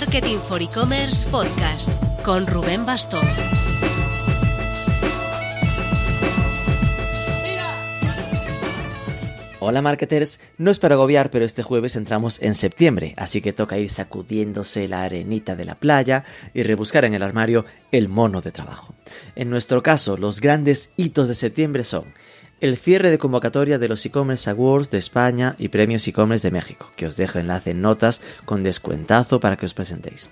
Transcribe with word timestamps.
Marketing 0.00 0.38
for 0.38 0.62
E-Commerce 0.62 1.28
Podcast 1.28 1.90
con 2.22 2.46
Rubén 2.46 2.86
Bastón. 2.86 3.26
Hola 9.58 9.82
marketers, 9.82 10.38
no 10.56 10.70
es 10.70 10.78
para 10.78 10.94
agobiar, 10.94 11.32
pero 11.32 11.44
este 11.44 11.64
jueves 11.64 11.96
entramos 11.96 12.40
en 12.40 12.54
septiembre, 12.54 13.14
así 13.16 13.40
que 13.40 13.52
toca 13.52 13.76
ir 13.76 13.90
sacudiéndose 13.90 14.86
la 14.86 15.02
arenita 15.02 15.56
de 15.56 15.64
la 15.64 15.74
playa 15.74 16.22
y 16.54 16.62
rebuscar 16.62 17.04
en 17.04 17.14
el 17.14 17.24
armario 17.24 17.64
el 17.90 18.08
mono 18.08 18.40
de 18.40 18.52
trabajo. 18.52 18.94
En 19.34 19.50
nuestro 19.50 19.82
caso, 19.82 20.16
los 20.16 20.40
grandes 20.40 20.92
hitos 20.96 21.26
de 21.26 21.34
septiembre 21.34 21.82
son 21.82 22.04
el 22.60 22.76
cierre 22.76 23.10
de 23.10 23.18
convocatoria 23.18 23.78
de 23.78 23.88
los 23.88 24.04
e-commerce 24.04 24.50
awards 24.50 24.90
de 24.90 24.98
España 24.98 25.54
y 25.58 25.68
premios 25.68 26.06
e-commerce 26.08 26.46
de 26.46 26.52
México, 26.52 26.90
que 26.96 27.06
os 27.06 27.16
dejo 27.16 27.38
enlace 27.38 27.70
en 27.70 27.82
notas 27.82 28.20
con 28.44 28.62
descuentazo 28.62 29.38
para 29.38 29.56
que 29.56 29.66
os 29.66 29.74
presentéis. 29.74 30.30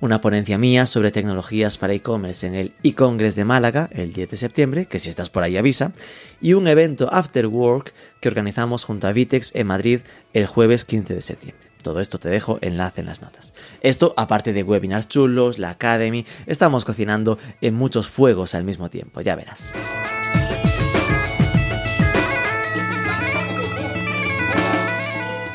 Una 0.00 0.20
ponencia 0.20 0.58
mía 0.58 0.86
sobre 0.86 1.12
tecnologías 1.12 1.78
para 1.78 1.92
e-commerce 1.92 2.46
en 2.46 2.54
el 2.54 2.72
e-congress 2.82 3.36
de 3.36 3.44
Málaga 3.44 3.88
el 3.92 4.12
10 4.12 4.30
de 4.30 4.36
septiembre, 4.36 4.86
que 4.86 4.98
si 4.98 5.10
estás 5.10 5.30
por 5.30 5.42
ahí 5.42 5.56
avisa, 5.56 5.92
y 6.40 6.54
un 6.54 6.66
evento 6.66 7.08
after 7.12 7.46
work 7.46 7.94
que 8.20 8.28
organizamos 8.28 8.84
junto 8.84 9.06
a 9.06 9.12
Vitex 9.12 9.54
en 9.54 9.66
Madrid 9.66 10.00
el 10.32 10.46
jueves 10.46 10.84
15 10.84 11.14
de 11.14 11.22
septiembre. 11.22 11.70
Todo 11.82 12.00
esto 12.00 12.18
te 12.18 12.28
dejo 12.28 12.58
enlace 12.60 13.00
en 13.00 13.06
las 13.06 13.22
notas. 13.22 13.54
Esto, 13.80 14.12
aparte 14.16 14.52
de 14.52 14.62
webinars 14.62 15.08
chulos, 15.08 15.58
la 15.58 15.70
Academy, 15.70 16.26
estamos 16.46 16.84
cocinando 16.84 17.38
en 17.60 17.74
muchos 17.74 18.08
fuegos 18.08 18.54
al 18.54 18.64
mismo 18.64 18.90
tiempo, 18.90 19.22
ya 19.22 19.34
verás. 19.34 19.72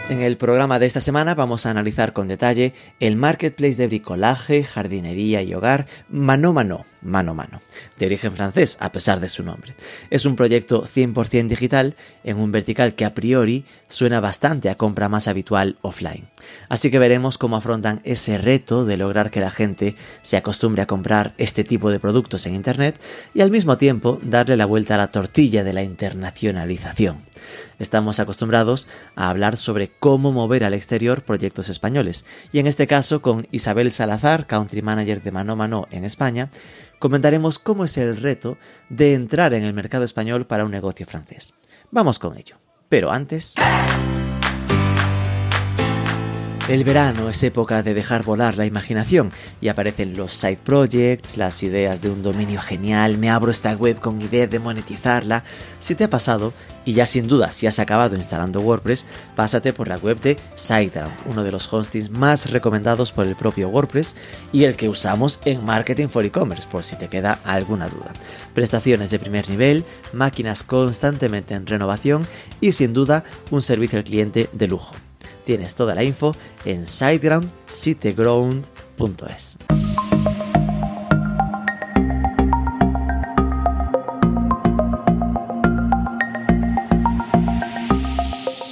En 0.08 0.22
el 0.22 0.38
programa 0.38 0.78
de 0.78 0.86
esta 0.86 1.02
semana 1.02 1.34
vamos 1.34 1.66
a 1.66 1.72
analizar 1.72 2.14
con 2.14 2.28
detalle 2.28 2.74
el 3.00 3.16
marketplace 3.16 3.76
de 3.76 3.88
bricolaje, 3.88 4.64
jardinería 4.64 5.42
y 5.42 5.56
hogar 5.56 5.88
Mano 6.10 6.54
Mano, 6.54 6.86
Mano 7.02 7.34
Mano, 7.34 7.60
de 7.98 8.06
origen 8.06 8.32
francés 8.32 8.78
a 8.82 8.92
pesar 8.92 9.20
de 9.20 9.30
su 9.30 9.42
nombre. 9.42 9.74
Es 10.12 10.28
un 10.28 10.36
proyecto 10.36 10.84
100% 10.84 11.48
digital 11.48 11.96
en 12.24 12.38
un 12.38 12.52
vertical 12.52 12.94
que 12.94 13.04
a 13.04 13.16
priori 13.16 13.66
suena 13.88 14.20
bastante 14.20 14.70
a 14.70 14.76
compra 14.76 15.10
más 15.10 15.28
habitual 15.28 15.78
offline. 15.82 16.28
Así 16.70 16.92
que 16.92 17.00
veremos 17.00 17.40
cómo 17.40 17.56
afrontan 17.56 18.02
ese 18.04 18.38
reto 18.38 18.86
de 18.86 18.98
lograr 18.98 19.32
que 19.32 19.40
la 19.40 19.50
gente 19.50 19.96
se 20.22 20.38
acostumbre 20.38 20.84
a 20.84 20.88
comprar 20.88 21.34
este 21.40 21.64
tipo 21.64 21.90
de 21.90 22.00
productos 22.00 22.46
en 22.46 22.54
Internet 22.54 23.02
y 23.34 23.42
al 23.42 23.50
mismo 23.50 23.80
tiempo 23.80 24.20
darle 24.22 24.56
la 24.56 24.68
vuelta 24.68 24.94
a 24.94 25.00
la 25.00 25.12
tortilla 25.12 25.64
de 25.64 25.74
la 25.74 25.82
internacionalización 25.82 27.24
estamos 27.80 28.20
acostumbrados 28.20 28.88
a 29.16 29.30
hablar 29.30 29.58
sobre 29.58 29.90
cómo 29.90 30.32
mover 30.32 30.64
al 30.64 30.74
exterior 30.74 31.24
proyectos 31.24 31.70
españoles. 31.70 32.26
Y 32.52 32.60
en 32.60 32.68
este 32.68 32.88
caso, 32.88 33.22
con 33.22 33.48
Isabel 33.52 33.92
Salazar, 33.92 34.48
Country 34.48 34.82
Manager 34.82 35.22
de 35.22 35.32
Mano 35.32 35.56
Mano 35.56 35.88
en 35.92 36.06
España, 36.06 36.50
comentaremos 37.00 37.60
cómo 37.60 37.86
es 37.86 37.98
el 37.98 38.18
reto 38.18 38.58
de 38.90 39.14
entrar 39.14 39.54
en 39.54 39.64
el 39.64 39.74
mercado 39.74 40.06
español 40.06 40.46
para 40.48 40.66
un 40.66 40.72
negocio 40.72 41.06
francés. 41.06 41.54
Vamos 41.92 42.20
con 42.20 42.38
ello. 42.38 42.58
Pero 42.90 43.12
antes... 43.12 43.56
El 46.68 46.84
verano 46.84 47.30
es 47.30 47.44
época 47.44 47.84
de 47.84 47.94
dejar 47.94 48.24
volar 48.24 48.58
la 48.58 48.66
imaginación 48.66 49.32
y 49.62 49.68
aparecen 49.68 50.18
los 50.18 50.34
side 50.34 50.58
projects, 50.64 51.38
las 51.38 51.62
ideas 51.62 52.02
de 52.02 52.10
un 52.10 52.24
dominio 52.24 52.60
genial, 52.60 53.20
me 53.20 53.30
abro 53.30 53.52
esta 53.52 53.74
web 53.76 54.00
con 54.00 54.20
idea 54.20 54.48
de 54.48 54.58
monetizarla. 54.58 55.44
Si 55.78 55.94
te 55.94 56.06
ha 56.06 56.10
pasado, 56.10 56.54
y 56.84 56.94
ya 56.94 57.06
sin 57.06 57.28
duda 57.28 57.52
si 57.52 57.68
has 57.68 57.78
acabado 57.78 58.16
instalando 58.16 58.62
WordPress, 58.62 59.06
pásate 59.36 59.74
por 59.74 59.88
la 59.88 59.98
web 59.98 60.20
de 60.22 60.38
SiteGround, 60.56 61.14
uno 61.28 61.44
de 61.44 61.52
los 61.52 61.72
hostings 61.72 62.10
más 62.10 62.50
recomendados 62.50 63.12
por 63.12 63.28
el 63.28 63.36
propio 63.36 63.70
WordPress 63.70 64.16
y 64.52 64.64
el 64.64 64.76
que 64.76 64.90
usamos 64.90 65.42
en 65.46 65.64
Marketing 65.64 66.08
for 66.08 66.26
E-Commerce, 66.26 66.68
por 66.68 66.84
si 66.84 66.96
te 66.96 67.10
queda 67.10 67.38
alguna 67.44 67.90
duda. 67.90 68.12
Prestaciones 68.56 69.12
de 69.12 69.20
primer 69.20 69.48
nivel, 69.52 69.86
máquinas 70.14 70.64
constantemente 70.64 71.54
en 71.54 71.68
renovación 71.68 72.26
y 72.60 72.72
sin 72.72 72.92
duda 72.92 73.24
un 73.52 73.62
servicio 73.62 74.00
al 74.00 74.04
cliente 74.04 74.50
de 74.52 74.68
lujo. 74.68 74.96
Tienes 75.46 75.76
toda 75.76 75.96
la 75.96 76.04
info 76.04 76.36
en 76.66 76.86
siteground.es. 77.68 79.75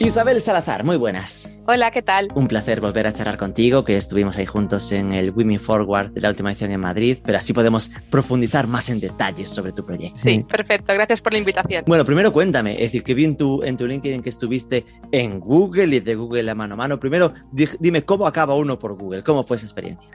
Isabel 0.04 0.42
Salazar, 0.42 0.84
muy 0.84 0.98
buenas. 0.98 1.64
Hola, 1.66 1.90
¿qué 1.90 2.02
tal? 2.02 2.28
Un 2.36 2.50
placer 2.50 2.82
volver 2.82 3.08
a 3.08 3.14
charlar 3.14 3.38
contigo, 3.38 3.86
que 3.86 3.96
estuvimos 3.96 4.36
ahí 4.36 4.46
juntos 4.46 4.92
en 4.92 5.14
el 5.14 5.32
Women 5.32 5.62
Forward 5.62 6.12
de 6.12 6.20
la 6.20 6.28
última 6.28 6.52
edición 6.52 6.74
en 6.74 6.82
Madrid, 6.82 7.20
pero 7.24 7.38
así 7.38 7.54
podemos 7.54 7.90
profundizar 8.10 8.68
más 8.68 8.90
en 8.90 9.00
detalles 9.00 9.48
sobre 9.48 9.72
tu 9.72 9.86
proyecto. 9.86 10.20
Sí, 10.20 10.44
perfecto, 10.44 10.94
gracias 10.94 11.22
por 11.22 11.32
la 11.32 11.40
invitación. 11.40 11.86
Bueno, 11.88 12.04
primero 12.04 12.34
cuéntame, 12.34 12.74
es 12.74 12.92
decir, 12.92 13.02
que 13.02 13.14
vi 13.14 13.24
en 13.24 13.38
tu, 13.38 13.64
en 13.64 13.78
tu 13.78 13.88
LinkedIn 13.88 14.22
que 14.22 14.30
estuviste 14.30 14.84
en 15.14 15.40
Google 15.40 15.96
y 15.96 16.00
de 16.02 16.16
Google 16.16 16.52
a 16.52 16.56
mano 16.56 16.74
a 16.74 16.78
mano. 16.78 17.00
Primero, 17.00 17.32
dime 17.54 18.04
cómo 18.04 18.28
acaba 18.28 18.56
uno 18.56 18.78
por 18.78 18.98
Google, 18.98 19.24
cómo 19.24 19.46
fue 19.46 19.56
esa 19.56 19.68
experiencia. 19.68 20.10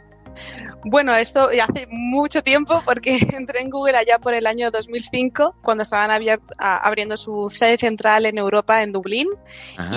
Bueno, 0.85 1.15
esto 1.17 1.51
hace 1.61 1.89
mucho 1.91 2.43
tiempo 2.43 2.83
porque 2.85 3.19
entré 3.37 3.61
en 3.61 3.71
Google 3.71 3.97
allá 3.97 4.19
por 4.21 4.35
el 4.35 4.47
año 4.47 4.71
2005, 4.71 5.57
cuando 5.61 5.83
estaban 5.83 6.11
abriendo 6.59 7.17
su 7.17 7.49
sede 7.49 7.79
central 7.79 8.27
en 8.27 8.39
Europa, 8.39 8.83
en 8.83 8.93
Dublín, 8.93 9.29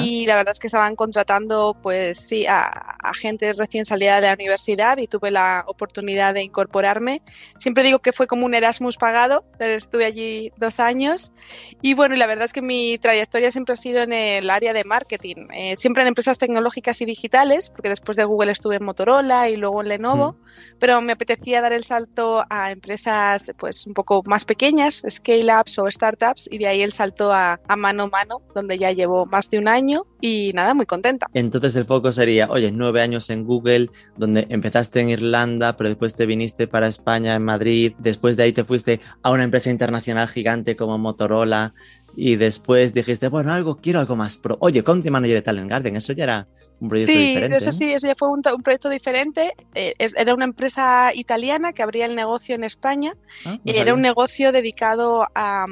y 0.02 0.26
la 0.26 0.38
verdad 0.38 0.54
es 0.54 0.60
que 0.60 0.68
estaban 0.68 0.96
contratando, 0.96 1.78
pues 1.82 2.20
sí, 2.20 2.46
a, 2.48 2.98
gente 3.14 3.54
recién 3.54 3.86
salida 3.86 4.16
de 4.16 4.28
la 4.28 4.34
universidad 4.34 4.98
y 4.98 5.08
tuve 5.08 5.32
la 5.32 5.64
oportunidad 5.68 6.34
de 6.34 6.44
incorporarme. 6.44 7.22
Siempre 7.58 7.84
digo 7.84 8.00
que 8.00 8.14
fue 8.14 8.26
como 8.26 8.46
un 8.46 8.54
Erasmus 8.54 8.98
pagado, 8.98 9.44
pero 9.60 9.74
estuve 9.74 10.06
allí 10.06 10.52
dos 10.58 10.80
años. 10.80 11.34
Y 11.82 11.94
bueno, 11.94 12.16
la 12.16 12.26
verdad 12.26 12.46
es 12.46 12.54
que 12.54 12.62
mi 12.62 12.98
trayectoria 12.98 13.52
siempre 13.52 13.74
ha 13.74 13.76
sido 13.76 14.02
en 14.02 14.14
el 14.14 14.50
área 14.50 14.74
de 14.74 14.84
marketing, 14.86 15.48
eh, 15.54 15.76
siempre 15.76 16.04
en 16.04 16.08
empresas 16.08 16.40
tecnológicas 16.40 17.02
y 17.02 17.06
digitales, 17.06 17.70
porque 17.70 17.90
después 17.90 18.18
de 18.18 18.24
Google 18.24 18.52
estuve 18.52 18.78
en 18.78 18.86
Motorola 18.86 19.50
y 19.50 19.58
luego 19.58 19.82
en 19.82 19.90
Lenovo 19.90 20.38
pero 20.82 21.00
me 21.00 21.14
apetecía 21.14 21.62
dar 21.62 21.74
el 21.74 21.84
salto 21.84 22.44
a 22.50 22.72
empresas 22.72 23.54
pues 23.60 23.86
un 23.86 23.94
poco 23.94 24.24
más 24.26 24.46
pequeñas, 24.46 25.04
scale-ups 25.08 25.78
o 25.78 25.90
startups, 25.90 26.50
y 26.52 26.58
de 26.58 26.68
ahí 26.68 26.82
el 26.82 26.92
salto 26.92 27.32
a, 27.32 27.60
a 27.68 27.76
mano 27.76 28.04
a 28.04 28.08
mano, 28.08 28.42
donde 28.56 28.80
ya 28.80 28.92
llevo 28.92 29.28
más 29.28 29.48
de 29.52 29.60
un 29.60 29.68
año 29.68 30.08
y 30.20 30.52
nada, 30.54 30.74
muy 30.74 30.88
contenta. 30.88 31.28
Entonces 31.36 31.76
el 31.76 31.86
foco 31.86 32.12
sería, 32.12 32.50
oye, 32.50 32.72
nueve 32.72 33.00
años 33.02 33.30
en 33.30 33.46
Google, 33.46 33.92
donde 34.18 34.48
empezaste 34.50 35.02
en 35.02 35.10
Irlanda, 35.10 35.78
pero 35.78 35.90
después 35.90 36.16
te 36.16 36.26
viniste 36.26 36.68
para 36.68 36.88
España, 36.88 37.36
en 37.36 37.44
Madrid, 37.44 37.94
después 38.00 38.36
de 38.36 38.44
ahí 38.44 38.52
te 38.52 38.64
fuiste 38.64 39.00
a 39.22 39.30
una 39.30 39.44
empresa 39.44 39.70
internacional 39.70 40.28
gigante 40.30 40.76
como 40.76 40.98
Motorola, 40.98 41.76
y 42.16 42.36
después 42.36 42.94
dijiste, 42.94 43.28
bueno, 43.30 43.52
algo, 43.52 43.78
quiero 43.78 44.00
algo 44.00 44.16
más 44.16 44.38
pro. 44.38 44.58
Oye, 44.60 44.84
Country 44.84 45.10
Manager 45.10 45.36
de 45.36 45.42
Talent 45.42 45.70
Garden, 45.70 45.96
eso 45.96 46.14
ya 46.14 46.24
era 46.26 46.48
un 46.80 46.90
proyecto 46.90 47.14
diferente. 47.14 47.58
Eso 47.58 47.72
sí, 47.72 47.94
eso 47.94 48.08
ya 48.08 48.16
fue 48.18 48.30
un, 48.30 48.42
proyecto 48.42 48.90
diferente. 48.90 49.54
Eh, 49.74 49.94
era 49.98 50.34
una 50.34 50.46
empresa 50.46 51.12
italiana 51.14 51.74
que 51.74 51.84
abría 51.84 52.06
el 52.06 52.16
negocio 52.16 52.56
en 52.56 52.64
España. 52.64 53.16
Ah, 53.46 53.58
era 53.66 53.94
un 53.94 54.02
negocio 54.02 54.52
dedicado 54.52 55.24
a, 55.36 55.66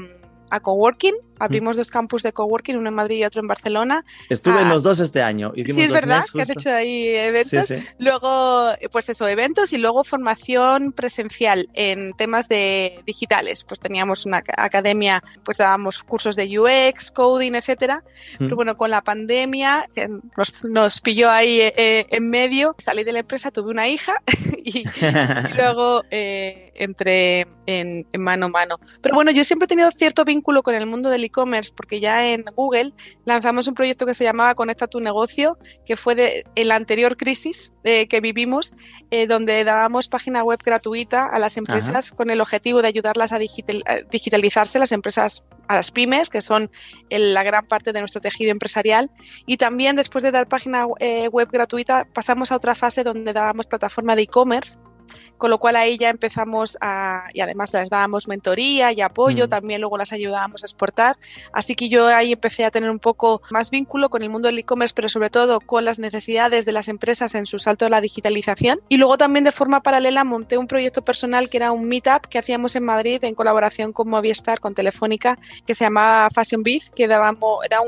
a 0.49 0.59
coworking 0.59 1.15
Abrimos 1.39 1.77
dos 1.77 1.89
campus 1.89 2.23
de 2.23 2.33
coworking, 2.33 2.77
uno 2.77 2.89
en 2.89 2.95
Madrid 2.95 3.17
y 3.17 3.25
otro 3.25 3.41
en 3.41 3.47
Barcelona. 3.47 4.03
Estuve 4.29 4.61
en 4.61 4.67
ah, 4.67 4.73
los 4.73 4.83
dos 4.83 4.99
este 4.99 5.21
año. 5.21 5.51
sí, 5.55 5.81
es 5.81 5.91
verdad 5.91 6.23
que 6.33 6.41
has 6.41 6.49
hecho 6.49 6.71
ahí 6.71 7.07
eventos. 7.07 7.73
Luego, 7.97 8.71
pues 8.91 9.09
eso, 9.09 9.27
eventos 9.27 9.73
y 9.73 9.77
luego 9.77 10.03
formación 10.03 10.91
presencial 10.91 11.69
en 11.73 12.13
temas 12.13 12.47
de 12.47 13.01
digitales. 13.05 13.63
Pues 13.63 13.79
teníamos 13.79 14.25
una 14.25 14.43
academia, 14.57 15.23
pues 15.43 15.57
dábamos 15.57 16.03
cursos 16.03 16.35
de 16.35 16.59
UX, 16.59 17.11
coding, 17.11 17.53
etcétera. 17.53 18.03
Pero 18.37 18.55
bueno, 18.55 18.75
con 18.75 18.91
la 18.91 19.01
pandemia 19.01 19.87
que 19.93 20.09
nos, 20.63 21.01
pilló 21.01 21.29
ahí 21.29 21.61
eh, 21.61 21.73
eh, 21.77 22.05
en 22.09 22.29
medio, 22.29 22.75
salí 22.77 23.03
de 23.03 23.13
la 23.13 23.19
empresa, 23.19 23.51
tuve 23.51 23.71
una 23.71 23.87
hija 23.87 24.21
y, 24.63 24.83
luego 25.55 26.03
eh, 26.11 26.71
entré 26.75 27.47
en, 27.65 28.07
en 28.11 28.21
mano 28.21 28.47
a 28.47 28.49
mano. 28.49 28.79
Pero 29.01 29.15
bueno, 29.15 29.31
yo 29.31 29.43
siempre 29.43 29.65
he 29.65 29.67
tenido 29.67 29.91
cierto 29.91 30.25
vínculo 30.25 30.63
con 30.63 30.75
el 30.75 30.85
mundo 30.85 31.09
del 31.09 31.25
e-commerce 31.29 31.71
porque 31.75 31.99
ya 31.99 32.31
en 32.31 32.43
Google 32.55 32.93
lanzamos 33.25 33.67
un 33.67 33.75
proyecto 33.75 34.05
que 34.05 34.13
se 34.13 34.23
llamaba 34.23 34.55
Conecta 34.55 34.87
tu 34.87 34.99
negocio, 34.99 35.57
que 35.85 35.95
fue 35.95 36.15
de 36.15 36.45
la 36.55 36.75
anterior 36.75 37.15
crisis 37.17 37.73
eh, 37.83 38.07
que 38.07 38.19
vivimos, 38.21 38.73
eh, 39.11 39.27
donde 39.27 39.63
dábamos 39.63 40.07
página 40.07 40.43
web 40.43 40.59
gratuita 40.63 41.25
a 41.25 41.39
las 41.39 41.57
empresas 41.57 42.11
con 42.11 42.29
el 42.29 42.41
objetivo 42.41 42.81
de 42.81 42.87
ayudarlas 42.87 43.31
a, 43.31 43.39
digitalizarse, 43.39 44.79
las 44.79 44.91
empresas 44.91 45.43
a 45.67 45.75
las 45.75 45.91
pymes, 45.91 46.29
que 46.29 46.41
son 46.41 46.71
la 47.09 47.43
gran 47.43 47.67
parte 47.67 47.93
de 47.93 47.99
nuestro 47.99 48.21
tejido 48.21 48.51
empresarial. 48.51 49.09
Y 49.45 49.57
también 49.57 49.95
después 49.95 50.23
de 50.23 50.31
dar 50.31 50.47
página 50.47 50.87
eh, 50.99 51.27
web 51.29 51.49
gratuita, 51.51 52.07
pasamos 52.13 52.51
a 52.51 52.55
otra 52.55 52.75
fase 52.75 53.03
donde 53.03 53.33
dábamos 53.33 53.67
plataforma 53.67 54.15
de 54.15 54.23
e-commerce 54.23 54.79
con 55.39 55.49
lo 55.49 55.57
cual 55.57 55.75
ahí 55.75 55.97
ya 55.97 56.09
empezamos 56.09 56.77
a, 56.81 57.23
y 57.33 57.41
además 57.41 57.73
les 57.73 57.89
dábamos 57.89 58.27
mentoría 58.27 58.91
y 58.91 59.01
apoyo, 59.01 59.47
mm. 59.47 59.49
también 59.49 59.81
luego 59.81 59.97
las 59.97 60.13
ayudábamos 60.13 60.63
a 60.63 60.67
exportar, 60.67 61.15
así 61.51 61.75
que 61.75 61.89
yo 61.89 62.05
ahí 62.07 62.33
empecé 62.33 62.65
a 62.65 62.71
tener 62.71 62.91
un 62.91 62.99
poco 62.99 63.41
más 63.49 63.71
vínculo 63.71 64.09
con 64.09 64.21
el 64.21 64.29
mundo 64.29 64.47
del 64.47 64.59
e-commerce, 64.59 64.93
pero 64.93 65.09
sobre 65.09 65.31
todo 65.31 65.61
con 65.61 65.85
las 65.85 65.97
necesidades 65.97 66.65
de 66.65 66.73
las 66.73 66.87
empresas 66.89 67.33
en 67.33 67.47
su 67.47 67.57
salto 67.57 67.87
a 67.87 67.89
la 67.89 68.01
digitalización. 68.01 68.81
Y 68.89 68.97
luego 68.97 69.17
también 69.17 69.45
de 69.45 69.51
forma 69.51 69.81
paralela 69.81 70.23
monté 70.23 70.57
un 70.57 70.67
proyecto 70.67 71.01
personal 71.01 71.49
que 71.49 71.57
era 71.57 71.71
un 71.71 71.87
meetup 71.87 72.27
que 72.27 72.37
hacíamos 72.37 72.75
en 72.75 72.83
Madrid 72.83 73.23
en 73.23 73.33
colaboración 73.33 73.93
con 73.93 74.09
Movistar, 74.09 74.59
con 74.59 74.75
Telefónica, 74.75 75.39
que 75.65 75.73
se 75.73 75.85
llamaba 75.85 76.29
Fashion 76.29 76.61
Biz, 76.61 76.91
que 76.91 77.07
dábamos, 77.07 77.65
era 77.65 77.79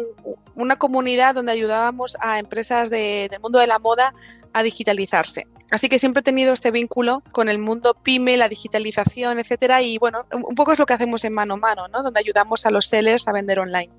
una 0.55 0.77
comunidad 0.77 1.35
donde 1.35 1.51
ayudábamos 1.51 2.17
a 2.21 2.39
empresas 2.39 2.89
del 2.89 3.39
mundo 3.41 3.59
de 3.59 3.67
la 3.67 3.79
moda 3.79 4.13
a 4.53 4.63
digitalizarse. 4.63 5.47
Así 5.71 5.89
que 5.89 5.97
siempre 5.97 6.19
he 6.19 6.23
tenido 6.23 6.53
este 6.53 6.69
vínculo 6.69 7.23
con 7.31 7.49
el 7.49 7.57
mundo 7.57 7.95
pyme, 8.03 8.37
la 8.37 8.49
digitalización, 8.49 9.39
etcétera. 9.39 9.81
Y 9.81 9.97
bueno, 9.97 10.25
un 10.31 10.55
poco 10.55 10.73
es 10.73 10.79
lo 10.79 10.85
que 10.85 10.93
hacemos 10.93 11.23
en 11.23 11.33
mano 11.33 11.55
a 11.55 11.57
mano, 11.57 11.87
¿no? 11.87 12.03
Donde 12.03 12.19
ayudamos 12.19 12.65
a 12.65 12.71
los 12.71 12.85
sellers 12.85 13.27
a 13.27 13.31
vender 13.31 13.59
online. 13.59 13.89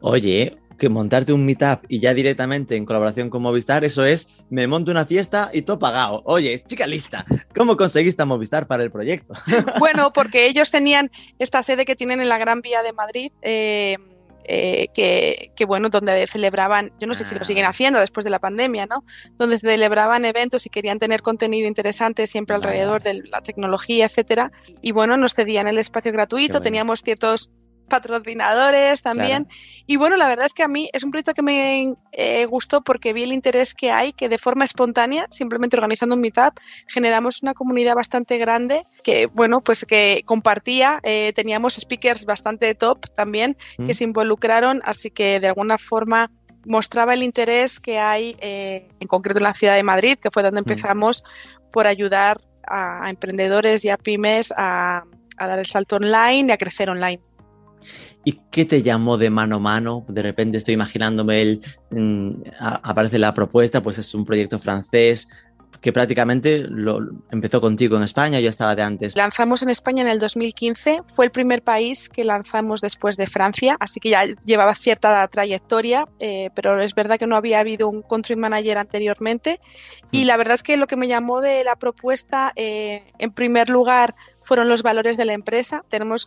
Oye, 0.00 0.58
que 0.78 0.88
montarte 0.88 1.32
un 1.32 1.44
meetup 1.44 1.84
y 1.88 2.00
ya 2.00 2.14
directamente 2.14 2.76
en 2.76 2.84
colaboración 2.84 3.30
con 3.30 3.42
Movistar, 3.42 3.84
eso 3.84 4.04
es, 4.04 4.44
me 4.50 4.66
monto 4.66 4.90
una 4.90 5.06
fiesta 5.06 5.50
y 5.52 5.62
todo 5.62 5.78
pagado. 5.78 6.22
Oye, 6.26 6.62
chica 6.66 6.86
lista, 6.86 7.24
¿cómo 7.54 7.76
conseguiste 7.76 8.22
a 8.22 8.26
Movistar 8.26 8.66
para 8.66 8.82
el 8.82 8.90
proyecto? 8.90 9.34
Bueno, 9.78 10.12
porque 10.12 10.46
ellos 10.46 10.70
tenían 10.70 11.10
esta 11.38 11.62
sede 11.62 11.84
que 11.84 11.96
tienen 11.96 12.20
en 12.20 12.28
la 12.28 12.38
Gran 12.38 12.60
Vía 12.60 12.82
de 12.82 12.92
Madrid. 12.92 13.32
Eh, 13.42 13.96
eh, 14.44 14.88
que, 14.94 15.64
bueno, 15.64 15.88
donde 15.88 16.26
celebraban, 16.26 16.92
yo 17.00 17.06
no 17.06 17.14
sé 17.14 17.24
si 17.24 17.38
lo 17.38 17.44
siguen 17.44 17.64
ah. 17.64 17.70
haciendo 17.70 17.98
después 17.98 18.24
de 18.24 18.30
la 18.30 18.38
pandemia, 18.38 18.86
¿no? 18.86 19.04
Donde 19.36 19.58
celebraban 19.58 20.24
eventos 20.24 20.66
y 20.66 20.70
querían 20.70 20.98
tener 20.98 21.22
contenido 21.22 21.66
interesante 21.66 22.26
siempre 22.26 22.56
alrededor 22.56 23.02
de 23.02 23.22
la 23.24 23.40
tecnología, 23.40 24.06
etcétera. 24.06 24.52
Y 24.82 24.92
bueno, 24.92 25.16
nos 25.16 25.34
cedían 25.34 25.66
el 25.66 25.78
espacio 25.78 26.12
gratuito, 26.12 26.60
teníamos 26.60 27.02
ciertos 27.02 27.50
patrocinadores 27.88 29.02
también. 29.02 29.48
Y 29.86 29.96
bueno, 29.96 30.16
la 30.16 30.28
verdad 30.28 30.46
es 30.46 30.54
que 30.54 30.62
a 30.62 30.68
mí 30.68 30.88
es 30.92 31.04
un 31.04 31.10
proyecto 31.10 31.34
que 31.34 31.42
me 31.42 31.94
eh, 32.12 32.46
gustó 32.46 32.82
porque 32.82 33.12
vi 33.12 33.24
el 33.24 33.32
interés 33.32 33.74
que 33.74 33.90
hay, 33.90 34.12
que 34.12 34.28
de 34.28 34.38
forma 34.38 34.64
espontánea, 34.64 35.26
simplemente 35.30 35.76
organizando 35.76 36.14
un 36.14 36.20
meetup, 36.20 36.58
generamos 36.88 37.42
una 37.42 37.54
comunidad 37.54 37.94
bastante 37.94 38.38
grande 38.38 38.86
que, 39.02 39.26
bueno, 39.26 39.60
pues 39.60 39.84
que 39.84 40.22
compartía, 40.24 41.00
eh, 41.02 41.32
teníamos 41.34 41.74
speakers 41.74 42.24
bastante 42.24 42.74
top 42.74 43.06
también 43.14 43.56
que 43.76 43.92
mm. 43.92 43.94
se 43.94 44.04
involucraron, 44.04 44.82
así 44.84 45.10
que 45.10 45.40
de 45.40 45.48
alguna 45.48 45.78
forma 45.78 46.30
mostraba 46.66 47.14
el 47.14 47.22
interés 47.22 47.80
que 47.80 47.98
hay, 47.98 48.36
eh, 48.40 48.88
en 49.00 49.08
concreto 49.08 49.38
en 49.38 49.44
la 49.44 49.54
ciudad 49.54 49.74
de 49.74 49.82
Madrid, 49.82 50.18
que 50.18 50.30
fue 50.30 50.42
donde 50.42 50.62
mm. 50.62 50.64
empezamos, 50.70 51.24
por 51.72 51.86
ayudar 51.86 52.40
a, 52.66 53.10
emprendedores 53.10 53.84
y 53.84 53.90
a 53.90 53.96
pymes 53.96 54.52
a, 54.56 55.04
a 55.36 55.46
dar 55.46 55.58
el 55.58 55.66
salto 55.66 55.96
online 55.96 56.46
y 56.48 56.52
a 56.52 56.56
crecer 56.56 56.88
online. 56.90 57.20
¿Y 58.24 58.40
qué 58.50 58.64
te 58.64 58.82
llamó 58.82 59.18
de 59.18 59.30
mano 59.30 59.56
a 59.56 59.58
mano? 59.60 60.04
De 60.08 60.22
repente 60.22 60.58
estoy 60.58 60.74
imaginándome 60.74 61.42
el, 61.42 61.60
mm, 61.90 62.30
aparece 62.60 63.18
la 63.18 63.34
propuesta, 63.34 63.82
pues 63.82 63.98
es 63.98 64.14
un 64.14 64.24
proyecto 64.24 64.58
francés 64.58 65.28
que 65.84 65.92
prácticamente 65.92 66.60
lo 66.60 66.98
empezó 67.30 67.60
contigo 67.60 67.98
en 67.98 68.04
España, 68.04 68.40
ya 68.40 68.48
estaba 68.48 68.74
de 68.74 68.80
antes. 68.80 69.14
Lanzamos 69.16 69.62
en 69.62 69.68
España 69.68 70.00
en 70.00 70.08
el 70.08 70.18
2015, 70.18 71.02
fue 71.14 71.26
el 71.26 71.30
primer 71.30 71.60
país 71.60 72.08
que 72.08 72.24
lanzamos 72.24 72.80
después 72.80 73.18
de 73.18 73.26
Francia, 73.26 73.76
así 73.80 74.00
que 74.00 74.08
ya 74.08 74.24
llevaba 74.46 74.74
cierta 74.74 75.28
trayectoria, 75.28 76.04
eh, 76.20 76.48
pero 76.54 76.80
es 76.80 76.94
verdad 76.94 77.18
que 77.18 77.26
no 77.26 77.36
había 77.36 77.60
habido 77.60 77.90
un 77.90 78.00
country 78.00 78.34
manager 78.34 78.78
anteriormente. 78.78 79.60
Y 80.10 80.24
mm. 80.24 80.26
la 80.26 80.38
verdad 80.38 80.54
es 80.54 80.62
que 80.62 80.78
lo 80.78 80.86
que 80.86 80.96
me 80.96 81.06
llamó 81.06 81.42
de 81.42 81.64
la 81.64 81.76
propuesta, 81.76 82.54
eh, 82.56 83.02
en 83.18 83.32
primer 83.32 83.68
lugar, 83.68 84.14
fueron 84.40 84.70
los 84.70 84.82
valores 84.82 85.18
de 85.18 85.26
la 85.26 85.34
empresa. 85.34 85.84
Tenemos 85.90 86.26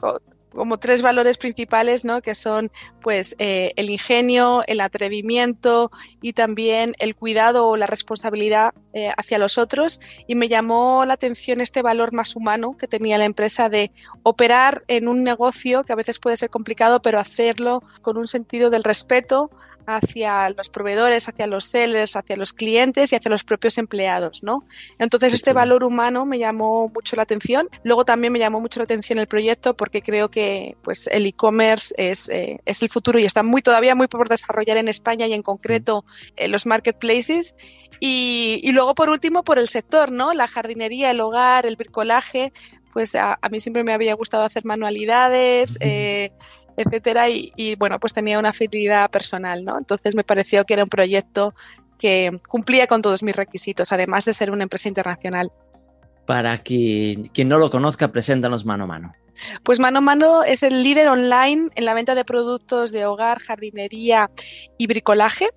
como 0.53 0.77
tres 0.77 1.01
valores 1.01 1.37
principales, 1.37 2.05
¿no? 2.05 2.21
Que 2.21 2.35
son, 2.35 2.71
pues, 3.01 3.35
eh, 3.39 3.73
el 3.75 3.89
ingenio, 3.89 4.63
el 4.67 4.81
atrevimiento 4.81 5.91
y 6.21 6.33
también 6.33 6.93
el 6.99 7.15
cuidado 7.15 7.67
o 7.67 7.77
la 7.77 7.87
responsabilidad 7.87 8.73
eh, 8.93 9.11
hacia 9.17 9.37
los 9.37 9.57
otros. 9.57 9.99
Y 10.27 10.35
me 10.35 10.49
llamó 10.49 11.05
la 11.05 11.13
atención 11.13 11.61
este 11.61 11.81
valor 11.81 12.13
más 12.13 12.35
humano 12.35 12.75
que 12.77 12.87
tenía 12.87 13.17
la 13.17 13.25
empresa 13.25 13.69
de 13.69 13.91
operar 14.23 14.83
en 14.87 15.07
un 15.07 15.23
negocio 15.23 15.83
que 15.83 15.93
a 15.93 15.97
veces 15.97 16.19
puede 16.19 16.37
ser 16.37 16.49
complicado, 16.49 17.01
pero 17.01 17.19
hacerlo 17.19 17.83
con 18.01 18.17
un 18.17 18.27
sentido 18.27 18.69
del 18.69 18.83
respeto 18.83 19.51
hacia 19.87 20.49
los 20.49 20.67
proveedores, 20.67 21.29
hacia 21.29 21.47
los 21.47 21.65
sellers, 21.65 22.15
hacia 22.17 22.35
los 22.35 22.51
clientes 22.51 23.11
y 23.11 23.15
hacia 23.15 23.31
los 23.31 23.45
propios 23.45 23.77
empleados, 23.77 24.43
¿no? 24.43 24.65
Entonces 24.99 25.33
este 25.33 25.53
valor 25.53 25.85
humano 25.85 26.25
me 26.25 26.37
llamó 26.37 26.91
mucho 26.93 27.15
la 27.15 27.23
atención. 27.23 27.69
Luego 27.83 28.03
también 28.03 28.33
me 28.33 28.39
llamó 28.39 28.59
mucho 28.59 28.81
la 28.81 28.83
atención 28.83 29.17
el 29.17 29.27
proyecto 29.27 29.75
porque 29.75 30.01
creo 30.01 30.29
que 30.29 30.75
pues 30.83 31.07
el 31.07 31.25
e-commerce 31.25 31.95
es, 31.97 32.29
eh, 32.29 32.59
es, 32.65 32.83
el 32.83 32.89
futuro 32.89 33.17
y 33.17 33.23
está 33.23 33.43
muy 33.43 33.61
todavía 33.61 33.95
muy 33.95 34.07
por 34.07 34.27
desarrollar 34.27 34.75
en 34.75 34.89
España 34.89 35.25
y 35.25 35.33
en 35.33 35.41
concreto 35.41 36.03
en 36.35 36.51
los 36.51 36.65
marketplaces. 36.65 37.55
Y, 37.99 38.59
y, 38.61 38.73
luego 38.73 38.93
por 38.93 39.09
último 39.09 39.43
por 39.43 39.57
el 39.57 39.67
sector, 39.67 40.11
¿no? 40.11 40.33
La 40.33 40.47
jardinería, 40.47 41.09
el 41.09 41.21
hogar, 41.21 41.65
el 41.65 41.77
bricolaje, 41.77 42.51
pues 42.97 43.13
a, 43.13 43.37
mí 43.51 43.59
siempre 43.59 43.83
me 43.83 43.93
había 43.93 44.15
gustado 44.15 44.43
hacer 44.43 44.65
manualidades, 44.65 45.77
eh, 45.81 46.31
etcétera, 46.77 47.27
y, 47.29 47.75
bueno, 47.75 47.99
pues 47.99 48.13
tenía 48.13 48.39
una 48.39 48.49
afinidad 48.49 49.09
personal, 49.09 49.65
¿no? 49.65 49.77
Entonces 49.77 50.15
me 50.15 50.23
pareció 50.23 50.63
que 50.63 50.75
era 50.75 50.83
un 50.83 50.89
proyecto 50.89 51.53
que 51.97 52.39
cumplía 52.47 52.87
con 52.87 53.01
todos 53.01 53.23
mis 53.23 53.35
requisitos, 53.35 53.91
además 53.91 54.25
de 54.25 54.33
ser 54.33 54.51
una 54.51 54.63
empresa 54.63 54.87
internacional. 54.87 55.51
Para 56.25 56.57
quien, 56.59 57.29
quien 57.29 57.49
no 57.49 57.57
lo 57.57 57.69
conozca, 57.69 58.11
preséntanos 58.11 58.65
mano 58.65 58.83
a 58.83 58.87
mano. 58.87 59.13
Pues 59.63 59.79
Mano 59.79 59.99
a 59.99 60.01
Mano 60.01 60.43
es 60.43 60.63
el 60.63 60.83
líder 60.83 61.09
online 61.09 61.69
en 61.75 61.85
la 61.85 61.93
venta 61.93 62.15
de 62.15 62.25
productos 62.25 62.91
de 62.91 63.05
hogar, 63.05 63.39
jardinería 63.39 64.29
y 64.77 64.87
bricolaje. 64.87 65.49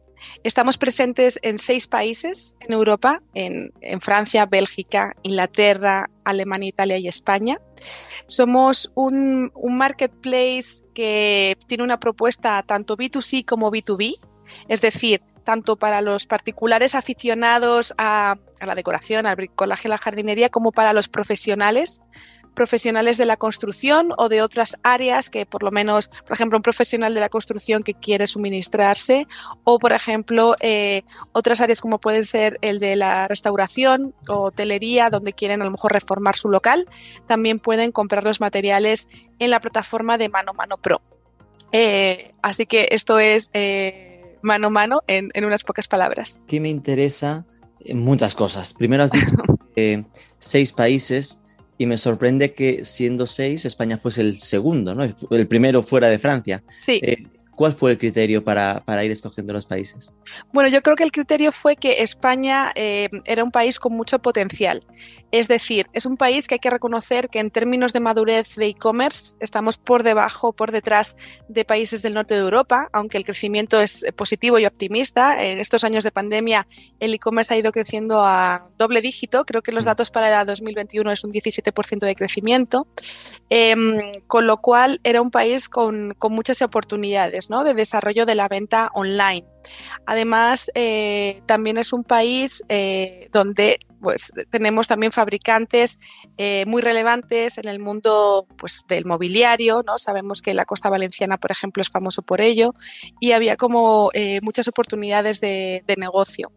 Estamos 0.45 0.77
presentes 0.77 1.39
en 1.43 1.59
seis 1.59 1.89
países 1.89 2.55
en 2.61 2.75
Europa, 2.75 3.23
en, 3.33 3.73
Francia, 4.01 4.45
Bélgica, 4.45 5.15
Inglaterra, 5.23 6.11
Alemania, 6.25 6.69
Italia 6.69 6.99
y 6.99 7.09
España. 7.09 7.59
Somos 8.27 8.93
un, 8.95 9.53
marketplace 9.55 10.85
que 10.95 11.57
tiene 11.67 11.85
una 11.85 11.99
propuesta 11.99 12.63
tanto 12.63 12.97
B2C 12.97 13.45
como 13.45 13.71
B2B, 13.71 14.19
es 14.69 14.81
decir, 14.81 15.23
tanto 15.45 15.77
para 15.77 16.01
los 16.03 16.27
particulares 16.27 16.95
aficionados 16.95 17.95
a, 17.97 18.37
a 18.61 18.67
la 18.67 18.75
decoración, 18.75 19.27
al 19.27 19.37
bricolaje, 19.37 19.89
a 19.89 19.91
la 19.91 19.99
jardinería, 19.99 20.51
como 20.51 20.71
para 20.73 20.93
los 20.93 21.09
profesionales 21.09 22.01
profesionales 22.61 23.17
de 23.17 23.25
la 23.25 23.39
construcción 23.39 24.13
o 24.19 24.29
de 24.29 24.43
otras 24.43 24.77
áreas 24.83 25.31
que 25.31 25.47
por 25.47 25.63
lo 25.63 25.71
menos, 25.71 26.09
por 26.09 26.33
ejemplo, 26.33 26.59
un 26.59 26.63
profesional 26.63 27.15
de 27.15 27.21
la 27.21 27.31
construcción 27.31 27.83
que 27.83 27.95
quiere 27.95 28.27
suministrarse 28.27 29.27
o, 29.65 29.79
por 29.79 29.95
ejemplo, 29.95 30.57
eh, 30.61 31.05
otras 31.33 31.63
áreas 31.63 31.81
como 31.81 32.01
pueden 32.01 32.27
ser 32.27 32.59
el 32.61 32.79
de 32.79 32.97
la 32.97 33.27
restauración 33.29 34.13
o 34.29 34.43
hotelería, 34.49 35.09
donde 35.09 35.33
quieren 35.33 35.63
a 35.63 35.65
lo 35.65 35.71
mejor 35.71 35.95
reformar 35.95 36.37
su 36.37 36.51
local, 36.51 36.87
también 37.27 37.61
pueden 37.61 37.93
comprar 37.93 38.25
los 38.25 38.43
materiales 38.43 39.09
en 39.39 39.49
la 39.49 39.61
plataforma 39.61 40.19
de 40.19 40.29
Mano 40.29 40.53
Mano 40.53 40.77
Pro. 40.77 41.01
Eh, 41.73 42.35
así 42.43 42.67
que 42.67 42.89
esto 42.91 43.19
es 43.19 43.49
eh, 43.55 44.37
mano 44.43 44.67
a 44.67 44.71
mano 44.71 45.01
en, 45.07 45.31
en, 45.33 45.47
unas 45.47 45.65
pocas 45.65 45.89
palabras. 45.89 46.41
¿Qué 46.47 46.61
me 46.61 46.69
interesa? 46.69 47.47
Muchas 47.95 48.35
cosas. 48.35 48.75
Primero 48.75 49.05
has 49.05 49.13
dicho 49.13 49.37
seis 50.39 50.75
países 50.75 51.40
y 51.81 51.87
me 51.87 51.97
sorprende 51.97 52.53
que 52.53 52.85
siendo 52.85 53.27
seis, 53.27 53.65
España 53.65 53.97
fuese 53.97 54.21
el 54.21 54.37
segundo, 54.37 54.95
¿no? 54.95 55.03
El 55.31 55.47
primero 55.47 55.83
fuera 55.83 56.11
de 56.11 56.19
Francia. 56.19 56.63
Sí. 56.79 57.01
Eh, 57.03 57.25
¿Cuál 57.61 57.75
fue 57.75 57.91
el 57.91 57.99
criterio 57.99 58.43
para, 58.43 58.83
para, 58.87 59.05
ir 59.05 59.11
escogiendo 59.11 59.53
los 59.53 59.67
países? 59.67 60.17
Bueno, 60.51 60.71
yo 60.71 60.81
creo 60.81 60.97
que 60.97 61.05
el 61.05 61.13
criterio 61.13 61.53
fue 61.53 61.77
que 61.77 62.03
España 62.03 62.73
eh, 62.75 63.11
era 63.27 63.45
un 63.45 63.51
país 63.51 63.79
con 63.79 63.93
mucho 63.93 64.19
potencial. 64.19 64.83
Es 65.31 65.47
decir, 65.47 65.87
es 65.93 66.07
un 66.07 66.17
país 66.17 66.49
que 66.49 66.55
hay 66.55 66.59
que 66.59 66.71
reconocer 66.71 67.29
que 67.29 67.39
en 67.39 67.51
términos 67.51 67.93
de 67.93 68.01
madurez 68.01 68.57
de 68.57 68.67
e-commerce 68.67 69.37
estamos 69.41 69.77
por 69.77 70.03
debajo, 70.03 70.55
por 70.55 70.73
detrás 70.73 71.19
de 71.49 71.67
países 71.67 72.01
del 72.01 72.15
norte 72.15 72.35
de 72.35 72.41
Europa, 72.41 72.89
aunque 72.93 73.19
el 73.19 73.25
crecimiento 73.25 73.79
es 73.79 74.07
positivo 74.17 74.59
y 74.59 74.65
optimista. 74.65 75.37
En 75.45 75.59
estos 75.59 75.85
años 75.85 76.03
de 76.03 76.11
pandemia 76.11 76.67
el 76.99 77.13
e-commerce 77.13 77.53
ha 77.53 77.59
ido 77.59 77.73
creciendo 77.73 78.25
a 78.25 78.69
doble 78.79 79.03
dígito. 79.03 79.45
Creo 79.45 79.61
que 79.61 79.71
los 79.71 79.85
mm. 79.85 79.87
datos 79.87 80.11
para 80.11 80.41
el 80.41 80.47
2021 80.47 81.13
es 81.13 81.25
un 81.25 81.31
17% 81.31 82.07
de 82.07 82.15
crecimiento, 82.17 82.89
em, 83.51 84.23
con 84.27 84.47
lo 84.47 84.57
cual 84.57 84.99
era 85.05 85.21
un 85.21 85.31
país 85.31 85.69
con, 85.69 86.15
con 86.19 86.33
muchas 86.33 86.63
oportunidades 86.63 87.50
¿no? 87.51 87.65
de 87.65 87.75
desarrollo 87.75 88.25
de 88.25 88.37
la 88.37 88.47
venta 88.49 88.91
online. 88.95 89.45
Además, 90.07 90.71
eh, 90.75 91.43
también 91.47 91.79
es 91.79 91.93
un 91.93 92.05
país 92.05 92.65
eh, 92.69 93.29
donde 93.33 93.79
pues 94.01 94.33
tenemos 94.49 94.89
también 94.89 95.13
fabricantes 95.13 96.01
eh, 96.39 96.65
muy 96.67 96.81
relevantes 96.81 97.59
en 97.59 97.69
el 97.69 97.79
mundo 97.79 98.47
pues, 98.57 98.81
del 98.89 99.05
mobiliario, 99.05 99.83
¿no? 99.87 99.99
Sabemos 99.99 100.41
que 100.41 100.55
la 100.55 100.65
costa 100.65 100.89
valenciana, 100.89 101.37
por 101.37 101.51
ejemplo, 101.51 101.83
es 101.83 101.91
famoso 101.91 102.23
por 102.23 102.41
ello 102.41 102.75
y 103.21 103.33
había 103.33 103.57
como 103.57 104.11
muchas 104.41 104.69
oportunidades 104.69 105.41
de, 105.41 105.85
negocio. 105.99 106.51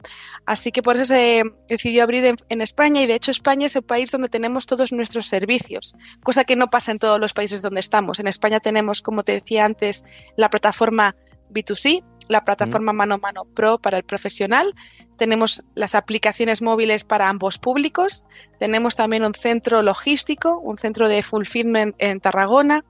Así 0.45 0.72
que 0.72 0.81
por 0.81 0.95
eso 0.95 1.03
se 1.03 1.43
decidió 1.67 2.03
abrir 2.03 2.36
en, 2.48 2.62
España 2.62 3.01
y 3.01 3.07
de 3.07 3.15
hecho 3.15 3.31
España 3.31 3.65
es 3.65 3.75
el 3.75 3.83
país 3.83 4.10
donde 4.10 4.29
tenemos 4.29 4.65
todos 4.65 4.93
nuestros 4.93 5.27
servicios, 5.27 5.95
cosa 6.24 6.45
que 6.45 6.55
no 6.55 6.69
pasa 6.69 6.91
en 6.91 7.00
todos 7.00 7.19
los 7.19 7.33
países 7.33 7.62
donde 7.62 7.81
estamos. 7.81 8.22
En 8.22 8.27
España 8.27 8.62
tenemos, 8.62 9.01
como 9.01 9.24
te 9.24 9.33
decía 9.33 9.65
antes, 9.65 10.05
la 10.38 10.50
plataforma 10.50 11.15
B2C, 11.53 12.03
la 12.30 12.44
plataforma 12.44 12.94
Mano 12.94 13.18
Mano 13.18 13.46
Pro 13.46 13.77
para 13.80 13.98
el 13.98 14.03
profesional, 14.03 14.75
tenemos 15.18 15.63
las 15.75 15.96
aplicaciones 15.96 16.62
móviles 16.62 17.03
para 17.03 17.30
ambos 17.30 17.58
públicos, 17.58 18.25
tenemos 18.60 18.96
también 18.96 19.24
un 19.24 19.34
centro 19.34 19.82
logístico, 19.82 20.58
un 20.58 20.77
centro 20.77 21.08
de 21.08 21.24
fulfillment 21.24 21.96
en 22.00 22.20
Tarragona, 22.20 22.84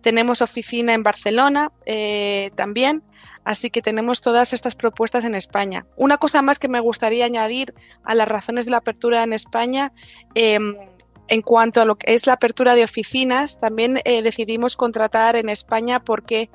tenemos 0.00 0.42
oficina 0.42 0.94
en 0.94 1.02
Barcelona 1.02 1.70
eh, 1.84 2.50
también, 2.54 3.02
así 3.44 3.70
que 3.70 3.82
tenemos 3.82 4.20
todas 4.20 4.52
estas 4.52 4.74
propuestas 4.74 5.24
en 5.24 5.34
España. 5.34 5.86
Una 5.96 6.18
cosa 6.18 6.42
más 6.42 6.58
que 6.58 6.68
me 6.68 6.80
gustaría 6.80 7.24
añadir 7.24 7.74
a 8.04 8.14
las 8.14 8.28
razones 8.28 8.64
de 8.64 8.70
la 8.70 8.78
apertura 8.78 9.22
en 9.22 9.32
España. 9.32 9.92
Em, 10.34 10.74
en 11.28 11.42
cuanto 11.42 11.80
a 11.80 11.84
lo 11.84 11.96
que 11.96 12.14
es 12.14 12.26
la 12.26 12.34
apertura 12.34 12.74
de 12.76 12.84
oficinas, 12.84 13.58
también 13.58 14.00
eh, 14.04 14.22
decidimos 14.22 14.76
contratar 14.76 15.34
en 15.34 15.48
España 15.48 16.00
porque 16.00 16.50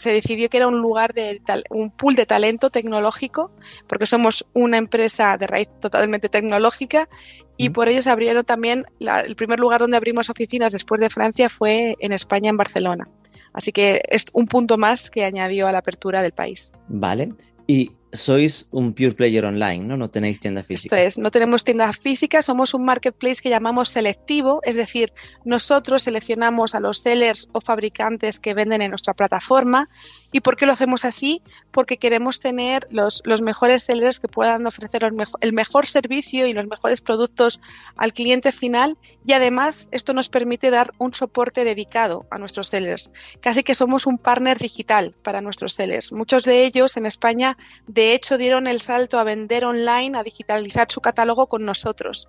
se 0.00 0.12
decidió 0.12 0.48
que 0.48 0.56
era 0.56 0.68
un 0.68 0.78
lugar 0.78 1.14
de 1.14 1.40
un 1.70 1.90
pool 1.90 2.14
de 2.14 2.26
talento 2.26 2.70
tecnológico, 2.70 3.52
porque 3.86 4.06
somos 4.06 4.46
una 4.52 4.78
empresa 4.78 5.36
de 5.36 5.46
raíz 5.46 5.68
totalmente 5.80 6.28
tecnológica 6.28 7.08
y 7.56 7.70
por 7.70 7.88
ello 7.88 8.02
se 8.02 8.10
abrieron 8.10 8.44
también, 8.44 8.86
el 8.98 9.36
primer 9.36 9.60
lugar 9.60 9.80
donde 9.80 9.96
abrimos 9.96 10.30
oficinas 10.30 10.72
después 10.72 11.00
de 11.00 11.10
Francia 11.10 11.48
fue 11.48 11.96
en 12.00 12.12
España, 12.12 12.50
en 12.50 12.56
Barcelona. 12.56 13.08
Así 13.52 13.72
que 13.72 14.00
es 14.08 14.26
un 14.32 14.46
punto 14.46 14.78
más 14.78 15.10
que 15.10 15.24
añadió 15.24 15.66
a 15.66 15.72
la 15.72 15.78
apertura 15.78 16.22
del 16.22 16.32
país. 16.32 16.72
Vale. 16.88 17.34
Y 17.66 17.92
sois 18.12 18.68
un 18.72 18.92
pure 18.92 19.12
player 19.12 19.44
online, 19.44 19.84
¿no? 19.84 19.96
No 19.96 20.10
tenéis 20.10 20.40
tienda 20.40 20.62
física. 20.62 20.96
Esto 20.96 21.06
es, 21.06 21.18
no 21.18 21.30
tenemos 21.30 21.64
tienda 21.64 21.92
física, 21.92 22.42
somos 22.42 22.74
un 22.74 22.84
marketplace 22.84 23.40
que 23.42 23.50
llamamos 23.50 23.88
selectivo, 23.88 24.60
es 24.64 24.76
decir, 24.76 25.12
nosotros 25.44 26.02
seleccionamos 26.02 26.74
a 26.74 26.80
los 26.80 26.98
sellers 26.98 27.48
o 27.52 27.60
fabricantes 27.60 28.40
que 28.40 28.54
venden 28.54 28.82
en 28.82 28.90
nuestra 28.90 29.14
plataforma. 29.14 29.88
¿Y 30.32 30.40
por 30.40 30.56
qué 30.56 30.66
lo 30.66 30.72
hacemos 30.72 31.04
así? 31.04 31.42
Porque 31.70 31.98
queremos 31.98 32.40
tener 32.40 32.86
los, 32.90 33.22
los 33.24 33.42
mejores 33.42 33.84
sellers 33.84 34.20
que 34.20 34.28
puedan 34.28 34.66
ofrecer 34.66 35.06
el 35.40 35.52
mejor 35.52 35.86
servicio 35.86 36.46
y 36.46 36.52
los 36.52 36.66
mejores 36.66 37.00
productos 37.00 37.60
al 37.96 38.12
cliente 38.12 38.52
final 38.52 38.96
y 39.24 39.32
además 39.32 39.88
esto 39.92 40.12
nos 40.12 40.28
permite 40.28 40.70
dar 40.70 40.92
un 40.98 41.14
soporte 41.14 41.64
dedicado 41.64 42.26
a 42.30 42.38
nuestros 42.38 42.68
sellers. 42.68 43.10
Casi 43.40 43.62
que 43.62 43.74
somos 43.74 44.06
un 44.06 44.18
partner 44.18 44.58
digital 44.58 45.14
para 45.22 45.40
nuestros 45.40 45.74
sellers. 45.74 46.12
Muchos 46.12 46.44
de 46.44 46.64
ellos 46.64 46.96
en 46.96 47.06
España 47.06 47.56
de 47.86 47.99
hecho, 48.14 48.38
dieron 48.38 48.66
el 48.66 48.80
salto 48.80 49.18
a 49.18 49.24
vender 49.24 49.64
online, 49.64 50.18
a 50.18 50.22
digitalizar 50.22 50.90
su 50.90 51.00
catálogo 51.00 51.46
con 51.46 51.64
nosotros. 51.64 52.28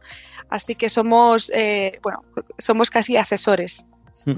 Así 0.50 0.76
que 0.76 0.90
somos, 0.90 1.52
eh, 1.56 2.00
bueno, 2.02 2.24
somos 2.58 2.90
casi 2.90 3.18
asesores. 3.18 3.86
Hmm. 4.26 4.38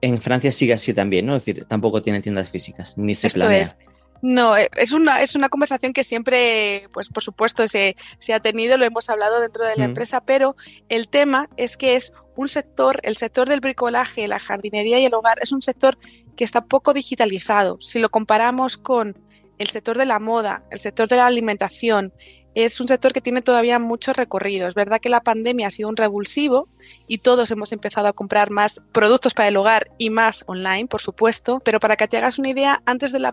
En 0.00 0.20
Francia 0.22 0.50
sigue 0.52 0.72
así 0.72 0.94
también, 0.94 1.26
¿no? 1.26 1.36
Es 1.36 1.44
decir, 1.44 1.66
tampoco 1.66 2.02
tienen 2.02 2.22
tiendas 2.22 2.50
físicas, 2.50 2.96
ni 2.96 3.14
se 3.14 3.26
Esto 3.26 3.50
Es. 3.50 3.76
No, 4.22 4.56
eh, 4.56 4.68
es 4.76 4.92
una, 4.92 5.22
es 5.22 5.34
una 5.34 5.48
conversación 5.48 5.92
que 5.92 6.04
siempre, 6.04 6.88
pues 6.92 7.08
por 7.08 7.22
supuesto, 7.22 7.66
se, 7.66 7.96
se 8.18 8.34
ha 8.34 8.40
tenido, 8.40 8.76
lo 8.76 8.84
hemos 8.84 9.08
hablado 9.08 9.40
dentro 9.40 9.64
de 9.64 9.76
la 9.76 9.84
hmm. 9.84 9.90
empresa, 9.90 10.20
pero 10.24 10.56
el 10.88 11.08
tema 11.08 11.48
es 11.56 11.76
que 11.76 11.96
es 11.96 12.12
un 12.36 12.48
sector, 12.48 13.00
el 13.02 13.16
sector 13.16 13.48
del 13.48 13.60
bricolaje, 13.60 14.28
la 14.28 14.38
jardinería 14.38 14.98
y 14.98 15.04
el 15.04 15.14
hogar, 15.14 15.38
es 15.42 15.52
un 15.52 15.62
sector 15.62 15.98
que 16.36 16.44
está 16.44 16.64
poco 16.64 16.92
digitalizado. 16.92 17.78
Si 17.80 17.98
lo 17.98 18.10
comparamos 18.10 18.76
con 18.76 19.16
el 19.60 19.68
sector 19.68 19.98
de 19.98 20.06
la 20.06 20.18
moda, 20.18 20.64
el 20.70 20.80
sector 20.80 21.06
de 21.06 21.16
la 21.16 21.26
alimentación, 21.26 22.14
es 22.54 22.80
un 22.80 22.88
sector 22.88 23.12
que 23.12 23.20
tiene 23.20 23.42
todavía 23.42 23.78
mucho 23.78 24.14
recorrido. 24.14 24.66
Es 24.66 24.74
verdad 24.74 25.00
que 25.00 25.10
la 25.10 25.20
pandemia 25.20 25.66
ha 25.66 25.70
sido 25.70 25.90
un 25.90 25.98
revulsivo 25.98 26.66
y 27.06 27.18
todos 27.18 27.50
hemos 27.50 27.70
empezado 27.72 28.08
a 28.08 28.14
comprar 28.14 28.50
más 28.50 28.80
productos 28.90 29.34
para 29.34 29.48
el 29.48 29.56
hogar 29.58 29.90
y 29.98 30.08
más 30.08 30.44
online, 30.46 30.86
por 30.86 31.02
supuesto, 31.02 31.60
pero 31.62 31.78
para 31.78 31.96
que 31.96 32.08
te 32.08 32.16
hagas 32.16 32.38
una 32.38 32.48
idea, 32.48 32.82
antes 32.86 33.12
de 33.12 33.18
la, 33.18 33.32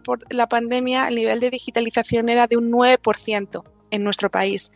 pandemia 0.50 1.08
el 1.08 1.16
nivel 1.16 1.40
de 1.40 1.50
digitalización 1.50 2.28
era 2.28 2.46
de 2.46 2.58
un 2.58 2.72
9% 2.72 3.64
en 3.90 4.04
nuestro 4.04 4.30
país. 4.30 4.74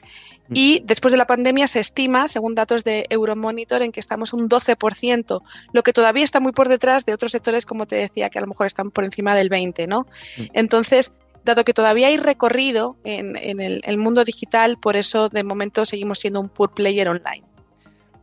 Mm. 0.48 0.53
Y 0.55 0.81
después 0.86 1.12
de 1.12 1.17
la 1.17 1.27
pandemia 1.27 1.67
se 1.67 1.81
estima, 1.81 2.29
según 2.29 2.55
datos 2.55 2.86
de 2.86 3.05
Euromonitor, 3.10 3.81
en 3.81 3.91
que 3.91 4.00
estamos 4.00 4.31
un 4.31 4.48
12%, 4.48 5.41
lo 5.74 5.84
que 5.84 5.91
todavía 5.91 6.24
está 6.24 6.39
muy 6.39 6.53
por 6.53 6.70
detrás 6.70 7.05
de 7.05 7.13
otros 7.13 7.34
sectores, 7.34 7.65
como 7.65 7.88
te 7.88 7.98
decía, 7.98 8.29
que 8.29 8.39
a 8.39 8.41
lo 8.41 8.48
mejor 8.48 8.67
están 8.67 8.89
por 8.89 9.03
encima 9.03 9.36
del 9.36 9.50
20%, 9.50 9.86
¿no? 9.86 10.08
Mm. 10.38 10.43
Entonces, 10.53 11.13
dado 11.43 11.63
que 11.63 11.74
todavía 11.74 12.07
hay 12.07 12.17
recorrido 12.17 12.98
en, 13.03 13.36
el, 13.60 13.98
mundo 13.98 14.24
digital, 14.24 14.77
por 14.77 14.95
eso 14.95 15.29
de 15.29 15.43
momento 15.43 15.86
seguimos 15.86 16.19
siendo 16.19 16.39
un 16.39 16.50
pure 16.50 16.74
player 16.74 17.07
online. 17.10 17.43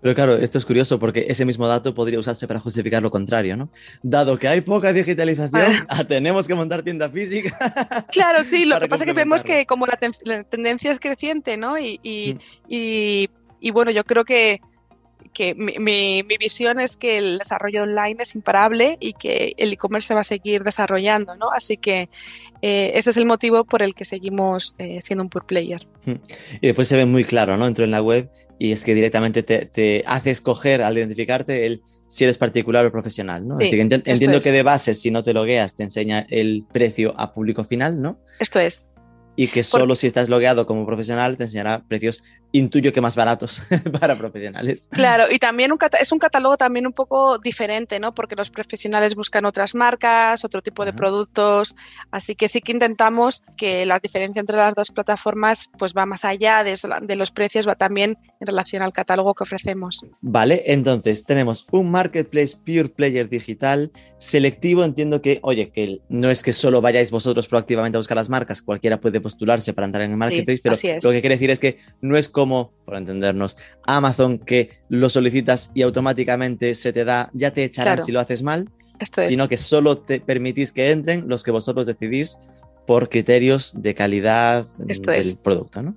Pero 0.00 0.14
claro, 0.14 0.36
esto 0.36 0.58
es 0.58 0.64
curioso 0.64 1.00
porque 1.00 1.26
ese 1.28 1.44
mismo 1.44 1.66
dato 1.66 1.92
podría 1.92 2.20
usarse 2.20 2.46
para 2.46 2.60
justificar 2.60 3.02
lo 3.02 3.10
contrario, 3.10 3.56
¿no? 3.56 3.68
Dado 4.00 4.38
que 4.38 4.46
hay 4.46 4.60
poca 4.60 4.92
digitalización, 4.92 5.86
ah. 5.88 6.04
tenemos 6.08 6.46
que 6.46 6.54
montar 6.54 6.82
tienda 6.82 7.08
física. 7.08 7.56
Claro, 8.12 8.44
sí, 8.44 8.64
lo 8.64 8.78
que 8.78 8.88
pasa 8.88 9.04
es 9.04 9.08
que 9.08 9.12
vemos 9.12 9.42
que 9.42 9.66
como 9.66 9.86
la, 9.86 9.96
tendencia 10.44 10.92
es 10.92 11.00
creciente, 11.00 11.56
¿no? 11.56 11.76
y, 11.78 12.38
mm. 12.68 13.72
bueno, 13.72 13.90
yo 13.90 14.04
creo 14.04 14.24
que 14.24 14.60
que 15.38 15.54
mi, 15.54 16.22
visión 16.22 16.80
es 16.80 16.96
que 16.96 17.16
el 17.18 17.38
desarrollo 17.38 17.84
online 17.84 18.16
es 18.18 18.34
imparable 18.34 18.96
y 18.98 19.12
que 19.12 19.54
el 19.56 19.72
e-commerce 19.72 20.08
se 20.08 20.14
va 20.14 20.20
a 20.20 20.24
seguir 20.24 20.64
desarrollando, 20.64 21.36
¿no? 21.36 21.52
Así 21.52 21.76
que 21.76 22.08
eh, 22.60 22.90
ese 22.94 23.10
es 23.10 23.16
el 23.18 23.24
motivo 23.24 23.62
por 23.64 23.82
el 23.82 23.94
que 23.94 24.04
seguimos 24.04 24.74
eh, 24.78 24.98
siendo 25.00 25.22
un 25.22 25.30
pure 25.30 25.46
player. 25.46 25.86
Hmm. 26.04 26.16
Y 26.60 26.66
después 26.66 26.88
se 26.88 26.96
ve 26.96 27.06
muy 27.06 27.22
claro, 27.22 27.56
¿no? 27.56 27.68
Entro 27.68 27.84
en 27.84 27.92
la 27.92 28.02
web 28.02 28.28
y 28.58 28.72
es 28.72 28.84
que 28.84 28.96
directamente 28.96 29.44
te, 29.44 30.02
hace 30.08 30.32
escoger 30.32 30.82
al 30.82 30.98
identificarte 30.98 31.66
el 31.66 31.82
si 32.08 32.24
eres 32.24 32.36
particular 32.36 32.84
o 32.84 32.90
profesional, 32.90 33.46
¿no? 33.46 33.60
entiendo 33.60 34.40
que 34.40 34.50
de 34.50 34.62
base, 34.62 34.94
si 34.94 35.10
no 35.10 35.22
te 35.22 35.34
logueas, 35.34 35.76
te 35.76 35.82
enseña 35.82 36.26
el 36.30 36.64
precio 36.72 37.14
a 37.16 37.34
público 37.34 37.64
final, 37.64 38.00
¿no? 38.00 38.18
Esto 38.40 38.58
es 38.58 38.86
y 39.38 39.46
que 39.46 39.62
solo 39.62 39.94
si 39.94 40.08
estás 40.08 40.28
logueado 40.28 40.66
como 40.66 40.84
profesional 40.84 41.36
te 41.36 41.44
enseñará 41.44 41.84
precios, 41.86 42.24
intuyo 42.50 42.92
que 42.92 43.00
más 43.00 43.14
baratos 43.14 43.62
para 44.00 44.18
profesionales. 44.18 44.88
Claro, 44.90 45.26
y 45.30 45.38
también 45.38 45.70
es 46.00 46.10
un 46.10 46.18
catálogo 46.18 46.56
también 46.56 46.88
un 46.88 46.92
poco 46.92 47.38
diferente, 47.38 48.00
¿no? 48.00 48.12
Porque 48.12 48.34
los 48.34 48.50
profesionales 48.50 49.14
buscan 49.14 49.44
otras 49.44 49.76
marcas, 49.76 50.44
otro 50.44 50.60
tipo 50.60 50.84
de 50.84 50.92
productos, 50.92 51.76
así 52.10 52.34
que 52.34 52.48
sí 52.48 52.60
que 52.60 52.72
intentamos 52.72 53.44
que 53.56 53.86
la 53.86 54.00
diferencia 54.00 54.40
entre 54.40 54.56
las 54.56 54.74
dos 54.74 54.90
plataformas 54.90 55.70
pues 55.78 55.94
va 55.96 56.04
más 56.04 56.24
allá 56.24 56.64
de, 56.64 56.74
de 57.02 57.14
los 57.14 57.30
precios, 57.30 57.68
va 57.68 57.76
también 57.76 58.18
en 58.40 58.46
relación 58.48 58.82
al 58.82 58.92
catálogo 58.92 59.34
que 59.34 59.44
ofrecemos. 59.44 60.04
Vale, 60.20 60.64
entonces 60.66 61.24
tenemos 61.24 61.64
un 61.70 61.92
marketplace 61.92 62.56
pure 62.56 62.88
player 62.88 63.28
digital 63.28 63.92
selectivo, 64.18 64.82
entiendo 64.82 65.22
que, 65.22 65.38
oye, 65.42 65.70
que 65.70 66.00
no 66.08 66.28
es 66.28 66.42
que 66.42 66.52
solo 66.52 66.80
vayáis 66.80 67.12
vosotros 67.12 67.46
proactivamente 67.46 67.98
a 67.98 68.00
buscar 68.00 68.16
las 68.16 68.28
marcas, 68.28 68.62
cualquiera 68.62 69.00
puede 69.00 69.20
postularse 69.28 69.74
para 69.74 69.84
entrar 69.84 70.04
en 70.04 70.12
el 70.12 70.16
marketplace, 70.16 70.60
pero 70.62 70.76
lo 71.02 71.10
que 71.10 71.20
quiere 71.20 71.36
decir 71.36 71.50
es 71.50 71.58
que 71.58 71.76
no 72.00 72.16
es 72.16 72.28
como, 72.30 72.72
por 72.86 72.96
entendernos, 72.96 73.56
Amazon 73.86 74.38
que 74.38 74.70
lo 74.88 75.08
solicitas 75.08 75.70
y 75.74 75.82
automáticamente 75.82 76.74
se 76.74 76.92
te 76.92 77.04
da, 77.04 77.30
ya 77.34 77.52
te 77.52 77.64
echarán 77.64 78.02
si 78.02 78.10
lo 78.10 78.20
haces 78.20 78.42
mal, 78.42 78.70
sino 79.28 79.48
que 79.48 79.58
solo 79.58 79.98
te 79.98 80.20
permitís 80.20 80.72
que 80.72 80.90
entren 80.90 81.28
los 81.28 81.42
que 81.42 81.50
vosotros 81.50 81.86
decidís 81.86 82.38
por 82.86 83.10
criterios 83.10 83.74
de 83.76 83.94
calidad 83.94 84.66
del 84.78 85.38
producto, 85.42 85.82
¿no? 85.82 85.94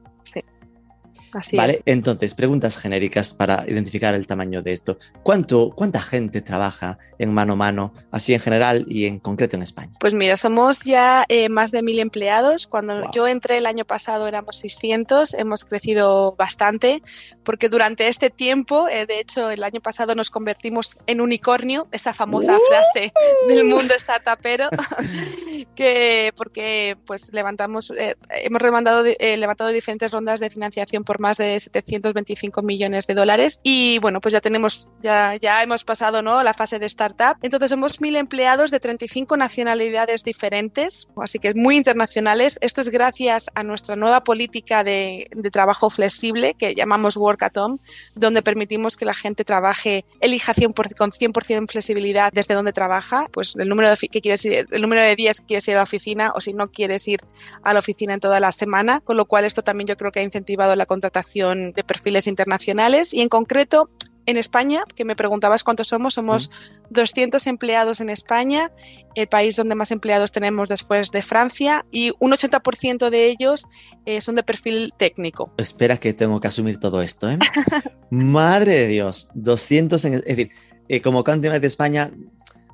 Vale, 1.54 1.80
entonces, 1.86 2.34
preguntas 2.34 2.78
genéricas 2.78 3.34
para 3.34 3.64
identificar 3.68 4.14
el 4.14 4.28
tamaño 4.28 4.62
de 4.62 4.72
esto. 4.72 4.98
¿Cuánto, 5.24 5.72
¿Cuánta 5.76 6.02
gente 6.02 6.42
trabaja 6.42 6.98
en 7.18 7.34
mano 7.34 7.54
a 7.54 7.56
mano, 7.56 7.94
así 8.12 8.34
en 8.34 8.40
general 8.40 8.86
y 8.88 9.06
en 9.06 9.20
concreto 9.20 9.56
en 9.56 9.64
España? 9.64 9.92
Pues 10.00 10.14
mira, 10.14 10.38
somos 10.38 10.82
ya 10.82 11.26
eh, 11.28 11.50
más 11.50 11.72
de 11.72 11.84
mil 11.84 12.00
empleados. 12.00 12.68
Cuando 12.68 13.12
yo 13.12 13.28
entré 13.28 13.58
el 13.58 13.66
año 13.66 13.86
pasado 13.86 14.28
éramos 14.28 14.58
600, 14.58 15.34
hemos 15.36 15.66
crecido 15.66 16.34
bastante, 16.36 17.02
porque 17.44 17.70
durante 17.70 18.08
este 18.08 18.30
tiempo, 18.30 18.88
eh, 18.90 19.06
de 19.06 19.20
hecho, 19.20 19.50
el 19.50 19.64
año 19.64 19.82
pasado 19.82 20.16
nos 20.16 20.30
convertimos 20.30 20.98
en 21.08 21.22
unicornio, 21.22 21.88
esa 21.92 22.14
famosa 22.14 22.58
frase 22.68 23.14
del 23.48 23.66
mundo 23.66 23.94
startupero, 23.98 24.70
que 25.76 26.34
porque 26.36 26.98
pues 27.06 27.32
levantamos, 27.34 27.92
eh, 27.98 28.16
hemos 28.30 28.62
levantado, 28.62 29.04
levantado 29.04 29.70
diferentes 29.70 30.12
rondas 30.12 30.40
de 30.40 30.50
financiación 30.50 31.04
por 31.04 31.20
más 31.20 31.38
de 31.38 31.60
725 31.60 32.62
millones 32.62 33.08
de 33.08 33.14
dólares 33.14 33.60
y 33.64 34.00
bueno, 34.00 34.22
pues 34.22 34.34
ya 34.34 34.42
tenemos, 34.42 34.90
ya, 35.02 35.36
ya 35.36 35.62
hemos 35.64 35.84
pasado 35.84 36.22
¿no? 36.22 36.44
la 36.44 36.54
fase 36.54 36.80
de 36.80 36.86
startup. 36.86 37.38
Entonces 37.42 37.70
somos 37.70 38.02
mil 38.02 38.16
empleados 38.16 38.72
de 38.72 38.80
35 38.80 39.38
nacionalidades 39.38 40.24
diferentes, 40.24 41.10
así 41.18 41.40
que 41.40 41.54
muy 41.54 41.78
internacionales. 41.78 42.58
Esto 42.62 42.82
es 42.82 42.90
gracias 42.90 43.50
a 43.56 43.64
nuestra 43.64 43.96
nueva 43.96 44.24
política 44.24 44.84
de, 44.84 45.28
de 45.32 45.52
trabajo 45.52 45.90
flexible 45.90 46.56
que 46.56 46.76
llamamos 46.76 47.18
Work 47.18 47.44
at 47.44 47.58
Home, 47.58 47.78
donde 48.16 48.42
permitimos 48.42 48.98
que 48.98 49.06
la 49.06 49.14
gente 49.14 49.44
trabaje, 49.44 50.06
elija 50.20 50.54
100 50.54 50.74
con 50.98 51.12
100% 51.12 51.70
flexibilidad 51.70 52.32
desde 52.34 52.54
donde 52.54 52.74
trabaja, 52.74 53.28
pues 53.32 53.56
el 53.56 53.70
número 53.70 53.90
de, 53.90 53.98
que 53.98 54.22
quieres 54.22 54.46
el 54.46 54.82
número 54.82 55.02
de 55.02 55.16
días 55.16 55.40
que 55.40 55.46
quieres 55.46 55.61
ir 55.68 55.76
a 55.76 55.78
la 55.78 55.84
oficina 55.84 56.32
o 56.36 56.42
si 56.42 56.54
no 56.54 56.72
quieres 56.72 57.08
ir 57.08 57.22
a 57.64 57.74
la 57.74 57.80
oficina 57.80 58.14
en 58.14 58.20
toda 58.20 58.40
la 58.40 58.52
semana, 58.52 59.02
con 59.02 59.18
lo 59.18 59.26
cual 59.26 59.46
esto 59.46 59.64
también 59.64 59.88
yo 59.88 59.98
creo 59.98 60.12
que 60.12 60.20
ha 60.20 60.24
incentivado 60.24 60.76
la 60.76 60.86
contratación 60.86 61.74
de 61.74 61.84
perfiles 61.84 62.28
internacionales 62.28 63.14
y 63.14 63.22
en 63.22 63.30
concreto 63.30 63.90
en 64.26 64.38
España, 64.38 64.84
que 64.96 65.06
me 65.06 65.16
preguntabas 65.16 65.64
cuántos 65.64 65.88
somos, 65.88 66.14
somos 66.14 66.52
200 66.90 67.46
empleados 67.48 68.02
en 68.02 68.10
España, 68.10 68.72
el 69.16 69.28
país 69.28 69.56
donde 69.56 69.76
más 69.76 69.92
empleados 69.92 70.32
tenemos 70.32 70.70
después 70.70 71.12
de 71.12 71.22
Francia, 71.22 71.86
y 71.92 72.12
un 72.20 72.32
80% 72.32 73.10
de 73.10 73.28
ellos 73.28 73.66
eh, 74.06 74.22
son 74.22 74.36
de 74.36 74.44
perfil 74.44 74.94
técnico. 74.98 75.52
Espera 75.58 75.98
que 75.98 76.14
tengo 76.14 76.40
que 76.40 76.48
asumir 76.48 76.80
todo 76.80 77.02
esto, 77.02 77.30
¿eh? 77.30 77.40
Madre 78.10 78.74
de 78.74 78.88
Dios, 78.88 79.30
200 79.34 80.06
en... 80.06 80.14
Es 80.16 80.26
decir, 80.26 80.52
eh, 80.88 81.02
como 81.02 81.24
Country 81.24 81.58
de 81.60 81.68
España, 81.68 82.12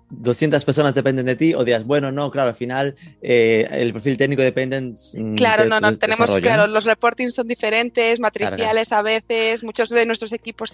200 0.10 0.64
personas 0.64 0.96
dependen 0.96 1.26
de 1.26 1.36
ti 1.36 1.54
o 1.54 1.64
dirás, 1.64 1.86
bueno, 1.86 2.12
no, 2.12 2.32
claro, 2.32 2.50
al 2.50 2.56
final 2.56 2.96
eh, 3.22 3.68
el 3.72 3.94
perfil 3.94 4.18
técnico 4.18 4.42
depende. 4.42 4.94
Claro, 5.36 5.66
no, 5.66 5.80
no, 5.80 5.96
tenemos, 5.98 6.40
claro, 6.40 6.68
los 6.68 6.86
reportings 6.86 7.36
son 7.36 7.48
diferentes, 7.48 8.20
matriciales 8.20 8.92
a 8.92 9.02
veces, 9.02 9.64
muchos 9.64 9.90
de 9.90 10.06
nuestros 10.06 10.34
equipos 10.34 10.72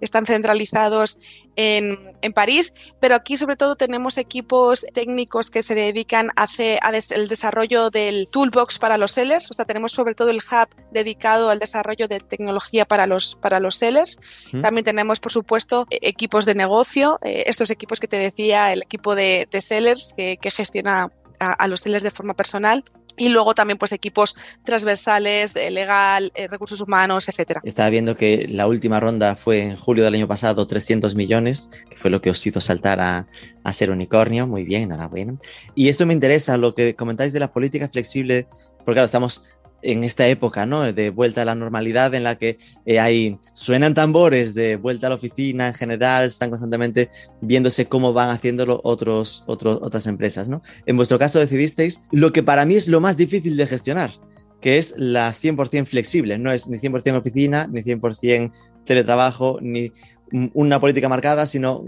están 0.00 0.26
centralizados 0.26 1.18
en, 1.56 1.98
en, 2.22 2.32
París, 2.32 2.72
pero 3.00 3.14
aquí 3.14 3.36
sobre 3.36 3.56
todo 3.56 3.76
tenemos 3.76 4.16
equipos 4.16 4.86
técnicos 4.94 5.50
que 5.50 5.62
se 5.62 5.74
dedican 5.74 6.30
a 6.36 6.44
hacer 6.44 6.78
el 7.10 7.28
desarrollo 7.28 7.90
del 7.90 8.28
toolbox 8.30 8.78
para 8.78 8.96
los 8.96 9.12
sellers, 9.12 9.50
o 9.50 9.54
sea, 9.54 9.64
tenemos 9.64 9.92
sobre 9.92 10.14
todo 10.14 10.30
el 10.30 10.38
hub 10.38 10.68
dedicado 10.90 11.50
al 11.50 11.58
desarrollo 11.58 12.08
de 12.08 12.20
tecnología 12.20 12.84
para 12.84 13.06
los, 13.06 13.36
para 13.36 13.60
los 13.60 13.76
sellers. 13.76 14.18
También 14.62 14.84
tenemos, 14.84 15.20
por 15.20 15.32
supuesto, 15.32 15.86
e-, 15.90 15.98
equipos 16.02 16.44
de 16.46 16.54
negocio, 16.54 17.18
eh, 17.22 17.44
estos 17.46 17.70
equipos 17.70 18.00
que 18.00 18.08
te 18.08 18.16
decía 18.16 18.71
el 18.72 18.82
equipo 18.82 19.14
de, 19.14 19.48
sellers 19.60 20.14
que, 20.16 20.38
gestiona 20.50 21.10
a, 21.38 21.68
los 21.68 21.80
sellers 21.80 22.04
de 22.04 22.10
forma 22.10 22.34
personal 22.34 22.84
y 23.16 23.28
luego 23.28 23.54
también 23.54 23.78
pues 23.78 23.92
equipos 23.92 24.36
transversales, 24.64 25.52
de 25.54 25.70
legal, 25.70 26.32
eh, 26.34 26.48
recursos 26.48 26.80
humanos, 26.80 27.28
etcétera. 27.28 27.60
Estaba 27.64 27.90
viendo 27.90 28.16
que 28.16 28.46
la 28.48 28.66
última 28.66 29.00
ronda 29.00 29.36
fue 29.36 29.60
en 29.60 29.76
julio 29.76 30.04
del 30.04 30.14
año 30.14 30.28
pasado 30.28 30.66
300 30.66 31.14
millones, 31.14 31.68
que 31.90 31.96
fue 31.96 32.10
lo 32.10 32.22
que 32.22 32.30
os 32.30 32.46
hizo 32.46 32.60
saltar 32.60 33.00
a, 33.00 33.26
a 33.64 33.72
ser 33.72 33.90
unicornio. 33.90 34.46
Muy 34.46 34.64
bien, 34.64 34.82
enhorabuena. 34.82 35.34
Y 35.74 35.88
esto 35.88 36.06
me 36.06 36.14
interesa, 36.14 36.56
lo 36.56 36.74
que 36.74 36.94
comentáis 36.94 37.32
de 37.32 37.40
la 37.40 37.52
política 37.52 37.88
flexible, 37.88 38.46
porque 38.78 38.94
claro, 38.94 39.04
estamos 39.04 39.44
en 39.82 40.04
esta 40.04 40.26
época, 40.28 40.64
¿no? 40.66 40.92
De 40.92 41.10
vuelta 41.10 41.42
a 41.42 41.44
la 41.44 41.54
normalidad 41.54 42.14
en 42.14 42.24
la 42.24 42.36
que 42.36 42.58
eh, 42.86 43.00
hay, 43.00 43.38
suenan 43.52 43.94
tambores 43.94 44.54
de 44.54 44.76
vuelta 44.76 45.06
a 45.06 45.10
la 45.10 45.16
oficina 45.16 45.68
en 45.68 45.74
general, 45.74 46.26
están 46.26 46.50
constantemente 46.50 47.10
viéndose 47.40 47.86
cómo 47.86 48.12
van 48.12 48.30
haciéndolo 48.30 48.80
otros, 48.84 49.44
otras 49.46 50.06
empresas, 50.06 50.48
¿no? 50.48 50.62
En 50.86 50.96
vuestro 50.96 51.18
caso 51.18 51.38
decidisteis 51.38 52.02
lo 52.10 52.32
que 52.32 52.42
para 52.42 52.64
mí 52.64 52.76
es 52.76 52.88
lo 52.88 53.00
más 53.00 53.16
difícil 53.16 53.56
de 53.56 53.66
gestionar, 53.66 54.10
que 54.60 54.78
es 54.78 54.94
la 54.96 55.34
100% 55.34 55.86
flexible, 55.86 56.38
no 56.38 56.52
es 56.52 56.68
ni 56.68 56.78
100% 56.78 57.18
oficina, 57.18 57.68
ni 57.70 57.82
100% 57.82 58.52
teletrabajo, 58.84 59.58
ni 59.60 59.92
una 60.54 60.80
política 60.80 61.08
marcada, 61.08 61.46
sino 61.46 61.84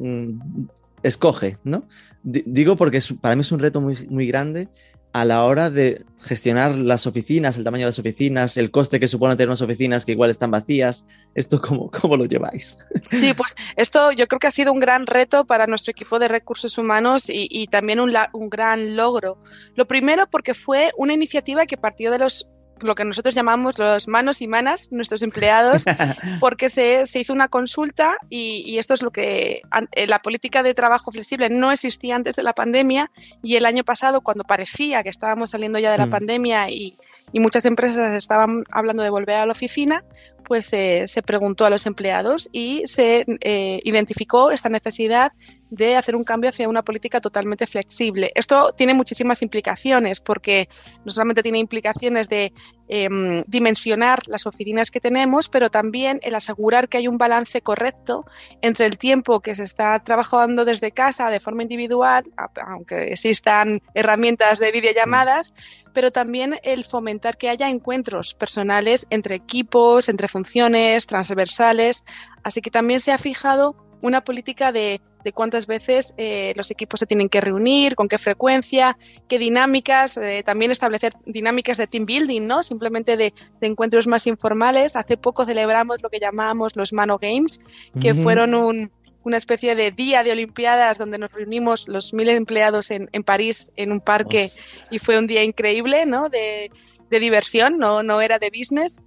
escoge, 1.03 1.59
¿no? 1.65 1.85
digo 2.25 2.77
porque 2.77 3.01
para 3.21 3.37
mí 3.37 3.43
es 3.43 3.53
un 3.53 3.61
reto 3.61 3.81
muy, 3.81 3.97
muy 4.09 4.27
grande 4.27 4.69
a 5.14 5.25
la 5.25 5.44
hora 5.44 5.71
de 5.71 6.04
gestionar 6.25 6.75
las 6.75 7.06
oficinas, 7.06 7.56
el 7.56 7.62
tamaño 7.62 7.83
de 7.83 7.90
las 7.90 7.99
oficinas, 8.00 8.56
el 8.56 8.73
coste 8.73 8.99
que 8.99 9.06
supone 9.06 9.37
tener 9.37 9.49
unas 9.49 9.62
oficinas 9.62 10.04
que 10.04 10.11
igual 10.11 10.28
están 10.28 10.50
vacías, 10.50 11.06
¿esto 11.37 11.61
cómo, 11.61 11.88
cómo 12.00 12.16
lo 12.16 12.25
lleváis? 12.25 12.78
Sí, 13.12 13.33
pues 13.33 13.54
esto 13.76 14.11
yo 14.11 14.26
creo 14.26 14.40
que 14.40 14.49
ha 14.49 14.50
sido 14.50 14.73
un 14.73 14.80
gran 14.80 15.06
reto 15.06 15.44
para 15.44 15.68
nuestro 15.68 15.92
equipo 15.92 16.18
de 16.18 16.26
recursos 16.26 16.78
humanos 16.78 17.26
y, 17.28 17.68
también 17.68 18.00
un, 18.00 18.12
un 18.33 18.50
gran 18.50 18.97
logro. 18.97 19.38
Lo 19.76 19.87
primero 19.87 20.28
porque 20.28 20.52
fue 20.52 20.90
una 20.97 21.12
iniciativa 21.12 21.64
que 21.66 21.76
partió 21.76 22.11
de 22.11 22.18
los 22.18 22.49
lo 22.81 22.95
que 22.95 23.04
nosotros 23.04 23.35
llamamos 23.35 23.78
los 23.78 24.09
manos 24.09 24.43
y 24.43 24.49
manas, 24.49 24.90
nuestros 24.90 25.23
empleados, 25.23 25.85
porque 26.40 26.69
se, 26.69 27.07
se 27.07 27.21
hizo 27.21 27.33
una 27.33 27.49
consulta 27.49 28.16
y, 28.28 28.62
y, 28.66 28.78
esto 28.78 28.95
es 28.95 29.02
lo 29.02 29.11
que 29.11 29.62
eh, 29.93 30.07
la 30.07 30.21
política 30.21 30.62
de 30.62 30.75
trabajo 30.75 31.11
flexible 31.12 31.49
no 31.49 31.73
existía 31.73 32.16
antes 32.16 32.37
de 32.37 32.43
la 32.43 32.52
pandemia 32.52 33.11
y 33.43 33.57
el 33.57 33.66
año 33.66 33.85
pasado 33.85 34.21
cuando 34.21 34.45
parecía 34.45 35.02
que 35.02 35.09
estábamos 35.09 35.50
saliendo 35.50 35.78
ya 35.78 35.93
de 35.93 35.99
la 35.99 36.07
mm. 36.07 36.11
pandemia 36.11 36.71
y, 36.71 36.97
y, 37.33 37.40
muchas 37.40 37.64
empresas 37.64 38.12
estaban 38.16 38.64
hablando 38.71 39.02
de 39.02 39.11
volver 39.11 39.37
a 39.37 39.47
la 39.47 39.52
oficina, 39.52 40.04
pues 40.45 40.73
eh, 40.73 41.04
se 41.07 41.23
preguntó 41.23 41.66
a 41.66 41.71
los 41.71 41.87
empleados 41.87 42.49
y 42.52 42.83
se 42.87 43.25
eh, 43.40 43.80
identificó 43.84 44.50
esta 44.50 44.69
necesidad 44.69 45.32
de 45.75 45.97
hacer 45.97 46.17
un 46.17 46.25
cambio 46.25 46.50
hacia 46.50 46.69
una 46.69 46.82
política 46.82 47.21
totalmente 47.21 47.67
flexible. 47.67 48.32
Esto 48.34 48.73
tiene 48.76 48.95
muchísimas 48.95 49.43
implicaciones 49.43 50.21
porque 50.21 50.69
no 51.04 51.10
solamente 51.10 51.43
tiene 51.43 51.58
implicaciones 51.58 52.28
de 52.28 52.52
em, 52.89 53.43
dimensionar 53.47 54.21
las 54.26 54.47
oficinas 54.47 54.91
que 54.91 55.00
tenemos, 55.00 55.49
pero 55.49 55.71
también 55.71 56.21
el 56.23 56.34
asegurar 56.34 56.89
que 56.89 56.99
hay 56.99 57.08
un 57.08 57.19
balance 57.19 57.60
correcto 57.63 58.25
entre 58.60 58.87
el 58.87 58.99
tiempo 58.99 59.41
que 59.41 59.54
se 59.54 59.65
está 59.65 59.99
trabajando 60.00 60.65
desde 60.65 60.93
casa 60.93 61.30
de 61.30 61.41
forma 61.41 61.63
individual, 61.63 62.25
aunque 62.67 63.13
existan 63.13 63.80
herramientas 63.95 64.58
de 64.58 64.71
videollamadas, 64.71 65.52
pero 65.95 66.10
también 66.10 66.58
el 66.63 66.84
fomentar 66.84 67.39
que 67.39 67.49
haya 67.49 67.71
encuentros 67.71 68.34
personales 68.34 69.06
entre 69.10 69.37
equipos, 69.37 70.08
entre 70.08 70.28
funciones 70.28 71.06
transversales. 71.06 72.04
Así 72.43 72.60
que 72.60 72.71
también 72.71 73.00
se 73.00 73.13
ha 73.13 73.19
fijado 73.19 73.76
una 74.02 74.23
política 74.23 74.73
de, 74.73 75.00
cuántas 75.32 75.67
veces 75.67 76.15
eh, 76.17 76.52
los 76.56 76.71
equipos 76.71 77.00
se 77.00 77.06
tienen 77.06 77.28
que 77.28 77.41
reunir, 77.41 77.95
con 77.95 78.08
qué 78.08 78.19
frecuencia, 78.19 78.97
qué 79.28 79.39
dinámicas, 79.39 80.17
eh, 80.19 80.43
también 80.45 80.71
establecer 80.71 81.15
dinámicas 81.26 81.76
de 81.76 81.87
team 81.87 82.06
building, 82.06 82.47
¿no? 82.47 82.63
Simplemente 82.63 83.17
de, 83.17 83.32
encuentros 83.60 84.06
más 84.06 84.26
informales. 84.26 84.97
Hace 84.97 85.17
poco 85.17 85.47
celebramos 85.47 86.02
lo 86.02 86.10
que 86.10 86.21
llamábamos 86.21 86.76
los 86.76 86.93
Mano 86.93 87.19
Games, 87.19 87.60
que 88.00 88.15
fueron 88.15 88.91
una 89.25 89.37
especie 89.37 89.75
de 89.75 89.91
día 89.91 90.23
de 90.23 90.32
Olimpiadas 90.32 90.99
donde 90.99 91.19
nos 91.19 91.32
reunimos 91.32 91.89
los 91.89 92.13
mil 92.13 92.28
empleados 92.28 92.91
en, 92.91 93.08
París 93.25 93.73
en 93.76 93.91
un 93.91 94.00
parque 94.00 94.49
y 94.91 94.99
fue 94.99 95.19
un 95.19 95.26
día 95.26 95.43
increíble, 95.43 96.06
¿no? 96.06 96.28
De, 96.28 96.71
diversión, 97.10 97.78
no, 97.78 98.02
no 98.02 98.21
era 98.21 98.41
de 98.41 98.50
business. 98.50 99.00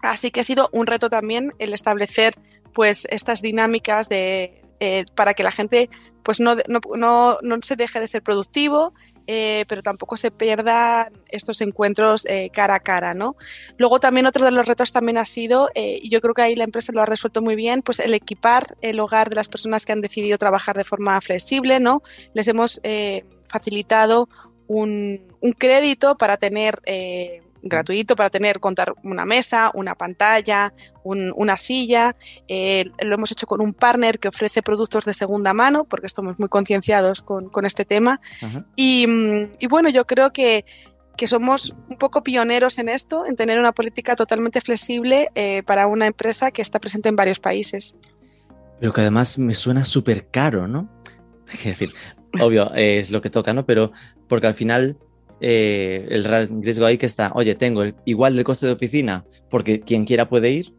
Así 0.00 0.30
que 0.30 0.40
ha 0.40 0.44
sido 0.44 0.68
un 0.72 0.86
reto 0.86 1.10
también 1.10 1.52
el 1.58 1.74
establecer 1.74 2.34
pues 2.72 3.06
estas 3.10 3.42
dinámicas 3.42 4.08
de, 4.08 4.61
eh, 4.84 5.04
para 5.14 5.34
que 5.34 5.44
la 5.44 5.52
gente 5.52 5.88
pues 6.24 6.40
no, 6.40 6.56
no, 6.66 7.38
no, 7.40 7.58
se 7.62 7.76
deje 7.76 8.00
de 8.00 8.08
ser 8.08 8.20
productivo, 8.20 8.94
eh, 9.28 9.64
pero 9.68 9.80
tampoco 9.80 10.16
se 10.16 10.32
pierdan 10.32 11.12
estos 11.28 11.60
encuentros 11.60 12.26
eh, 12.26 12.50
cara 12.52 12.74
a 12.74 12.80
cara, 12.80 13.14
¿no? 13.14 13.36
Luego 13.76 14.00
también 14.00 14.26
otro 14.26 14.44
de 14.44 14.50
los 14.50 14.66
retos 14.66 14.90
también 14.90 15.18
ha 15.18 15.24
sido, 15.24 15.70
y 15.76 16.08
yo 16.10 16.20
creo 16.20 16.34
que 16.34 16.42
ahí 16.42 16.56
la 16.56 16.64
empresa 16.64 16.90
lo 16.92 17.00
ha 17.00 17.06
resuelto 17.06 17.42
muy 17.42 17.54
bien, 17.54 17.82
pues 17.82 18.00
el 18.00 18.12
equipar 18.12 18.76
el 18.80 18.98
hogar 18.98 19.30
de 19.30 19.36
las 19.36 19.48
personas 19.48 19.86
que 19.86 19.92
han 19.92 20.00
decidido 20.00 20.36
trabajar 20.36 20.76
de 20.76 20.84
forma 20.84 21.20
flexible, 21.20 21.78
¿no? 21.78 22.02
Les 22.34 22.48
hemos 22.48 22.80
facilitado 23.48 24.28
un, 24.66 25.28
un, 25.40 25.52
crédito 25.52 26.16
para 26.16 26.38
tener 26.38 26.80
gratuito 27.62 28.16
para 28.16 28.30
tener, 28.30 28.60
contar 28.60 28.94
una 29.02 29.24
mesa, 29.24 29.70
una 29.74 29.94
pantalla, 29.94 30.72
una 31.04 31.56
silla. 31.56 32.16
Eh, 32.48 32.86
lo 33.02 33.14
hemos 33.14 33.32
hecho 33.32 33.46
con 33.46 33.60
un 33.60 33.72
partner 33.72 34.18
que 34.18 34.28
ofrece 34.28 34.62
productos 34.62 35.04
de 35.04 35.14
segunda 35.14 35.54
mano, 35.54 35.84
porque 35.84 36.06
estamos 36.06 36.38
muy 36.38 36.48
concienciados 36.48 37.22
con, 37.22 37.50
este 37.64 37.84
tema. 37.84 38.20
Y, 38.76 39.06
bueno, 39.68 39.88
yo 39.88 40.06
creo 40.06 40.32
que, 40.32 40.64
somos 41.24 41.72
un 41.88 41.98
poco 41.98 42.24
pioneros 42.24 42.78
en 42.78 42.88
esto, 42.88 43.24
en 43.26 43.36
tener 43.36 43.60
una 43.60 43.70
política 43.70 44.16
totalmente 44.16 44.60
flexible 44.60 45.28
eh, 45.36 45.62
para 45.62 45.86
una 45.86 46.08
empresa 46.08 46.50
que 46.50 46.62
está 46.62 46.80
presente 46.80 47.08
en 47.08 47.14
varios 47.14 47.38
países. 47.38 47.94
Pero 48.80 48.92
que 48.92 49.02
además 49.02 49.38
me 49.38 49.54
suena 49.54 49.84
súper 49.84 50.26
caro, 50.30 50.66
¿no? 50.66 50.88
Es 51.52 51.64
decir, 51.64 51.90
obvio, 52.40 52.72
es 52.74 53.12
lo 53.12 53.22
que 53.22 53.30
toca, 53.30 53.52
¿no? 53.52 53.64
Pero 53.64 53.92
porque 54.26 54.48
al 54.48 54.54
final 54.54 54.96
eh, 55.44 56.06
el 56.08 56.24
riesgo 56.62 56.86
ahí 56.86 56.98
que 56.98 57.06
está, 57.06 57.32
oye, 57.34 57.56
tengo 57.56 57.82
igual 58.04 58.38
el 58.38 58.44
coste 58.44 58.66
de 58.66 58.72
oficina 58.72 59.24
porque 59.50 59.80
quien 59.80 60.04
quiera 60.04 60.28
puede 60.28 60.52
ir, 60.52 60.72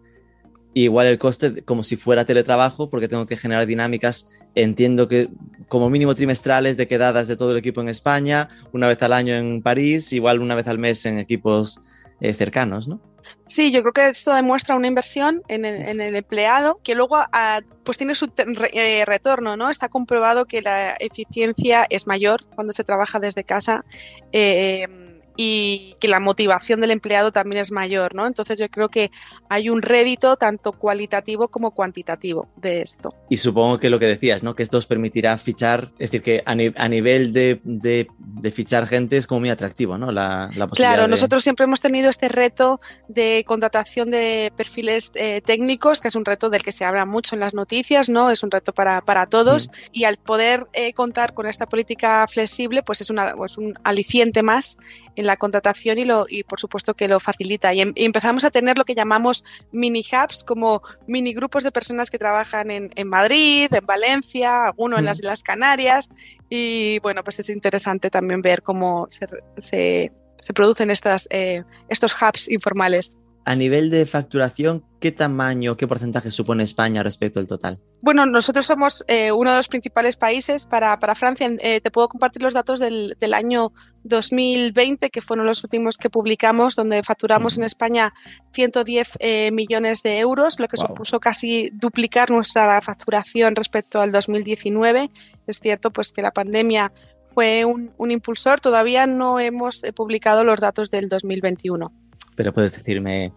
igual 0.73 1.07
el 1.07 1.19
coste 1.19 1.63
como 1.63 1.83
si 1.83 1.97
fuera 1.97 2.23
teletrabajo 2.23 2.89
porque 2.89 3.09
tengo 3.09 3.25
que 3.25 3.35
generar 3.35 3.65
dinámicas, 3.65 4.29
entiendo 4.55 5.09
que 5.09 5.27
como 5.67 5.89
mínimo 5.89 6.15
trimestrales 6.15 6.77
de 6.77 6.87
quedadas 6.87 7.27
de 7.27 7.35
todo 7.35 7.51
el 7.51 7.57
equipo 7.57 7.81
en 7.81 7.89
España, 7.89 8.47
una 8.71 8.87
vez 8.87 9.01
al 9.03 9.11
año 9.11 9.35
en 9.35 9.61
París, 9.61 10.13
igual 10.13 10.39
una 10.39 10.55
vez 10.55 10.67
al 10.67 10.79
mes 10.79 11.05
en 11.05 11.19
equipos 11.19 11.81
eh, 12.21 12.33
cercanos, 12.33 12.87
¿no? 12.87 13.01
Sí, 13.47 13.71
yo 13.71 13.81
creo 13.81 13.93
que 13.93 14.07
esto 14.07 14.33
demuestra 14.33 14.75
una 14.75 14.87
inversión 14.87 15.43
en 15.47 15.65
el, 15.65 16.15
empleado 16.15 16.79
que 16.83 16.95
luego 16.95 17.17
ah, 17.17 17.61
pues 17.83 17.97
tiene 17.97 18.15
su 18.15 18.31
eh, 18.37 19.05
retorno, 19.05 19.57
¿no? 19.57 19.69
Está 19.69 19.89
comprobado 19.89 20.45
que 20.45 20.61
la 20.61 20.95
eficiencia 20.99 21.85
es 21.89 22.07
mayor 22.07 22.45
cuando 22.55 22.73
se 22.73 22.83
trabaja 22.83 23.19
desde 23.19 23.43
casa. 23.43 23.85
Eh, 24.31 24.87
y 25.35 25.95
que 25.99 26.07
la 26.07 26.19
motivación 26.19 26.81
del 26.81 26.91
empleado 26.91 27.31
también 27.31 27.61
es 27.61 27.71
mayor, 27.71 28.13
¿no? 28.15 28.27
Entonces 28.27 28.59
yo 28.59 28.69
creo 28.69 28.89
que 28.89 29.11
hay 29.49 29.69
un 29.69 29.81
rédito 29.81 30.35
tanto 30.35 30.73
cualitativo 30.73 31.47
como 31.47 31.71
cuantitativo 31.71 32.47
de 32.57 32.81
esto. 32.81 33.09
Y 33.29 33.37
supongo 33.37 33.79
que 33.79 33.89
lo 33.89 33.99
que 33.99 34.05
decías, 34.05 34.43
¿no? 34.43 34.55
Que 34.55 34.63
esto 34.63 34.77
os 34.77 34.85
permitirá 34.85 35.37
fichar, 35.37 35.89
es 35.97 36.11
decir, 36.11 36.21
que 36.21 36.43
a, 36.45 36.55
nivel 36.55 37.33
de, 37.33 38.07
fichar 38.53 38.87
gente 38.87 39.17
es 39.17 39.27
como 39.27 39.41
muy 39.41 39.49
atractivo, 39.49 39.97
¿no? 39.97 40.11
La, 40.11 40.49
posibilidad 40.49 40.75
claro, 40.75 41.07
nosotros 41.07 41.43
siempre 41.43 41.65
hemos 41.65 41.81
tenido 41.81 42.09
este 42.09 42.29
reto 42.29 42.79
de 43.07 43.43
contratación 43.47 44.11
de 44.11 44.51
perfiles 44.55 45.11
eh, 45.15 45.41
técnicos, 45.41 46.01
que 46.01 46.09
es 46.09 46.15
un 46.15 46.25
reto 46.25 46.49
del 46.49 46.63
que 46.63 46.71
se 46.71 46.85
habla 46.85 47.05
mucho 47.05 47.35
en 47.35 47.39
las 47.39 47.53
noticias, 47.53 48.09
¿no? 48.09 48.29
Es 48.29 48.43
un 48.43 48.51
reto 48.51 48.71
para, 48.73 49.01
para 49.01 49.25
todos 49.25 49.69
y 49.91 50.03
al 50.03 50.17
poder 50.17 50.67
eh, 50.73 50.93
contar 50.93 51.33
con 51.33 51.47
esta 51.47 51.65
política 51.65 52.25
flexible, 52.27 52.83
pues 52.83 53.01
es, 53.01 53.09
una, 53.09 53.35
pues 53.35 53.57
un 53.57 53.73
aliciente 53.83 54.43
más 54.43 54.77
en 55.15 55.22
la 55.25 55.37
contratación 55.37 55.97
y, 55.97 56.05
lo, 56.05 56.25
y 56.27 56.43
por 56.43 56.59
supuesto 56.59 56.93
que 56.93 57.07
lo 57.07 57.19
facilita. 57.19 57.73
Em, 57.73 57.93
y, 57.95 58.05
empezamos 58.05 58.43
a 58.43 58.51
tener 58.51 58.77
lo 58.77 58.85
que 58.85 58.95
llamamos 58.95 59.43
mini 59.71 60.01
hubs, 60.01 60.43
como 60.43 60.81
mini 61.07 61.33
grupos 61.33 61.63
de 61.63 61.71
personas 61.71 62.09
que 62.09 62.19
trabajan 62.19 62.71
en, 62.71 62.91
en 62.95 63.07
Madrid, 63.07 63.73
en 63.73 63.85
Valencia, 63.85 64.65
alguno 64.65 64.97
en 64.97 65.05
las 65.05 65.19
Islas 65.19 65.43
Canarias. 65.43 66.09
Y 66.49 66.99
bueno, 66.99 67.23
pues 67.23 67.39
es 67.39 67.49
interesante 67.49 68.09
también 68.09 68.41
ver 68.41 68.61
cómo 68.61 69.07
se, 69.09 69.27
se, 69.57 70.11
se 70.39 70.53
producen 70.53 70.91
estas, 70.91 71.27
eh, 71.31 71.63
estos 71.89 72.13
hubs 72.21 72.49
informales. 72.49 73.17
A 73.45 73.55
nivel 73.55 73.89
de 73.89 74.05
facturación, 74.05 74.85
¿qué 75.01 75.11
tamaño, 75.11 75.75
qué 75.75 75.85
porcentaje 75.85 76.31
supone 76.31 76.63
España 76.63 77.03
respecto 77.03 77.41
al 77.41 77.47
total? 77.47 77.81
Bueno, 78.01 78.25
nosotros 78.25 78.65
somos 78.65 79.03
eh, 79.09 79.33
uno 79.33 79.51
de 79.51 79.57
los 79.57 79.67
principales 79.67 80.15
países 80.15 80.65
para, 80.65 80.97
para 80.97 81.13
Francia. 81.13 81.49
Eh, 81.59 81.81
te 81.81 81.91
puedo 81.91 82.07
compartir 82.07 82.41
los 82.41 82.53
datos 82.53 82.79
del, 82.79 83.17
del, 83.19 83.33
año 83.33 83.73
2020, 84.05 85.09
que 85.09 85.21
fueron 85.21 85.45
los 85.45 85.61
últimos 85.61 85.97
que 85.97 86.09
publicamos, 86.09 86.75
donde 86.75 87.03
facturamos 87.03 87.57
en 87.57 87.65
España 87.65 88.13
110 88.53 89.17
eh, 89.19 89.51
millones 89.51 90.03
de 90.03 90.19
euros, 90.19 90.61
lo 90.61 90.69
que 90.69 90.77
supuso 90.77 91.19
casi 91.19 91.69
duplicar 91.73 92.31
nuestra 92.31 92.81
facturación 92.81 93.57
respecto 93.57 93.99
al 93.99 94.13
2019. 94.13 95.09
Es 95.47 95.59
cierto 95.59 95.91
pues 95.91 96.13
que 96.13 96.21
la 96.21 96.31
pandemia 96.31 96.93
fue 97.33 97.65
un, 97.65 97.91
un 97.97 98.11
impulsor. 98.11 98.61
Todavía 98.61 99.05
no 99.05 99.37
hemos 99.41 99.81
publicado 99.95 100.45
los 100.45 100.61
datos 100.61 100.91
del 100.91 101.09
2021 101.09 102.02
pero 102.35 102.53
puedes 102.53 102.75
decirme 102.75 103.31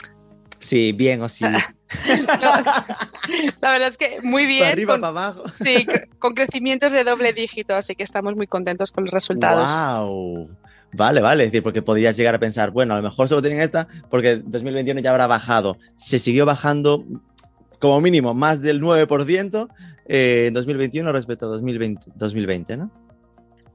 sí, 0.59 0.93
bien 0.93 1.23
o 1.23 1.29
sí. 1.29 1.45
la 3.61 3.71
verdad 3.71 3.89
es 3.89 3.99
que 3.99 4.19
muy 4.23 4.47
bien. 4.47 4.65
arriba, 4.65 4.95
para 4.95 5.09
abajo. 5.09 5.45
Sí, 5.65 5.87
con 6.19 6.35
crecimientos 6.35 6.93
de 6.93 7.05
doble 7.05 7.33
dígito, 7.33 7.75
así 7.75 7.95
que 7.95 8.03
estamos 8.03 8.37
muy 8.37 8.47
contentos 8.47 8.91
con 8.93 9.05
los 9.05 9.13
resultados. 9.13 9.69
¡Wow! 9.69 10.51
Vale, 10.93 11.21
vale, 11.21 11.45
es 11.45 11.53
decir, 11.53 11.63
porque 11.63 11.83
podrías 11.83 12.17
llegar 12.17 12.35
a 12.35 12.39
pensar, 12.39 12.71
bueno, 12.71 12.95
a 12.95 12.97
lo 12.99 13.03
mejor 13.03 13.29
solo 13.29 13.43
tienen 13.43 13.61
esta 13.61 13.87
porque 14.09 14.37
2021 14.45 15.01
ya 15.01 15.11
habrá 15.11 15.27
bajado. 15.27 15.77
Se 15.95 16.19
siguió 16.19 16.47
bajando 16.47 17.05
como 17.79 18.01
mínimo 18.01 18.35
más 18.35 18.63
del 18.63 18.81
9% 18.81 19.69
eh, 20.07 20.45
en 20.49 20.55
2021 20.55 21.13
respecto 21.13 21.47
a 21.47 21.49
2020, 21.51 22.13
2020 22.15 22.77
¿no? 22.79 22.91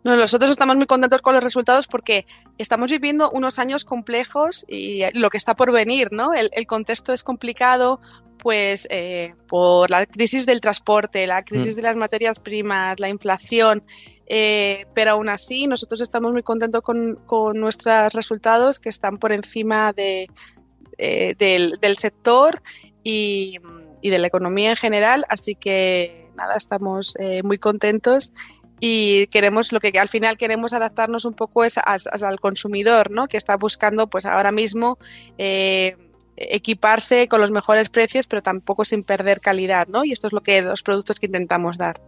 Nosotros 0.04 0.52
estamos 0.52 0.76
muy 0.76 0.88
contentos 0.88 1.22
con 1.22 1.36
los 1.36 1.44
resultados 1.44 1.88
porque 1.88 2.26
estamos 2.58 2.90
viviendo 2.90 3.30
unos 3.32 3.60
años 3.60 3.86
complejos 3.86 4.66
y 4.68 5.04
lo 5.14 5.30
que 5.30 5.38
está 5.38 5.56
por 5.56 5.72
venir, 5.72 6.12
¿no? 6.12 6.34
El, 6.34 6.66
contexto 6.66 7.14
es 7.14 7.24
complicado, 7.24 8.00
pues 8.40 8.88
eh, 8.90 9.36
por 9.48 9.92
la 9.92 10.08
crisis 10.08 10.48
del 10.48 10.60
transporte, 10.60 11.28
la 11.28 11.44
crisis 11.44 11.74
mm. 11.74 11.76
de 11.76 11.82
las 11.84 11.96
materias 11.96 12.40
primas, 12.40 13.00
la 13.00 13.10
inflación, 13.10 13.84
eh, 14.26 14.88
pero 14.96 15.12
aún 15.12 15.30
así 15.30 15.68
nosotros 15.68 16.02
estamos 16.02 16.32
muy 16.32 16.42
contentos 16.42 16.82
con, 16.82 17.20
nuestros 17.60 18.14
resultados 18.14 18.80
que 18.80 18.90
están 18.90 19.20
por 19.20 19.32
encima 19.32 19.94
de, 19.94 20.28
eh, 20.98 21.36
del, 21.38 21.98
sector 21.98 22.64
y, 23.04 23.58
y, 24.02 24.10
de 24.10 24.18
la 24.18 24.28
economía 24.28 24.72
en 24.72 24.78
general, 24.78 25.26
así 25.30 25.54
que 25.54 26.32
nada, 26.36 26.56
estamos 26.56 27.16
muy 27.44 27.60
contentos 27.60 28.32
y 28.84 29.28
queremos 29.28 29.72
lo 29.72 29.80
que 29.80 29.98
al 29.98 30.10
final 30.10 30.38
queremos 30.38 30.74
adaptarnos 30.74 31.24
un 31.26 31.36
poco 31.36 31.64
es 31.64 31.78
al 31.78 32.40
consumidor, 32.40 33.12
¿no? 33.12 33.28
Que 33.28 33.38
está 33.38 33.56
buscando 33.56 34.08
pues 34.08 34.26
ahora 34.26 34.52
mismo 34.52 34.98
eh, 35.38 35.96
equiparse 36.36 37.28
con 37.28 37.42
los 37.42 37.52
mejores 37.52 37.90
precios, 37.90 38.26
pero 38.26 38.42
tampoco 38.42 38.84
sin 38.84 39.04
perder 39.04 39.40
calidad, 39.40 39.88
¿no? 39.88 40.04
Y 40.04 40.12
esto 40.12 40.26
es 40.26 40.34
lo 40.34 40.42
que 40.42 40.64
los 40.64 40.82
productos 40.82 41.20
que 41.20 41.28
intentamos 41.28 41.78
dar. 41.78 42.02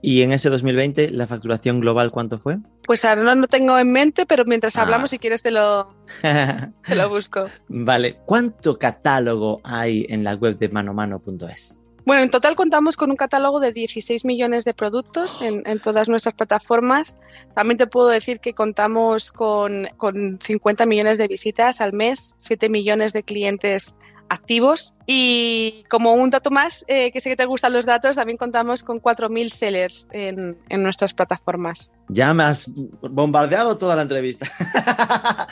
¿Y 0.00 0.22
en 0.22 0.30
ese 0.30 0.50
2020 0.50 1.10
la 1.10 1.26
facturación 1.26 1.80
global 1.80 2.12
cuánto 2.12 2.38
fue? 2.38 2.58
Pues 2.84 3.04
ahora 3.04 3.24
no 3.24 3.34
lo 3.34 3.48
tengo 3.48 3.76
en 3.76 3.90
mente, 3.90 4.24
pero 4.24 4.44
mientras 4.44 4.76
ah. 4.76 4.82
hablamos, 4.82 5.10
si 5.10 5.18
quieres 5.18 5.42
te 5.42 5.50
lo, 5.50 5.92
te 6.22 6.94
lo 6.94 7.08
busco. 7.08 7.46
vale. 7.66 8.18
¿Cuánto 8.24 8.78
catálogo 8.78 9.60
hay 9.64 10.06
en 10.08 10.22
la 10.22 10.34
web 10.34 10.58
de 10.58 10.68
manomano.es? 10.68 11.82
Bueno, 12.08 12.22
en 12.22 12.30
total 12.30 12.56
contamos 12.56 12.96
con 12.96 13.10
un 13.10 13.18
catálogo 13.18 13.60
de 13.60 13.70
16 13.70 14.24
millones 14.24 14.64
de 14.64 14.72
productos 14.72 15.42
en, 15.42 15.62
todas 15.78 16.08
nuestras 16.08 16.34
plataformas. 16.34 17.18
También 17.52 17.76
te 17.76 17.86
puedo 17.86 18.08
decir 18.08 18.40
que 18.40 18.54
contamos 18.54 19.30
con, 19.30 19.88
con 19.98 20.38
50 20.40 20.86
millones 20.86 21.18
de 21.18 21.28
visitas 21.28 21.82
al 21.82 21.92
mes, 21.92 22.34
7 22.38 22.70
millones 22.70 23.12
de 23.12 23.24
clientes 23.24 23.94
activos. 24.28 24.94
Y 25.06 25.84
como 25.88 26.14
un 26.14 26.30
dato 26.30 26.50
más, 26.50 26.84
eh, 26.86 27.10
que 27.12 27.20
sé 27.20 27.30
que 27.30 27.36
te 27.36 27.46
gustan 27.46 27.72
los 27.72 27.86
datos, 27.86 28.16
también 28.16 28.36
contamos 28.36 28.82
con 28.82 29.00
4.000 29.00 29.48
sellers 29.50 30.08
en, 30.12 30.58
en, 30.68 30.82
nuestras 30.82 31.14
plataformas. 31.14 31.90
Ya 32.08 32.34
me 32.34 32.42
has 32.42 32.70
bombardeado 33.00 33.78
toda 33.78 33.96
la 33.96 34.02
entrevista. 34.02 34.46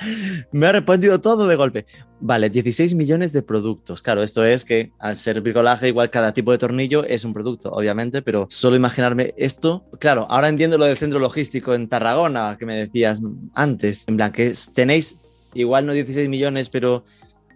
me 0.52 0.66
ha 0.66 0.72
respondido 0.72 1.20
todo 1.20 1.46
de 1.46 1.56
golpe. 1.56 1.86
Vale, 2.20 2.50
16 2.50 2.94
millones 2.94 3.32
de 3.32 3.42
productos. 3.42 4.02
Claro, 4.02 4.22
esto 4.22 4.44
es 4.44 4.64
que 4.64 4.92
al 4.98 5.16
ser 5.16 5.40
bricolaje, 5.40 5.88
igual 5.88 6.10
cada 6.10 6.32
tipo 6.32 6.52
de 6.52 6.58
tornillo 6.58 7.04
es 7.04 7.24
un 7.24 7.32
producto, 7.32 7.70
obviamente, 7.70 8.22
pero 8.22 8.46
solo 8.50 8.76
imaginarme 8.76 9.34
esto. 9.36 9.84
Claro, 9.98 10.26
ahora 10.30 10.48
entiendo 10.48 10.78
lo 10.78 10.84
del 10.86 10.96
centro 10.96 11.18
logístico 11.18 11.74
en 11.74 11.88
Tarragona 11.88 12.56
que 12.58 12.66
me 12.66 12.76
decías 12.76 13.20
antes. 13.54 14.04
En 14.06 14.16
plan, 14.16 14.32
que 14.32 14.54
tenéis 14.74 15.20
igual 15.54 15.86
no 15.86 15.92
16 15.92 16.28
millones, 16.28 16.68
pero 16.68 17.04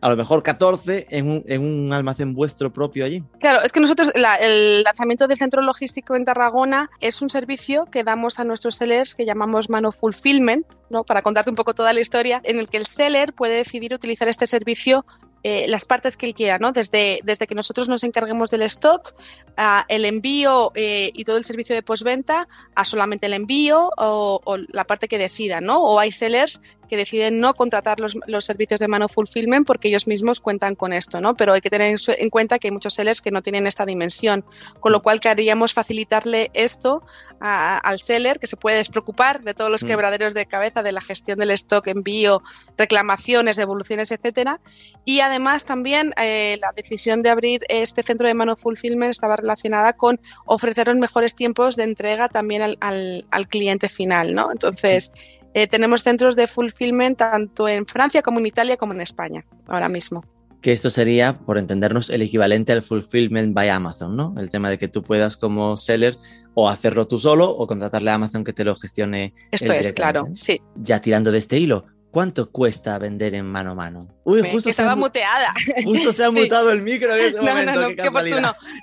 a 0.01 0.09
lo 0.09 0.17
mejor 0.17 0.43
14 0.43 1.07
en 1.11 1.63
un, 1.63 1.93
almacén 1.93 2.35
vuestro 2.35 2.73
propio 2.73 3.05
allí. 3.05 3.23
Claro, 3.39 3.63
es 3.63 3.73
que 3.73 3.81
nosotros 3.81 4.11
el 4.15 4.83
lanzamiento 4.83 5.27
del 5.27 5.37
centro 5.37 5.63
logístico 5.63 6.17
en 6.17 6.25
Tarragona 6.25 6.91
es 7.01 7.21
un 7.23 7.31
servicio 7.31 7.87
que 7.87 8.05
damos 8.05 8.39
a 8.39 8.45
nuestros 8.45 8.77
sellers 8.77 9.15
que 9.15 9.27
llamamos 9.27 9.69
Mano 9.69 9.93
Fulfillment, 9.93 10.67
¿no? 10.89 11.05
para 11.05 11.23
contarte 11.23 11.51
un 11.51 11.57
poco 11.57 11.75
toda 11.75 11.93
la 11.93 12.01
historia, 12.01 12.41
en 12.45 12.59
el 12.59 12.69
que 12.69 12.79
el 12.79 12.87
seller 12.87 13.33
puede 13.33 13.57
decidir 13.57 13.95
utilizar 13.95 14.29
este 14.29 14.47
servicio 14.47 15.05
eh, 15.43 15.67
las 15.69 15.87
partes 15.87 16.19
que 16.19 16.27
él 16.27 16.35
quiera, 16.35 16.59
¿no? 16.59 16.73
Desde, 16.73 17.21
desde 17.25 17.47
que 17.47 17.55
nosotros 17.55 17.89
nos 17.89 18.05
encarguemos 18.05 18.51
del 18.51 18.61
stock, 18.63 19.15
a 19.57 19.87
el 19.89 20.05
envío 20.05 20.71
eh, 20.75 21.11
y 21.15 21.25
todo 21.25 21.39
el 21.39 21.45
servicio 21.45 21.75
de 21.75 21.83
postventa, 21.83 22.47
a 22.75 22.85
solamente 22.85 23.25
el 23.25 23.33
envío 23.33 23.91
o, 23.97 24.41
o, 24.45 24.57
la 24.59 24.85
parte 24.85 25.09
que 25.09 25.17
decida, 25.17 25.63
¿no? 25.63 25.83
O 25.83 25.99
hay 25.99 26.13
sellers 26.13 26.61
que 26.91 26.97
deciden 26.97 27.39
no 27.39 27.55
contratar 27.55 28.01
los, 28.01 28.19
los, 28.27 28.45
servicios 28.45 28.81
de 28.81 28.89
mano 28.89 29.09
fulfillment 29.09 29.65
porque 29.65 29.89
ellos 29.89 30.09
mismos 30.09 30.41
cuentan 30.41 30.75
con 30.75 30.93
esto, 30.93 31.21
¿no? 31.21 31.37
Pero 31.37 31.53
hay 31.53 31.61
que 31.61 31.71
tener 31.71 31.97
en 32.09 32.29
cuenta 32.29 32.59
que 32.59 32.67
hay 32.67 32.73
muchos 32.73 32.95
sellers 32.95 33.21
que 33.21 33.31
no 33.31 33.43
tienen 33.43 33.69
esta 33.69 33.87
dimensión, 33.87 34.45
con 34.81 34.91
lo 34.91 35.01
cual 35.01 35.21
queríamos 35.21 35.73
facilitarle 35.73 36.51
esto 36.53 37.03
a, 37.41 37.79
al 37.79 38.01
seller, 38.01 38.41
que 38.41 38.49
se 38.49 38.57
puede 38.57 38.79
despreocupar 38.79 39.43
de 39.43 39.55
todos 39.55 39.71
los 39.71 39.85
mm. 39.85 39.87
quebraderos 39.87 40.35
de 40.35 40.47
cabeza, 40.47 40.83
de 40.83 40.91
la 40.91 41.01
gestión 41.01 41.39
del 41.39 41.53
stock, 41.53 41.87
envío, 41.87 42.43
reclamaciones, 42.77 43.57
devoluciones, 43.57 44.11
etcétera. 44.11 44.61
Y 45.05 45.21
además 45.21 45.65
también 45.65 46.13
eh, 46.21 46.59
la 46.61 46.73
decisión 46.73 47.23
de 47.23 47.31
abrir 47.31 47.65
este 47.69 48.03
centro 48.03 48.27
de 48.27 48.35
mano 48.35 48.57
fulfillment 48.57 49.13
estaba 49.13 49.37
relacionada 49.37 49.93
con 49.93 50.21
ofrecer 50.45 50.89
los 50.89 50.97
mejores 50.97 51.37
tiempos 51.37 51.77
de 51.77 51.85
entrega 51.85 52.29
también 52.29 52.63
al, 52.63 52.79
al, 52.81 53.27
al 53.31 53.47
cliente 53.47 53.89
final, 53.89 54.35
¿no? 54.35 54.51
Entonces, 54.51 55.13
eh, 55.55 55.67
tenemos 55.67 56.03
centros 56.03 56.37
de 56.37 56.47
fulfillment 56.47 57.19
tanto 57.19 57.69
en 57.69 57.87
Francia 57.87 58.23
como 58.23 58.39
en 58.39 58.47
Italia 58.47 58.77
como 58.77 58.93
en 58.93 59.01
España 59.01 59.45
ahora 59.67 59.89
mismo. 59.89 60.25
Que 60.61 60.73
esto 60.73 60.91
sería, 60.91 61.39
por 61.39 61.57
entendernos, 61.57 62.11
el 62.11 62.21
equivalente 62.21 62.73
al 62.73 62.83
fulfillment 62.83 63.55
by 63.55 63.71
Amazon, 63.71 64.15
¿no? 64.15 64.35
El 64.37 64.51
tema 64.51 64.69
de 64.69 64.77
que 64.77 64.89
tú 64.89 65.03
puedas 65.03 65.39
como 65.39 65.79
seller 65.79 66.19
o 66.53 66.69
hacerlo 66.69 67.09
tú 67.09 67.19
solo 67.19 67.51
o 67.51 67.67
contratarle 67.67 68.11
a 68.11 68.15
Amazon 68.15 68.45
que 68.45 68.53
te 68.53 68.65
lo 68.65 68.77
gestione. 68.77 69.33
Esto 69.51 69.73
es, 69.73 69.95
claro, 69.95 70.29
sí. 70.35 70.61
Ya 70.77 71.01
tirando 71.01 71.33
de 71.33 71.39
este 71.39 71.59
hilo, 71.59 71.87
¿Cuánto 72.11 72.51
cuesta 72.51 72.99
vender 72.99 73.37
en 73.37 73.47
mano 73.47 73.71
a 73.71 73.75
mano? 73.77 74.09
Uy, 74.25 74.41
justo 74.41 74.65
que 74.65 74.71
estaba 74.71 74.97
muteada. 74.97 75.55
Justo 75.85 76.11
se 76.11 76.25
ha 76.25 76.31
mutado 76.33 76.73
el 76.73 76.83
micro 76.83 77.15
en 77.15 77.21
ese 77.27 77.37
no, 77.37 77.45
momento. 77.45 77.73
No, 77.73 77.81
no, 77.83 77.89
qué. 77.97 78.11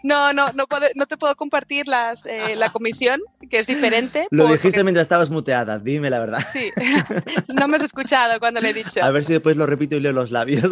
No, 0.04 0.34
no, 0.34 0.54
no, 0.54 0.66
no, 0.96 1.06
te 1.08 1.18
puedo 1.18 1.36
compartir 1.36 1.90
las, 1.90 2.26
eh, 2.26 2.56
la 2.56 2.72
comisión, 2.72 3.20
que 3.50 3.60
es 3.60 3.68
diferente. 3.68 4.28
Lo 4.32 4.48
dijiste 4.48 4.82
mientras 4.84 5.04
estabas 5.04 5.30
muteada, 5.30 5.78
dime 5.78 6.10
la 6.10 6.20
verdad. 6.20 6.40
Sí, 6.54 6.72
no 7.60 7.68
me 7.68 7.76
has 7.76 7.84
escuchado 7.84 8.40
cuando 8.40 8.62
le 8.62 8.70
he 8.70 8.74
dicho. 8.74 9.04
A 9.04 9.12
ver 9.12 9.26
si 9.26 9.34
después 9.34 9.58
lo 9.58 9.66
repito 9.66 9.98
y 9.98 10.00
leo 10.00 10.14
los 10.14 10.32
labios. 10.32 10.72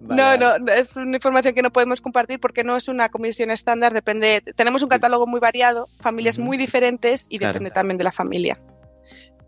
no, 0.00 0.36
no, 0.36 0.72
es 0.72 0.94
una 0.96 1.16
información 1.16 1.54
que 1.54 1.62
no 1.62 1.72
podemos 1.72 2.02
compartir 2.02 2.38
porque 2.38 2.64
no 2.64 2.76
es 2.76 2.88
una 2.88 3.08
comisión 3.08 3.50
estándar, 3.50 3.94
depende, 3.94 4.42
tenemos 4.56 4.82
un 4.82 4.90
catálogo 4.90 5.26
muy 5.26 5.40
variado, 5.40 5.88
familias 6.00 6.38
muy 6.38 6.58
diferentes 6.58 7.24
y 7.30 7.38
depende 7.38 7.70
también 7.70 7.96
de 7.96 8.04
la 8.04 8.12
familia 8.12 8.58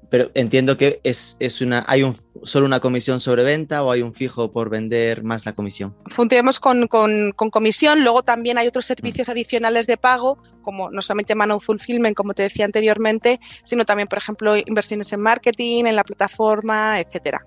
pero 0.08 0.30
entiendo 0.34 0.76
que 0.76 1.00
es, 1.02 1.36
es, 1.40 1.60
una, 1.60 1.84
hay 1.88 2.02
un, 2.02 2.16
solo 2.44 2.66
una 2.66 2.80
comisión 2.80 3.18
sobre 3.18 3.42
venta 3.42 3.82
o 3.82 3.90
hay 3.90 4.02
un 4.02 4.14
fijo 4.14 4.52
por 4.52 4.70
vender 4.70 5.24
más 5.24 5.44
la 5.46 5.52
comisión. 5.52 5.96
Funcionamos 6.06 6.60
con, 6.60 6.86
con, 6.86 7.32
comisión, 7.32 8.02
luego 8.02 8.22
también 8.22 8.58
hay 8.58 8.68
otros 8.68 8.86
servicios 8.86 9.28
mm. 9.28 9.30
adicionales 9.32 9.86
de 9.86 9.96
pago, 9.96 10.38
como 10.62 10.90
no 10.90 11.02
solamente 11.02 11.34
Mano 11.34 11.58
Fulfillment, 11.58 12.16
como 12.16 12.34
te 12.34 12.44
decía 12.44 12.64
anteriormente, 12.64 13.40
sino 13.64 13.84
también, 13.84 14.08
por 14.08 14.18
ejemplo, 14.18 14.56
inversiones 14.56 15.12
en 15.12 15.20
marketing, 15.20 15.86
en 15.86 15.96
la 15.96 16.04
plataforma, 16.04 17.00
etcétera. 17.00 17.44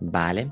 Vale. 0.00 0.50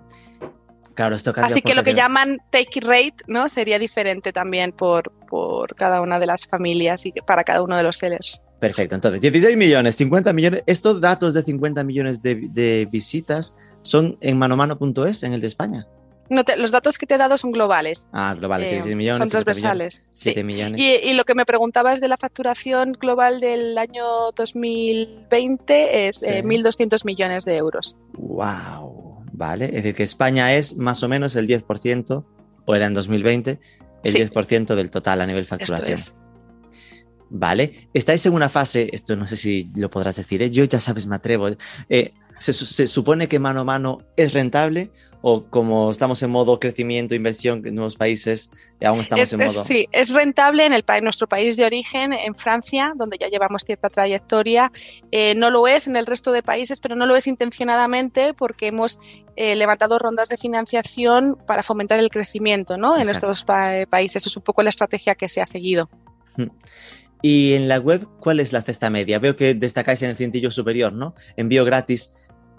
Claro, 0.94 1.16
esto 1.16 1.32
Así 1.36 1.60
que 1.60 1.74
lo 1.74 1.82
que 1.82 1.94
llaman 1.94 2.38
take 2.50 2.80
rate, 2.80 3.16
¿no? 3.26 3.48
Sería 3.48 3.80
diferente 3.80 4.32
también 4.32 4.70
por, 4.70 5.10
por 5.26 5.74
cada 5.74 6.00
una 6.00 6.20
de 6.20 6.26
las 6.26 6.46
familias 6.46 7.04
y 7.04 7.12
para 7.12 7.42
cada 7.42 7.62
uno 7.62 7.76
de 7.76 7.82
los 7.82 7.96
sellers. 7.96 8.43
Perfecto, 8.64 8.94
entonces 8.94 9.20
16 9.20 9.58
millones, 9.58 9.94
50 9.96 10.32
millones. 10.32 10.62
Estos 10.64 10.98
datos 10.98 11.34
de 11.34 11.42
50 11.42 11.84
millones 11.84 12.22
de, 12.22 12.88
visitas 12.90 13.54
son 13.82 14.16
en 14.22 14.38
manomano.es, 14.38 15.22
en 15.22 15.34
el 15.34 15.42
de 15.42 15.46
España. 15.46 15.86
No 16.30 16.42
los 16.56 16.70
datos 16.70 16.96
que 16.96 17.04
te 17.04 17.16
he 17.16 17.18
dado 17.18 17.36
son 17.36 17.52
globales. 17.52 18.08
Ah, 18.14 18.34
globales, 18.34 18.70
16 18.70 18.90
eh, 18.90 18.96
millones. 18.96 19.18
Son 19.18 19.28
transversales. 19.28 20.02
7 20.12 20.42
millones. 20.44 20.80
Y, 20.80 21.12
lo 21.12 21.24
que 21.24 21.34
me 21.34 21.44
preguntabas 21.44 22.00
de 22.00 22.08
la 22.08 22.16
facturación 22.16 22.92
global 22.92 23.40
del 23.40 23.76
año 23.76 24.32
2020 24.34 26.08
es 26.08 26.22
1.200 26.22 26.94
eh, 26.94 27.00
millones 27.04 27.44
de 27.44 27.56
euros. 27.56 27.98
¡Wow! 28.14 29.24
Vale, 29.34 29.66
es 29.66 29.72
decir, 29.72 29.94
que 29.94 30.04
España 30.04 30.54
es 30.54 30.78
más 30.78 31.02
o 31.02 31.08
menos 31.10 31.36
el 31.36 31.46
10%, 31.46 32.24
o 32.64 32.74
era 32.74 32.86
en 32.86 32.94
2020, 32.94 33.58
el 34.04 34.14
10% 34.14 34.74
del 34.74 34.90
total 34.90 35.20
a 35.20 35.26
nivel 35.26 35.44
facturación. 35.44 35.92
Esto 35.92 36.16
es. 36.16 36.23
¿Vale? 37.34 37.88
Estáis 37.92 38.24
en 38.26 38.32
una 38.32 38.48
fase, 38.48 38.88
esto 38.92 39.16
no 39.16 39.26
sé 39.26 39.36
si 39.36 39.68
lo 39.74 39.90
podrás 39.90 40.16
decir, 40.16 40.40
¿eh? 40.42 40.50
yo 40.50 40.64
ya 40.64 40.78
sabes, 40.78 41.06
me 41.06 41.16
atrevo. 41.16 41.48
Eh, 41.88 42.12
se, 42.38 42.86
supone 42.86 43.28
que 43.28 43.38
mano 43.38 43.60
a 43.60 43.64
mano 43.64 43.98
es 44.16 44.32
rentable 44.32 44.90
o 45.20 45.46
como 45.46 45.90
estamos 45.90 46.22
en 46.22 46.30
modo 46.30 46.60
crecimiento, 46.60 47.14
inversión 47.14 47.66
en 47.66 47.74
nuevos 47.74 47.96
países, 47.96 48.50
aún 48.84 49.00
estamos 49.00 49.32
en 49.32 49.38
modo... 49.38 49.64
sí, 49.64 49.88
es 49.90 50.10
rentable 50.10 50.66
en 50.66 50.74
el, 50.74 50.84
nuestro 51.02 51.26
país 51.26 51.56
de 51.56 51.64
origen, 51.64 52.12
en 52.12 52.34
Francia, 52.34 52.92
donde 52.94 53.16
ya 53.18 53.28
llevamos 53.28 53.64
cierta 53.64 53.88
trayectoria. 53.88 54.70
Eh, 55.10 55.34
no 55.34 55.50
lo 55.50 55.66
es 55.66 55.88
en 55.88 55.96
el 55.96 56.04
resto 56.04 56.30
de 56.30 56.42
países, 56.42 56.78
pero 56.78 56.94
no 56.94 57.06
lo 57.06 57.16
es 57.16 57.26
intencionadamente 57.26 58.34
porque 58.34 58.66
hemos 58.66 59.00
levantado 59.36 59.98
rondas 59.98 60.28
de 60.28 60.36
financiación 60.36 61.38
para 61.46 61.62
fomentar 61.62 61.98
el 61.98 62.10
crecimiento 62.10 62.76
¿no? 62.76 62.96
en 62.98 63.08
estos 63.08 63.44
países. 63.44 64.22
Eso 64.22 64.28
es 64.28 64.36
un 64.36 64.42
poco 64.42 64.62
la 64.62 64.68
estrategia 64.68 65.14
que 65.14 65.28
se 65.28 65.40
ha 65.40 65.46
seguido. 65.46 65.88
Y 67.26 67.54
en 67.54 67.68
la 67.68 67.78
web, 67.78 68.06
¿cuál 68.20 68.38
es 68.38 68.52
la 68.52 68.60
cesta 68.60 68.90
media? 68.90 69.18
Veo 69.18 69.34
que 69.34 69.54
destacáis 69.54 70.02
en 70.02 70.10
el 70.10 70.16
cintillo 70.16 70.50
superior, 70.50 70.92
¿no? 70.92 71.14
Envío 71.38 71.64
gratis 71.64 72.18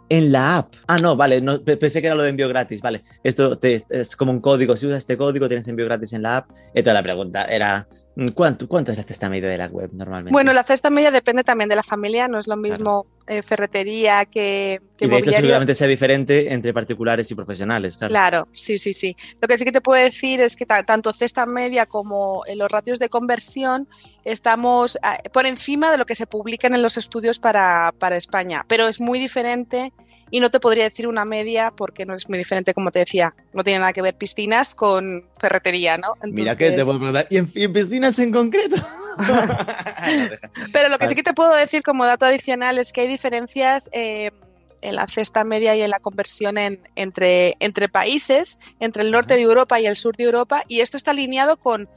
en 0.10 0.32
la 0.32 0.58
app. 0.58 0.73
Ah, 0.88 0.97
no, 0.97 1.15
vale, 1.15 1.39
no, 1.39 1.63
pensé 1.63 2.01
que 2.01 2.08
era 2.08 2.15
lo 2.15 2.23
de 2.23 2.30
envío 2.30 2.49
gratis, 2.49 2.82
vale. 2.82 3.04
Esto 3.23 3.60
es 3.62 4.15
como 4.15 4.32
un 4.32 4.39
código, 4.41 4.75
si 4.75 4.88
usas 4.88 4.97
este 4.97 5.17
código 5.17 5.47
tienes 5.47 5.67
envío 5.67 5.86
gratis 5.86 6.13
en 6.13 6.23
la 6.23 6.38
app. 6.38 6.49
Entonces 6.69 6.93
la 6.95 7.04
pregunta 7.04 7.45
era, 7.45 7.88
¿cuánto, 8.34 8.67
cuánto 8.67 8.91
es 8.91 8.97
la 8.97 9.04
cesta 9.04 9.30
media 9.30 9.49
de 9.49 9.58
la 9.60 9.67
web 9.67 9.91
normalmente? 9.93 10.34
Bueno, 10.34 10.51
la 10.51 10.63
cesta 10.63 10.89
media 10.89 11.12
depende 11.12 11.43
también 11.43 11.69
de 11.69 11.75
la 11.75 11.84
familia, 11.84 12.28
no 12.28 12.39
es 12.39 12.47
lo 12.47 12.58
mismo 12.58 13.06
eh, 13.27 13.41
ferretería 13.41 14.25
que, 14.25 14.81
que 14.97 15.05
y 15.05 15.07
de 15.07 15.17
hecho 15.17 15.31
seguramente 15.31 15.73
sea 15.73 15.88
diferente 15.88 16.53
entre 16.53 16.73
particulares 16.73 17.29
y 17.31 17.35
profesionales, 17.35 17.97
claro. 17.97 18.11
Claro, 18.11 18.47
sí, 18.53 18.77
sí, 18.77 18.93
sí. 18.93 19.15
Lo 19.41 19.47
que 19.47 19.57
sí 19.57 19.65
que 19.65 19.71
te 19.71 19.81
puedo 19.81 20.01
decir 20.03 20.41
es 20.41 20.55
que 20.55 20.65
tanto 20.65 21.11
cesta 21.11 21.45
media 21.45 21.85
como 21.85 22.43
los 22.55 22.69
ratios 22.69 22.99
de 22.99 23.09
conversión 23.09 23.88
estamos 24.23 24.99
ah, 25.01 25.17
por 25.33 25.45
encima 25.45 25.91
de 25.91 25.97
lo 25.97 26.05
que 26.05 26.15
se 26.15 26.27
publican 26.27 26.75
en 26.75 26.81
los 26.81 26.97
estudios 26.97 27.39
para, 27.39 27.93
para 27.97 28.15
España, 28.15 28.63
pero 28.67 28.88
es 28.88 29.01
muy 29.01 29.19
diferente 29.19 29.91
y 30.31 30.39
no 30.39 30.49
te 30.49 30.59
podría 30.59 30.85
decir 30.85 31.07
una 31.07 31.25
media 31.25 31.71
porque 31.75 32.05
no 32.05 32.15
es 32.15 32.27
muy 32.29 32.38
diferente, 32.38 32.73
como 32.73 32.91
te 32.91 32.99
decía, 32.99 33.33
no 33.53 33.63
tiene 33.63 33.79
nada 33.79 33.93
que 33.93 34.01
ver 34.01 34.15
piscinas 34.15 34.75
con 34.75 35.25
ferretería, 35.38 35.97
¿no? 35.97 36.13
Mira 36.23 36.55
que 36.55 36.71
te 36.71 36.83
puedo 36.83 36.99
preguntar, 36.99 37.27
¿y 37.29 37.38
en, 37.38 37.73
piscinas 37.73 38.17
en 38.19 38.31
concreto? 38.31 38.75
Pero 40.73 40.89
lo 40.89 40.97
que 40.97 41.07
sí 41.07 41.15
que 41.15 41.23
te 41.23 41.33
puedo 41.33 41.53
decir 41.55 41.83
como 41.83 42.05
dato 42.05 42.25
adicional 42.25 42.79
es 42.79 42.91
que 42.91 43.01
hay 43.01 43.07
diferencias 43.07 43.89
eh, 43.93 44.31
en 44.81 44.95
la 44.95 45.07
cesta 45.07 45.43
media 45.43 45.75
y 45.75 45.81
en 45.81 45.89
la 45.89 45.99
conversión 45.99 46.57
entre, 46.95 47.55
entre 47.59 47.89
países, 47.89 48.59
entre 48.79 49.03
el 49.03 49.11
norte 49.11 49.35
de 49.35 49.41
Europa 49.41 49.79
y 49.79 49.88
el 49.88 49.97
sur 49.97 50.15
de 50.15 50.25
Europa, 50.25 50.63
y 50.67 50.81
esto 50.81 50.97
está 50.97 51.11
alineado 51.11 51.57
con 51.57 51.88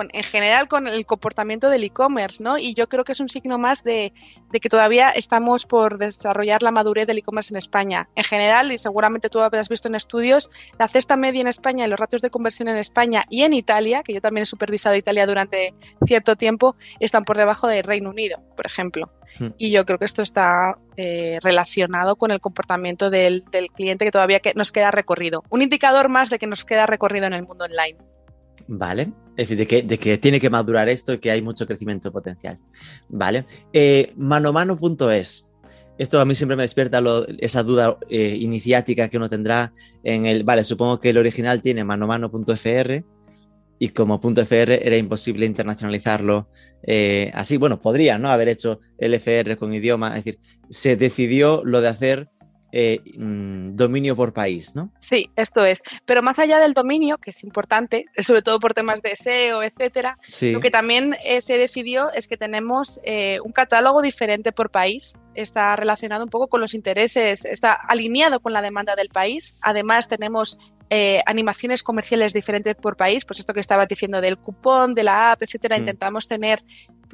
en 0.00 0.22
general 0.22 0.68
con 0.68 0.86
el 0.86 1.06
comportamiento 1.06 1.70
del 1.70 1.84
e-commerce, 1.84 2.42
¿no? 2.42 2.58
Y 2.58 2.74
yo 2.74 2.88
creo 2.88 3.04
que 3.04 3.12
es 3.12 3.20
un 3.20 3.28
signo 3.28 3.58
más 3.58 3.84
de, 3.84 4.12
que 4.52 4.68
todavía 4.68 5.10
estamos 5.10 5.66
por 5.66 5.98
desarrollar 5.98 6.62
la 6.62 6.70
madurez 6.70 7.06
del 7.06 7.18
e-commerce 7.18 7.52
en 7.52 7.58
España. 7.58 8.08
En 8.14 8.24
general, 8.24 8.72
y 8.72 8.78
seguramente 8.78 9.28
tú 9.28 9.40
habrás 9.40 9.68
visto 9.68 9.88
en 9.88 9.94
estudios, 9.94 10.50
la 10.78 10.88
cesta 10.88 11.16
media 11.16 11.40
en 11.40 11.48
España 11.48 11.86
y 11.86 11.88
los 11.88 11.98
ratios 11.98 12.22
de 12.22 12.30
conversión 12.30 12.68
en 12.68 12.76
España 12.76 13.24
y 13.28 13.42
en 13.42 13.52
Italia, 13.52 14.02
que 14.02 14.14
yo 14.14 14.20
también 14.20 14.42
he 14.42 14.46
supervisado 14.46 14.96
Italia 14.96 15.26
durante 15.26 15.74
cierto 16.06 16.36
tiempo, 16.36 16.76
están 17.00 17.24
por 17.24 17.36
debajo 17.36 17.66
del 17.68 17.84
Reino 17.84 18.10
Unido, 18.10 18.38
por 18.56 18.66
ejemplo. 18.66 19.10
Hmm. 19.38 19.48
Y 19.58 19.70
yo 19.70 19.84
creo 19.84 19.98
que 19.98 20.04
esto 20.04 20.22
está 20.22 20.78
eh, 20.96 21.38
relacionado 21.42 22.16
con 22.16 22.30
el 22.30 22.40
comportamiento 22.40 23.10
del, 23.10 23.44
del 23.50 23.68
cliente 23.68 24.04
que 24.04 24.10
todavía 24.10 24.40
que 24.40 24.54
nos 24.54 24.72
queda 24.72 24.90
recorrido. 24.90 25.42
Un 25.50 25.62
indicador 25.62 26.08
más 26.08 26.30
de 26.30 26.38
que 26.38 26.46
nos 26.46 26.64
queda 26.64 26.86
recorrido 26.86 27.26
en 27.26 27.34
el 27.34 27.42
mundo 27.42 27.64
online. 27.64 27.98
Vale, 28.70 29.12
es 29.30 29.48
decir, 29.48 29.56
de 29.56 29.66
que, 29.66 29.82
de 29.82 29.98
que, 29.98 30.18
tiene 30.18 30.38
que 30.38 30.50
madurar 30.50 30.90
esto 30.90 31.14
y 31.14 31.18
que 31.18 31.30
hay 31.30 31.40
mucho 31.40 31.66
crecimiento 31.66 32.12
potencial. 32.12 32.58
Vale, 33.08 33.46
eh, 33.72 34.12
manomano.es. 34.16 35.48
Esto 35.96 36.20
a 36.20 36.24
mí 36.24 36.34
siempre 36.34 36.56
me 36.56 36.62
despierta 36.62 37.02
esa 37.38 37.62
duda 37.62 37.96
eh, 38.08 38.36
iniciática 38.38 39.08
que 39.08 39.16
uno 39.16 39.28
tendrá 39.28 39.72
en 40.04 40.26
el. 40.26 40.44
Vale, 40.44 40.64
supongo 40.64 41.00
que 41.00 41.10
el 41.10 41.18
original 41.18 41.62
tiene 41.62 41.82
manomano.fr 41.82 43.04
y 43.80 43.88
como 43.90 44.20
.fr 44.20 44.72
era 44.72 44.96
imposible 44.96 45.46
internacionalizarlo 45.46 46.48
eh, 46.82 47.30
así. 47.34 47.56
Bueno, 47.56 47.80
podría 47.80 48.18
¿no? 48.18 48.28
haber 48.28 48.48
hecho 48.48 48.80
el 48.98 49.14
FR 49.14 49.56
con 49.56 49.72
idioma. 49.72 50.08
Es 50.10 50.24
decir, 50.24 50.38
se 50.68 50.96
decidió 50.96 51.62
lo 51.64 51.80
de 51.80 51.88
hacer 51.88 52.28
eh, 52.70 53.00
mm, 53.16 53.76
dominio 53.76 54.14
por 54.14 54.34
país, 54.34 54.74
¿no? 54.74 54.90
Sí, 55.00 55.30
esto 55.36 55.64
es. 55.64 55.80
Pero 56.04 56.22
más 56.22 56.38
allá 56.38 56.58
del 56.58 56.74
dominio, 56.74 57.16
que 57.16 57.30
es 57.30 57.42
importante, 57.42 58.04
sobre 58.18 58.42
todo 58.42 58.60
por 58.60 58.74
temas 58.74 59.00
de 59.00 59.16
SEO, 59.16 59.62
etcétera, 59.62 60.18
lo 60.42 60.60
que 60.60 60.70
también 60.70 61.16
eh, 61.24 61.40
se 61.40 61.56
decidió 61.56 62.12
es 62.12 62.28
que 62.28 62.36
tenemos 62.36 63.00
eh, 63.04 63.38
un 63.42 63.52
catálogo 63.52 64.02
diferente 64.02 64.52
por 64.52 64.70
país. 64.70 65.18
Está 65.34 65.76
relacionado 65.76 66.24
un 66.24 66.30
poco 66.30 66.48
con 66.48 66.60
los 66.60 66.74
intereses, 66.74 67.46
está 67.46 67.72
alineado 67.72 68.40
con 68.40 68.52
la 68.52 68.60
demanda 68.60 68.96
del 68.96 69.08
país. 69.08 69.56
Además, 69.60 70.08
tenemos 70.08 70.58
animaciones 71.26 71.82
comerciales 71.82 72.32
diferentes 72.32 72.74
por 72.74 72.96
país, 72.96 73.26
pues 73.26 73.40
esto 73.40 73.52
que 73.52 73.60
estabas 73.60 73.88
diciendo 73.88 74.22
del 74.22 74.38
cupón, 74.38 74.94
de 74.94 75.02
la 75.02 75.32
app, 75.32 75.42
etcétera, 75.42 75.76
mm. 75.76 75.80
intentamos 75.80 76.26
tener 76.26 76.62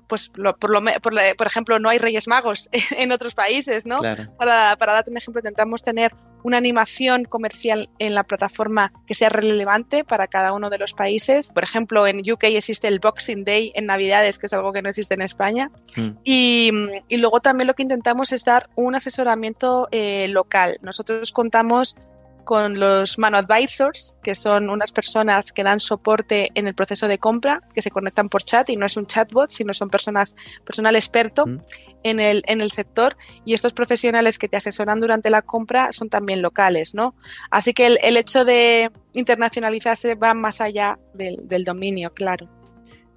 pues 0.07 0.29
por, 0.29 0.71
lo, 0.71 1.01
por, 1.01 1.47
ejemplo, 1.47 1.79
no 1.79 1.89
hay 1.89 1.99
Reyes 1.99 2.29
Magos 2.29 2.69
en 2.97 3.13
otros 3.13 3.35
países, 3.35 3.87
¿no? 3.87 4.01
Para, 4.39 4.77
para 4.77 4.93
darte 4.93 5.11
un 5.11 5.17
ejemplo, 5.17 5.41
intentamos 5.41 5.83
tener 5.83 6.15
una 6.45 6.59
animación 6.59 7.25
comercial 7.25 7.89
en 7.99 8.15
la 8.15 8.23
plataforma 8.23 8.93
que 9.07 9.15
sea 9.15 9.31
relevante 9.31 10.05
para 10.05 10.29
cada 10.29 10.53
uno 10.53 10.69
de 10.69 10.79
los 10.79 10.93
países. 10.93 11.51
Por 11.53 11.65
ejemplo, 11.65 12.07
en 12.07 12.19
UK 12.21 12.45
existe 12.45 12.87
el 12.87 13.01
Boxing 13.01 13.45
Day 13.45 13.73
en 13.75 13.87
Navidades, 13.87 14.39
que 14.39 14.47
es 14.47 14.53
algo 14.53 14.73
que 14.73 14.83
no 14.83 14.91
existe 14.91 15.15
en 15.15 15.23
España. 15.23 15.71
Mm. 15.97 16.11
Y, 16.23 16.71
y, 17.09 17.17
luego 17.17 17.41
también 17.41 17.67
lo 17.67 17.75
que 17.75 17.83
intentamos 17.83 18.31
es 18.33 18.45
dar 18.45 18.69
un 18.75 18.95
asesoramiento 18.95 19.89
eh, 19.91 20.29
local. 20.29 20.79
Nosotros 20.83 21.33
contamos 21.33 21.97
con 22.45 22.79
los 22.79 23.19
Mano 23.19 23.39
Advisors, 23.39 24.17
que 24.23 24.35
son 24.35 24.71
unas 24.71 24.93
personas 24.93 25.53
que 25.53 25.63
dan 25.63 25.81
soporte 25.81 26.51
en 26.55 26.67
el 26.67 26.75
proceso 26.75 27.09
de 27.09 27.19
compra, 27.19 27.61
que 27.75 27.83
se 27.83 27.91
conectan 27.91 28.29
por 28.29 28.45
chat 28.45 28.69
y 28.71 28.77
no 28.77 28.87
es 28.87 28.97
un 28.97 29.07
chatbot, 29.07 29.51
sino 29.51 29.75
son 29.75 29.91
personas, 29.91 30.37
personal 30.65 30.97
experto 30.97 31.47
mm. 31.47 31.59
en, 32.05 32.21
el, 32.21 32.43
en 32.47 32.61
el 32.61 32.71
sector 32.71 33.17
y 33.45 33.55
estos 33.55 33.73
profesionales 33.73 34.39
que 34.39 34.49
te 34.49 34.57
asesoran 34.57 35.01
durante 35.01 35.31
la 35.31 35.43
compra 35.43 35.93
son 35.93 36.09
también 36.09 36.43
locales, 36.43 36.95
¿no? 36.95 37.15
Así 37.51 37.73
que 37.73 37.87
el, 37.87 38.17
hecho 38.17 38.45
de 38.45 38.91
internacionalizarse 39.13 40.15
va 40.15 40.35
más 40.35 40.61
allá 40.61 40.99
del, 41.15 41.49
del 41.49 41.65
dominio, 41.65 42.13
claro. 42.13 42.49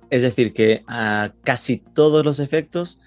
Es 0.10 0.22
decir, 0.22 0.54
que 0.54 0.84
a 0.88 1.34
casi 1.44 1.78
todos 1.78 2.24
los 2.24 2.40
efectos 2.40 3.00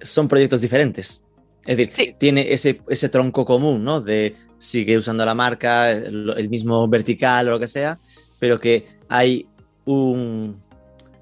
son 0.00 0.28
proyectos 0.28 0.62
diferentes 0.62 1.22
Es 1.66 1.76
decir, 1.76 2.14
tiene 2.18 2.52
ese, 2.52 2.80
ese 2.88 3.08
tronco 3.08 3.44
común, 3.44 3.84
¿no? 3.84 4.00
De 4.00 4.36
sigue 4.58 4.96
usando 4.96 5.24
la 5.24 5.34
marca, 5.34 5.90
el, 5.90 6.48
mismo 6.48 6.88
vertical 6.88 7.48
o 7.48 7.50
lo 7.52 7.60
que 7.60 7.68
sea, 7.68 7.98
pero 8.38 8.58
que 8.58 8.86
hay 9.08 9.48
un, 9.84 10.62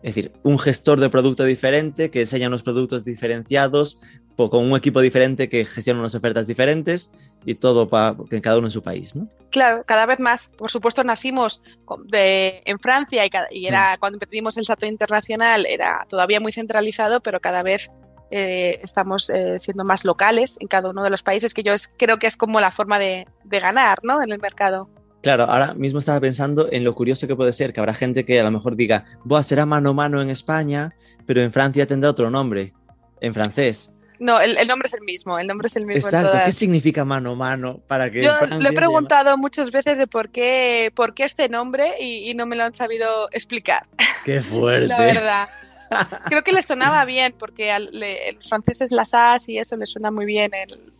es 0.02 0.14
decir, 0.14 0.32
un 0.42 0.58
gestor 0.58 1.00
de 1.00 1.10
producto 1.10 1.44
diferente 1.44 2.10
que 2.10 2.20
enseña 2.20 2.48
unos 2.48 2.62
productos 2.62 3.04
diferenciados 3.04 4.00
con 4.36 4.64
un 4.64 4.76
equipo 4.76 5.00
diferente 5.00 5.48
que 5.48 5.64
gestiona 5.64 6.00
unas 6.00 6.14
ofertas 6.14 6.46
diferentes 6.46 7.12
y 7.44 7.54
todo 7.54 7.88
para 7.88 8.16
cada 8.42 8.58
uno 8.58 8.66
en 8.66 8.72
su 8.72 8.82
país, 8.82 9.14
¿no? 9.14 9.28
Claro, 9.50 9.84
cada 9.86 10.06
vez 10.06 10.18
más. 10.18 10.50
Por 10.56 10.70
supuesto, 10.70 11.04
nacimos 11.04 11.62
de, 12.06 12.62
en 12.64 12.78
Francia 12.80 13.24
y, 13.50 13.66
era 13.66 13.94
mm. 13.94 14.00
cuando 14.00 14.18
empezamos 14.20 14.56
el 14.56 14.64
salto 14.64 14.86
internacional 14.86 15.66
era 15.66 16.04
todavía 16.08 16.40
muy 16.40 16.52
centralizado, 16.52 17.20
pero 17.20 17.40
cada 17.40 17.62
vez 17.62 17.90
eh, 18.36 18.80
estamos 18.82 19.30
eh, 19.30 19.60
siendo 19.60 19.84
más 19.84 20.04
locales 20.04 20.56
en 20.58 20.66
cada 20.66 20.90
uno 20.90 21.04
de 21.04 21.10
los 21.10 21.22
países, 21.22 21.54
que 21.54 21.62
yo 21.62 21.72
creo 21.96 22.18
que 22.18 22.26
es 22.26 22.36
como 22.36 22.60
la 22.60 22.72
forma 22.72 22.98
de, 22.98 23.28
ganar 23.44 24.00
¿no? 24.02 24.20
en 24.20 24.32
el 24.32 24.40
mercado. 24.40 24.90
Claro, 25.22 25.44
ahora 25.44 25.72
mismo 25.74 26.00
estaba 26.00 26.18
pensando 26.18 26.68
en 26.72 26.82
lo 26.82 26.96
curioso 26.96 27.28
que 27.28 27.36
puede 27.36 27.52
ser, 27.52 27.72
que 27.72 27.78
habrá 27.78 27.94
gente 27.94 28.24
que 28.24 28.40
a 28.40 28.42
lo 28.42 28.50
mejor 28.50 28.74
diga, 28.74 29.04
Buah, 29.22 29.44
será 29.44 29.66
mano 29.66 29.90
a 29.90 29.92
mano 29.92 30.20
en 30.20 30.30
España, 30.30 30.96
pero 31.26 31.42
en 31.42 31.52
Francia 31.52 31.86
tendrá 31.86 32.10
otro 32.10 32.28
nombre, 32.28 32.74
en 33.20 33.32
francés. 33.34 33.92
No, 34.18 34.40
el, 34.40 34.66
nombre 34.66 34.86
es 34.86 34.94
el 34.94 35.04
mismo, 35.04 35.38
el 35.38 35.46
nombre 35.46 35.66
es 35.66 35.76
el 35.76 35.86
mismo. 35.86 36.00
Exacto, 36.00 36.36
¿qué 36.44 36.50
significa 36.50 37.04
mano 37.04 37.32
a 37.32 37.36
mano? 37.36 37.82
Para 37.86 38.10
que 38.10 38.24
Yo 38.24 38.32
le 38.58 38.68
he 38.68 38.72
preguntado 38.72 39.38
muchas 39.38 39.70
veces 39.70 39.96
de 39.96 40.08
por 40.08 40.30
qué, 40.30 40.90
por 40.96 41.14
qué 41.14 41.22
este 41.22 41.48
nombre 41.48 41.94
y, 42.00 42.28
y, 42.30 42.34
no 42.34 42.46
me 42.46 42.56
lo 42.56 42.64
han 42.64 42.74
sabido 42.74 43.28
explicar. 43.30 43.86
Qué 44.24 44.40
fuerte. 44.42 44.88
La 44.88 44.98
verdad. 44.98 45.48
Creo 46.28 46.42
que 46.42 46.52
le 46.52 46.62
sonaba 46.62 47.04
bien, 47.04 47.34
porque 47.38 47.72
a 47.72 47.78
los 47.78 48.48
franceses 48.48 48.92
las 48.92 49.14
as 49.14 49.48
y 49.48 49.58
eso 49.58 49.76
les 49.76 49.90
suena 49.90 50.10
muy 50.10 50.26
bien. 50.26 50.52
El, 50.54 50.92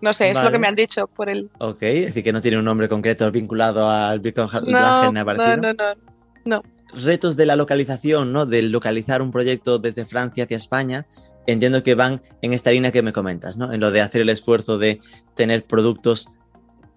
no 0.00 0.12
sé, 0.12 0.30
es 0.30 0.42
lo 0.42 0.50
que 0.50 0.58
me 0.58 0.66
han 0.66 0.74
dicho 0.74 1.06
por 1.06 1.28
el. 1.28 1.48
Ok, 1.58 1.82
es 1.82 2.06
decir, 2.06 2.24
que 2.24 2.32
no 2.32 2.40
tiene 2.40 2.58
un 2.58 2.64
nombre 2.64 2.88
concreto 2.88 3.30
vinculado 3.30 3.88
al 3.88 4.18
Bitcoin 4.18 4.48
no, 4.66 5.12
no, 5.12 5.22
no, 5.22 5.56
no, 5.56 5.94
no. 6.44 6.62
Retos 6.94 7.36
de 7.36 7.46
la 7.46 7.56
localización, 7.56 8.32
¿no? 8.32 8.44
De 8.44 8.62
localizar 8.62 9.22
un 9.22 9.30
proyecto 9.30 9.78
desde 9.78 10.04
Francia 10.04 10.44
hacia 10.44 10.56
España. 10.56 11.06
Entiendo 11.46 11.82
que 11.84 11.94
van 11.94 12.20
en 12.42 12.52
esta 12.52 12.72
línea 12.72 12.90
que 12.90 13.02
me 13.02 13.12
comentas, 13.12 13.56
¿no? 13.56 13.72
En 13.72 13.80
lo 13.80 13.92
de 13.92 14.00
hacer 14.00 14.22
el 14.22 14.28
esfuerzo 14.28 14.76
de 14.76 15.00
tener 15.34 15.64
productos 15.64 16.28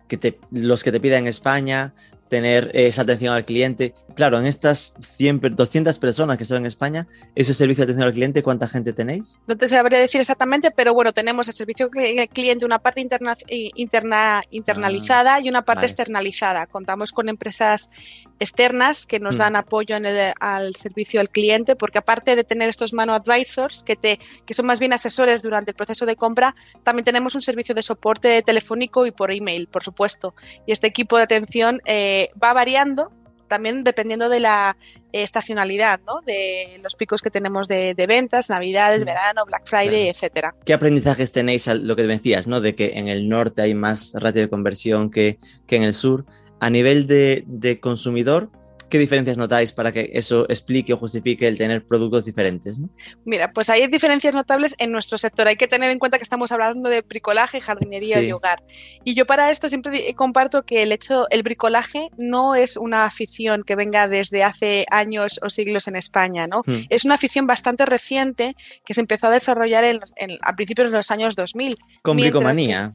que 0.08 0.18
te, 0.18 0.40
los 0.52 0.84
que 0.84 0.92
te 0.92 1.00
pida 1.00 1.18
en 1.18 1.28
España, 1.28 1.94
tener 2.28 2.72
esa 2.74 3.04
atención 3.04 3.34
al 3.34 3.46
cliente. 3.46 3.94
Claro, 4.16 4.40
en 4.40 4.46
estas 4.46 4.94
100, 5.00 5.56
200 5.56 6.00
personas 6.00 6.38
que 6.38 6.44
están 6.44 6.60
en 6.60 6.66
España, 6.66 7.08
ese 7.36 7.54
servicio 7.54 7.86
de 7.86 7.92
atención 7.92 8.08
al 8.08 8.14
cliente, 8.14 8.44
¿cuánta 8.44 8.68
gente 8.68 8.94
tenéis? 8.94 9.42
No 9.48 9.56
te 9.58 9.68
sabría 9.68 10.00
decir 10.00 10.22
exactamente, 10.22 10.72
pero 10.72 10.94
bueno, 10.94 11.14
tenemos 11.14 11.48
el 11.48 11.54
servicio 11.54 11.90
al 11.94 12.30
cliente, 12.30 12.66
una 12.66 12.80
parte 12.80 13.02
interna, 13.02 13.36
interna 13.48 14.44
internalizada 14.50 15.40
y 15.40 15.50
una 15.50 15.64
parte 15.64 15.86
externalizada. 15.86 16.66
Contamos 16.68 17.12
con 17.12 17.30
empresas 17.30 17.90
externas 18.40 19.06
que 19.06 19.20
nos 19.20 19.36
mm. 19.36 19.40
dan 19.40 19.56
apoyo 19.56 19.96
en 19.96 20.06
el, 20.06 20.34
al 20.40 20.76
servicio 20.76 21.20
al 21.20 21.30
cliente, 21.30 21.76
porque 21.76 22.00
aparte 22.00 22.36
de 22.36 22.44
tener 22.44 22.70
estos 22.70 22.94
mano 22.94 23.14
advisors, 23.14 23.84
que, 23.84 23.96
te, 23.96 24.20
que 24.46 24.54
son 24.54 24.66
más 24.66 24.80
bien 24.80 24.94
asesores 24.94 25.42
durante 25.42 25.72
el 25.72 25.76
proceso 25.76 26.06
de 26.06 26.16
compra, 26.16 26.56
también 26.84 27.06
tenemos 27.06 27.36
un 27.36 27.42
servicio 27.42 27.76
de 27.76 27.84
soporte 27.84 28.42
telefónico 28.42 29.06
y 29.06 29.12
por 29.12 29.32
email, 29.32 29.68
por 29.68 29.84
supuesto. 29.84 30.36
Y 30.66 30.72
este 30.72 30.88
equipo 30.88 31.18
de 31.18 31.24
atención 31.24 31.82
eh, 31.86 32.30
va 32.42 32.54
variando 32.54 33.12
también 33.48 33.84
dependiendo 33.84 34.30
de 34.30 34.40
la 34.40 34.78
estacionalidad, 35.12 36.00
¿no? 36.06 36.22
de 36.26 36.80
los 36.84 36.96
picos 36.96 37.22
que 37.22 37.30
tenemos 37.30 37.68
de, 37.68 37.94
ventas, 38.08 38.50
navidades, 38.50 39.04
mm. 39.04 39.06
verano, 39.06 39.46
Black 39.46 39.64
Friday, 39.66 40.10
etcétera. 40.10 40.56
¿Qué 40.66 40.74
aprendizajes 40.74 41.32
tenéis 41.32 41.68
a 41.68 41.76
lo 41.76 41.96
que 41.96 42.08
decías, 42.08 42.48
¿no? 42.48 42.60
de 42.60 42.76
que 42.76 42.98
en 42.98 43.08
el 43.08 43.30
norte 43.30 43.62
hay 43.62 43.74
más 43.74 44.14
ratio 44.16 44.42
de 44.42 44.50
conversión 44.50 45.12
que, 45.12 45.38
que 45.68 45.76
en 45.76 45.84
el 45.84 45.94
sur? 45.94 46.26
A 46.66 46.70
nivel 46.72 47.06
de, 47.06 47.44
de 47.46 47.80
consumidor, 47.80 48.50
¿Qué 48.90 49.00
diferencias 49.00 49.38
notáis 49.38 49.72
para 49.72 49.92
que 49.92 50.12
eso 50.14 50.46
explique 50.48 50.94
o 50.94 50.98
justifique 50.98 51.48
el 51.48 51.58
tener 51.58 51.86
productos 51.86 52.26
diferentes? 52.26 52.80
Mira, 53.26 53.52
pues 53.52 53.70
hay 53.70 53.88
diferencias 53.88 54.34
notables 54.36 54.76
en 54.78 54.92
nuestro 54.92 55.18
sector. 55.18 55.48
Hay 55.48 55.56
que 55.56 55.68
tener 55.68 55.90
en 55.90 56.00
cuenta 56.00 56.18
que 56.18 56.24
estamos 56.24 56.52
hablando 56.52 56.90
de 56.90 57.02
bricolaje, 57.02 57.60
jardinería 57.60 58.22
y 58.22 58.32
hogar. 58.32 58.64
Y 59.04 59.16
yo 59.16 59.26
para 59.26 59.50
esto 59.50 59.70
siempre 59.70 60.14
comparto 60.14 60.64
que 60.64 60.84
el 60.84 60.92
hecho, 60.92 61.26
el 61.30 61.42
bricolaje 61.44 62.10
no 62.18 62.56
es 62.56 62.78
una 62.78 63.06
afición 63.06 63.64
que 63.64 63.76
venga 63.76 64.08
desde 64.08 64.44
hace 64.44 64.86
años 64.92 65.40
o 65.42 65.50
siglos 65.50 65.88
en 65.88 65.96
España, 65.96 66.48
¿no? 66.48 66.62
Hmm. 66.66 66.86
Es 66.90 67.06
una 67.06 67.16
afición 67.16 67.48
bastante 67.48 67.86
reciente 67.86 68.56
que 68.86 68.94
se 68.94 69.02
empezó 69.02 69.28
a 69.28 69.32
desarrollar 69.32 69.84
en, 69.84 70.00
a 70.42 70.56
principios 70.56 70.92
de 70.92 70.98
los 70.98 71.10
años 71.12 71.36
2000. 71.36 71.76
Con 72.04 72.18
bricomanía. 72.18 72.94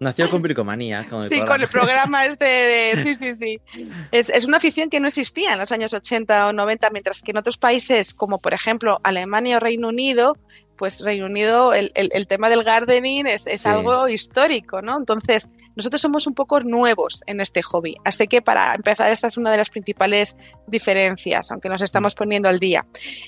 Nació 0.00 0.30
con 0.30 0.42
bricomanía. 0.42 1.06
Con 1.08 1.22
el 1.22 1.28
sí, 1.28 1.40
con 1.40 1.60
el 1.60 1.68
programa 1.68 2.26
este 2.26 2.44
de... 2.44 3.02
Sí, 3.02 3.14
sí, 3.14 3.34
sí. 3.34 3.60
Es, 4.12 4.28
es, 4.28 4.44
una 4.44 4.58
afición 4.58 4.90
que 4.90 5.00
no 5.00 5.08
existía 5.08 5.54
en 5.54 5.58
los 5.58 5.72
años 5.72 5.92
80 5.92 6.48
o 6.48 6.52
90, 6.52 6.90
mientras 6.90 7.22
que 7.22 7.30
en 7.30 7.38
otros 7.38 7.56
países, 7.56 8.14
como 8.14 8.38
por 8.38 8.52
ejemplo 8.54 9.00
Alemania 9.02 9.56
o 9.56 9.60
Reino 9.60 9.88
Unido, 9.88 10.36
pues 10.82 11.00
Reino 11.00 11.26
Unido, 11.26 11.72
el, 11.74 11.92
el, 11.94 12.26
tema 12.26 12.50
del 12.50 12.64
gardening 12.64 13.28
es, 13.28 13.46
es 13.46 13.66
algo 13.66 14.08
histórico, 14.08 14.82
¿no? 14.82 14.98
Entonces, 14.98 15.48
nosotros 15.76 16.00
somos 16.00 16.26
un 16.26 16.34
poco 16.34 16.58
nuevos 16.58 17.22
en 17.28 17.40
este 17.40 17.62
hobby, 17.62 17.94
así 18.04 18.26
que 18.26 18.42
para 18.42 18.74
empezar 18.74 19.12
esta 19.12 19.28
es 19.28 19.36
una 19.36 19.52
de 19.52 19.58
las 19.58 19.70
principales 19.70 20.36
diferencias, 20.66 21.52
aunque 21.52 21.68
nos 21.68 21.82
estamos 21.82 22.16
poniendo 22.16 22.48
al 22.48 22.58
día. 22.58 22.84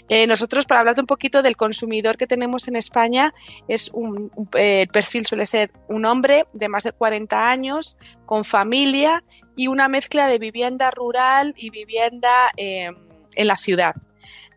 Eh, 0.09 0.27
nosotros, 0.27 0.67
para 0.67 0.81
hablar 0.81 0.97
un 0.99 1.07
poquito 1.07 1.43
del 1.43 1.57
consumidor 1.57 2.17
que 2.17 2.27
tenemos 2.27 2.67
en 2.67 2.75
España, 2.75 3.33
es 3.69 3.89
un, 3.95 4.33
eh, 4.57 4.81
el 4.81 4.89
perfil 4.89 5.25
suele 5.25 5.47
ser 5.47 5.71
un 5.87 6.07
hombre 6.07 6.47
de 6.55 6.69
más 6.69 6.83
de 6.83 6.91
40 6.91 7.49
años, 7.49 7.99
con 8.27 8.43
familia 8.43 9.23
y 9.55 9.69
una 9.69 9.87
mezcla 9.87 10.27
de 10.27 10.41
vivienda 10.41 10.91
rural 10.91 11.55
y 11.57 11.71
vivienda 11.71 12.51
eh, 12.57 12.91
en 13.37 13.47
la 13.47 13.57
ciudad. 13.57 13.95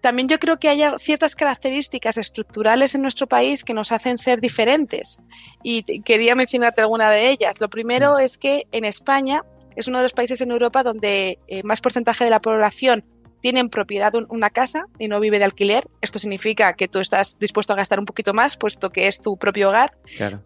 También 0.02 0.28
yo 0.28 0.40
creo 0.40 0.58
que 0.58 0.70
hay 0.70 0.82
ciertas 1.00 1.36
características 1.36 2.18
estructurales 2.18 2.96
en 2.96 3.02
nuestro 3.02 3.28
país 3.28 3.64
que 3.64 3.74
nos 3.74 3.92
hacen 3.92 4.18
ser 4.18 4.40
diferentes 4.40 5.20
y 5.64 5.84
quería 6.02 6.36
mencionarte 6.36 6.82
alguna 6.82 7.10
de 7.10 7.30
ellas. 7.30 7.60
Lo 7.60 7.70
primero 7.70 8.16
mm. 8.16 8.20
es 8.22 8.38
que 8.38 8.64
en 8.72 8.86
España 8.86 9.44
es 9.76 9.88
uno 9.88 9.98
de 10.00 10.04
los 10.04 10.14
países 10.14 10.42
en 10.42 10.52
Europa 10.52 10.84
donde 10.84 11.40
eh, 11.48 11.64
más 11.64 11.82
porcentaje 11.82 12.24
de 12.24 12.30
la 12.30 12.42
población 12.42 13.04
tiene 13.42 13.60
en 13.60 13.70
propiedad 13.70 14.14
una 14.30 14.50
casa 14.50 14.86
y 14.98 15.08
no 15.08 15.20
vive 15.20 15.40
de 15.40 15.46
alquiler. 15.46 15.88
Esto 16.02 16.20
significa 16.20 16.74
que 16.74 16.88
tú 16.88 17.00
estás 17.00 17.38
dispuesto 17.40 17.74
a 17.74 17.76
gastar 17.76 18.00
un 18.00 18.06
poquito 18.06 18.34
más, 18.34 18.58
puesto 18.58 18.90
que 18.90 19.08
es 19.08 19.22
tu 19.22 19.38
propio 19.38 19.70
hogar. 19.70 19.96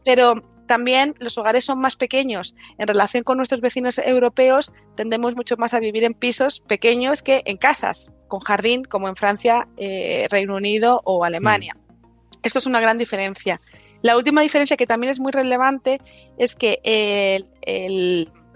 Pero 0.04 0.44
también 0.72 1.16
los 1.20 1.38
hogares 1.38 1.66
son 1.66 1.82
más 1.82 1.98
pequeños. 1.98 2.56
En 2.78 2.88
relación 2.88 3.26
con 3.26 3.36
nuestros 3.36 3.60
vecinos 3.60 3.98
europeos, 3.98 4.72
tendemos 4.96 5.36
mucho 5.36 5.58
más 5.58 5.74
a 5.74 5.82
vivir 5.82 6.06
en 6.06 6.14
pisos 6.14 6.62
pequeños 6.62 7.24
que 7.24 7.42
en 7.44 7.58
casas, 7.58 8.14
con 8.30 8.40
jardín, 8.40 8.86
como 8.86 9.10
en 9.10 9.18
Francia, 9.18 9.68
eh, 9.76 10.28
Reino 10.32 10.56
Unido 10.56 11.02
o 11.04 11.26
Alemania. 11.26 11.76
Hmm. 11.76 12.40
Esto 12.44 12.60
es 12.60 12.68
una 12.68 12.80
gran 12.80 12.98
diferencia. 12.98 13.60
La 14.02 14.16
última 14.16 14.44
diferencia 14.44 14.78
que 14.78 14.88
también 14.88 15.12
es 15.12 15.20
muy 15.20 15.34
relevante 15.34 16.00
es 16.38 16.56
que 16.56 16.80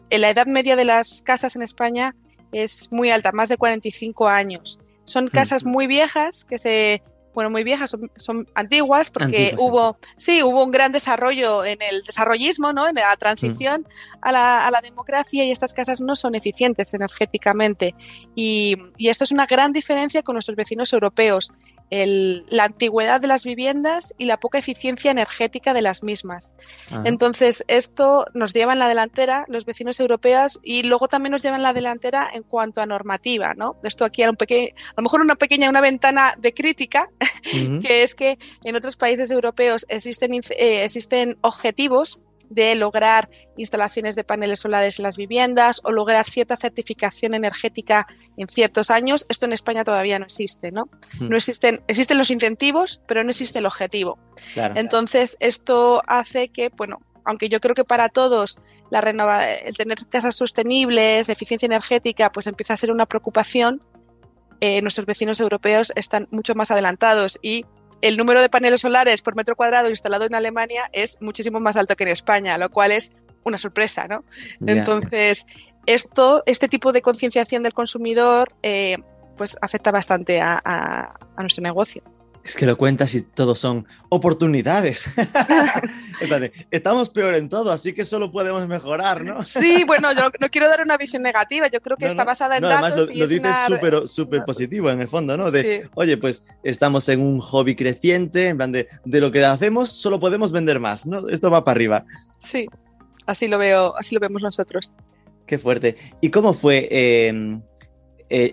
la 0.10 0.30
edad 0.30 0.48
media 0.48 0.78
de 0.78 0.86
las 0.86 1.22
casas 1.22 1.58
en 1.58 1.64
España 1.64 2.16
es 2.54 2.94
muy 2.94 3.12
alta, 3.12 3.34
más 3.34 3.50
de 3.50 3.58
45 3.58 4.30
años. 4.30 4.80
Son 5.04 5.26
hmm. 5.26 5.32
casas 5.34 5.66
muy 5.66 5.86
viejas 5.86 6.46
que 6.46 6.60
se 6.60 7.04
bueno, 7.36 7.50
muy 7.50 7.64
viejas, 7.64 7.96
son, 8.16 8.48
antiguas 8.56 9.12
porque 9.12 9.54
hubo, 9.60 9.98
sí, 10.16 10.42
hubo 10.42 10.64
un 10.64 10.72
gran 10.72 10.94
desarrollo 10.94 11.66
en 11.66 11.82
el 11.82 12.02
desarrollismo, 12.04 12.72
¿no? 12.72 12.88
En 12.88 12.96
la 12.96 13.16
transición 13.18 13.82
mm. 13.82 14.18
a, 14.22 14.32
la, 14.32 14.66
a, 14.66 14.72
la, 14.72 14.82
democracia 14.82 15.44
y 15.44 15.52
estas 15.52 15.74
casas 15.74 16.00
no 16.00 16.16
son 16.16 16.34
eficientes 16.34 16.94
energéticamente. 16.94 17.94
Y, 18.36 18.78
y 18.98 19.10
esto 19.10 19.26
es 19.26 19.34
una 19.34 19.46
gran 19.46 19.74
diferencia 19.74 20.24
con 20.24 20.34
nuestros 20.34 20.56
vecinos 20.56 20.94
europeos 20.94 21.52
la 21.90 22.64
antigüedad 22.64 23.22
de 23.22 23.28
las 23.28 23.44
viviendas 23.44 24.14
y 24.18 24.26
la 24.26 24.38
poca 24.38 24.58
eficiencia 24.58 25.12
energética 25.12 25.74
de 25.74 25.82
las 25.82 26.04
mismas. 26.04 26.52
Entonces, 27.04 27.64
esto 27.68 28.26
nos 28.34 28.54
lleva 28.54 28.74
en 28.74 28.80
la 28.80 28.88
delantera 28.88 29.46
los 29.48 29.66
vecinos 29.66 30.00
europeos 30.00 30.60
y 30.64 30.84
luego 30.84 31.08
también 31.08 31.32
nos 31.32 31.44
lleva 31.44 31.58
en 31.58 31.64
la 31.64 31.74
delantera 31.74 32.30
en 32.34 32.44
cuanto 32.44 32.82
a 32.82 32.86
normativa, 32.86 33.54
¿no? 33.54 33.76
Esto 33.84 34.06
aquí 34.06 34.24
a, 34.24 34.30
un 34.30 34.38
a 34.40 34.94
lo 34.98 35.04
mejor 35.04 35.22
una 35.22 35.36
pequeña, 35.36 35.70
una 35.70 35.82
ventana 35.82 36.36
de 36.38 36.54
crítica, 36.54 37.10
que 37.82 38.04
es 38.04 38.16
que 38.16 38.38
en 38.64 38.76
otros 38.76 38.98
países 38.98 39.32
europeos 39.32 39.86
existen, 39.90 40.34
eh, 40.34 40.84
existen 40.84 41.38
objetivos 41.42 42.22
de 42.50 42.76
lograr 42.76 43.30
instalaciones 43.58 44.16
de 44.16 44.24
paneles 44.24 44.60
solares 44.60 45.00
en 45.00 45.04
las 45.04 45.18
viviendas 45.18 45.82
o 45.84 45.92
lograr 45.92 46.26
cierta 46.26 46.58
certificación 46.58 47.34
energética 47.34 48.08
en 48.38 48.48
ciertos 48.48 48.92
años. 48.92 49.26
Esto 49.30 49.46
en 49.46 49.54
España 49.54 49.84
todavía 49.84 50.20
no 50.20 50.26
existe, 50.26 50.72
¿no? 50.72 50.90
Hmm. 51.20 51.30
No 51.30 51.38
existen, 51.38 51.82
existen 51.88 52.18
los 52.18 52.32
incentivos, 52.32 53.02
pero 53.08 53.24
no 53.24 53.30
existe 53.30 53.60
el 53.60 53.66
objetivo. 53.66 54.18
Entonces, 54.56 55.38
esto 55.40 56.02
hace 56.08 56.50
que, 56.50 56.70
bueno, 56.70 57.00
aunque 57.24 57.50
yo 57.50 57.60
creo 57.60 57.76
que 57.76 57.84
para 57.84 58.10
todos 58.10 58.60
la 58.92 59.02
renova 59.02 59.50
el 59.52 59.76
tener 59.76 59.98
casas 60.10 60.36
sostenibles, 60.36 61.30
eficiencia 61.30 61.66
energética, 61.66 62.32
pues 62.32 62.48
empieza 62.48 62.74
a 62.74 62.78
ser 62.78 62.92
una 62.92 63.06
preocupación, 63.06 63.82
eh, 64.62 64.82
nuestros 64.82 65.06
vecinos 65.06 65.40
europeos 65.40 65.92
están 65.96 66.28
mucho 66.32 66.56
más 66.56 66.72
adelantados 66.72 67.40
y 67.42 67.66
el 68.02 68.18
número 68.18 68.42
de 68.42 68.50
paneles 68.50 68.82
solares 68.82 69.22
por 69.22 69.36
metro 69.36 69.56
cuadrado 69.56 69.90
instalado 69.90 70.26
en 70.26 70.36
Alemania 70.36 70.90
es 70.92 71.22
muchísimo 71.22 71.60
más 71.60 71.78
alto 71.78 71.96
que 71.96 72.04
en 72.04 72.10
España, 72.10 72.58
lo 72.58 72.70
cual 72.70 72.92
es 72.92 73.14
una 73.44 73.58
sorpresa, 73.58 74.08
¿no? 74.08 74.24
Entonces, 74.66 75.46
esto, 75.86 76.44
este 76.46 76.68
tipo 76.68 76.92
de 76.92 77.02
concienciación 77.02 77.64
del 77.64 77.74
consumidor, 77.74 78.56
eh, 78.64 78.98
pues 79.38 79.58
afecta 79.62 79.92
bastante 79.92 80.42
a 80.42 81.14
nuestro 81.38 81.62
negocio. 81.62 82.04
Es 82.46 82.56
que 82.56 82.68
lo 82.68 82.78
cuentas 82.78 83.16
y 83.16 83.24
todos 83.24 83.58
son 83.58 83.88
oportunidades. 84.08 85.08
Estamos 86.70 87.10
peor 87.10 87.34
en 87.34 87.50
todo, 87.50 87.72
así 87.72 87.92
que 87.92 88.06
solo 88.06 88.32
podemos 88.32 88.68
mejorar, 88.68 89.24
¿no? 89.24 89.44
Sí, 89.44 89.84
bueno, 89.84 90.14
yo 90.14 90.30
no 90.40 90.50
quiero 90.50 90.70
dar 90.70 90.82
una 90.82 90.96
visión 90.96 91.24
negativa, 91.24 91.68
yo 91.70 91.82
creo 91.82 91.98
que 91.98 92.06
está 92.06 92.24
basada 92.24 92.58
en 92.58 92.62
datos. 92.62 92.84
Además, 92.84 93.16
lo, 93.16 93.28
dices 93.28 93.56
súper 93.68 94.08
súper 94.08 94.46
positivo 94.46 94.92
en 94.92 95.02
el 95.02 95.10
fondo, 95.10 95.36
¿no? 95.36 95.50
De, 95.50 95.90
oye, 95.96 96.18
pues 96.18 96.48
estamos 96.64 97.10
en 97.10 97.20
un 97.20 97.40
hobby 97.40 97.76
creciente, 97.76 98.50
en 98.50 98.58
plan 98.58 98.72
de, 98.72 98.90
de 99.04 99.22
lo 99.22 99.32
que 99.32 99.44
hacemos 99.44 99.90
solo 99.92 100.20
podemos 100.20 100.52
vender 100.52 100.80
más, 100.80 101.08
¿no? 101.08 101.28
Esto 101.30 101.50
va 101.50 101.64
para 101.64 101.76
arriba. 101.76 102.06
Sí, 102.38 102.68
así 103.26 103.48
lo 103.48 103.58
veo, 103.58 103.98
así 103.98 104.14
lo 104.14 104.22
vemos 104.22 104.44
nosotros. 104.44 104.92
Qué 105.48 105.58
fuerte. 105.58 105.96
¿Y 106.22 106.30
cómo 106.30 106.54
fue? 106.54 106.88
Eh, 106.92 107.60
eh, 108.30 108.52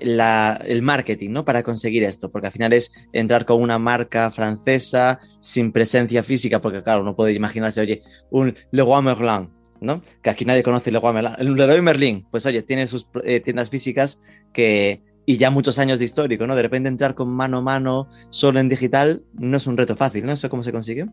el 0.64 0.82
marketing, 0.82 1.30
¿no? 1.30 1.44
Para 1.44 1.62
conseguir 1.62 2.04
esto, 2.04 2.30
porque 2.30 2.48
al 2.48 2.52
final 2.52 2.72
es 2.72 3.06
entrar 3.12 3.44
con 3.44 3.60
una 3.60 3.78
marca 3.78 4.30
francesa 4.30 5.18
sin 5.40 5.72
presencia 5.72 6.22
física, 6.22 6.60
porque 6.60 6.82
claro, 6.82 7.02
uno 7.02 7.16
puede 7.16 7.32
imaginarse, 7.32 7.80
oye, 7.80 8.02
un 8.30 8.54
Leroy 8.70 9.02
Merlin, 9.02 9.48
¿no? 9.80 10.02
Que 10.22 10.30
aquí 10.30 10.44
nadie 10.44 10.62
conoce 10.62 10.90
Leroy 10.90 11.14
Merlin. 11.14 11.34
El 11.38 11.54
Leroy 11.54 11.82
Merlin, 11.82 12.26
pues 12.30 12.44
oye, 12.46 12.62
tiene 12.62 12.86
sus 12.86 13.06
eh, 13.24 13.40
tiendas 13.40 13.70
físicas 13.70 14.20
que 14.52 15.02
y 15.24 15.36
ya 15.36 15.50
muchos 15.50 15.78
años 15.78 15.98
de 15.98 16.04
histórico, 16.04 16.46
¿no? 16.46 16.56
De 16.56 16.62
repente 16.62 16.88
entrar 16.88 17.14
con 17.14 17.28
mano 17.28 17.58
a 17.58 17.62
mano 17.62 18.08
solo 18.30 18.58
en 18.58 18.68
digital 18.68 19.24
no 19.34 19.56
es 19.56 19.66
un 19.66 19.76
reto 19.76 19.96
fácil, 19.96 20.26
¿no? 20.26 20.32
¿Eso 20.32 20.50
cómo 20.50 20.62
se 20.62 20.72
consigue? 20.72 21.06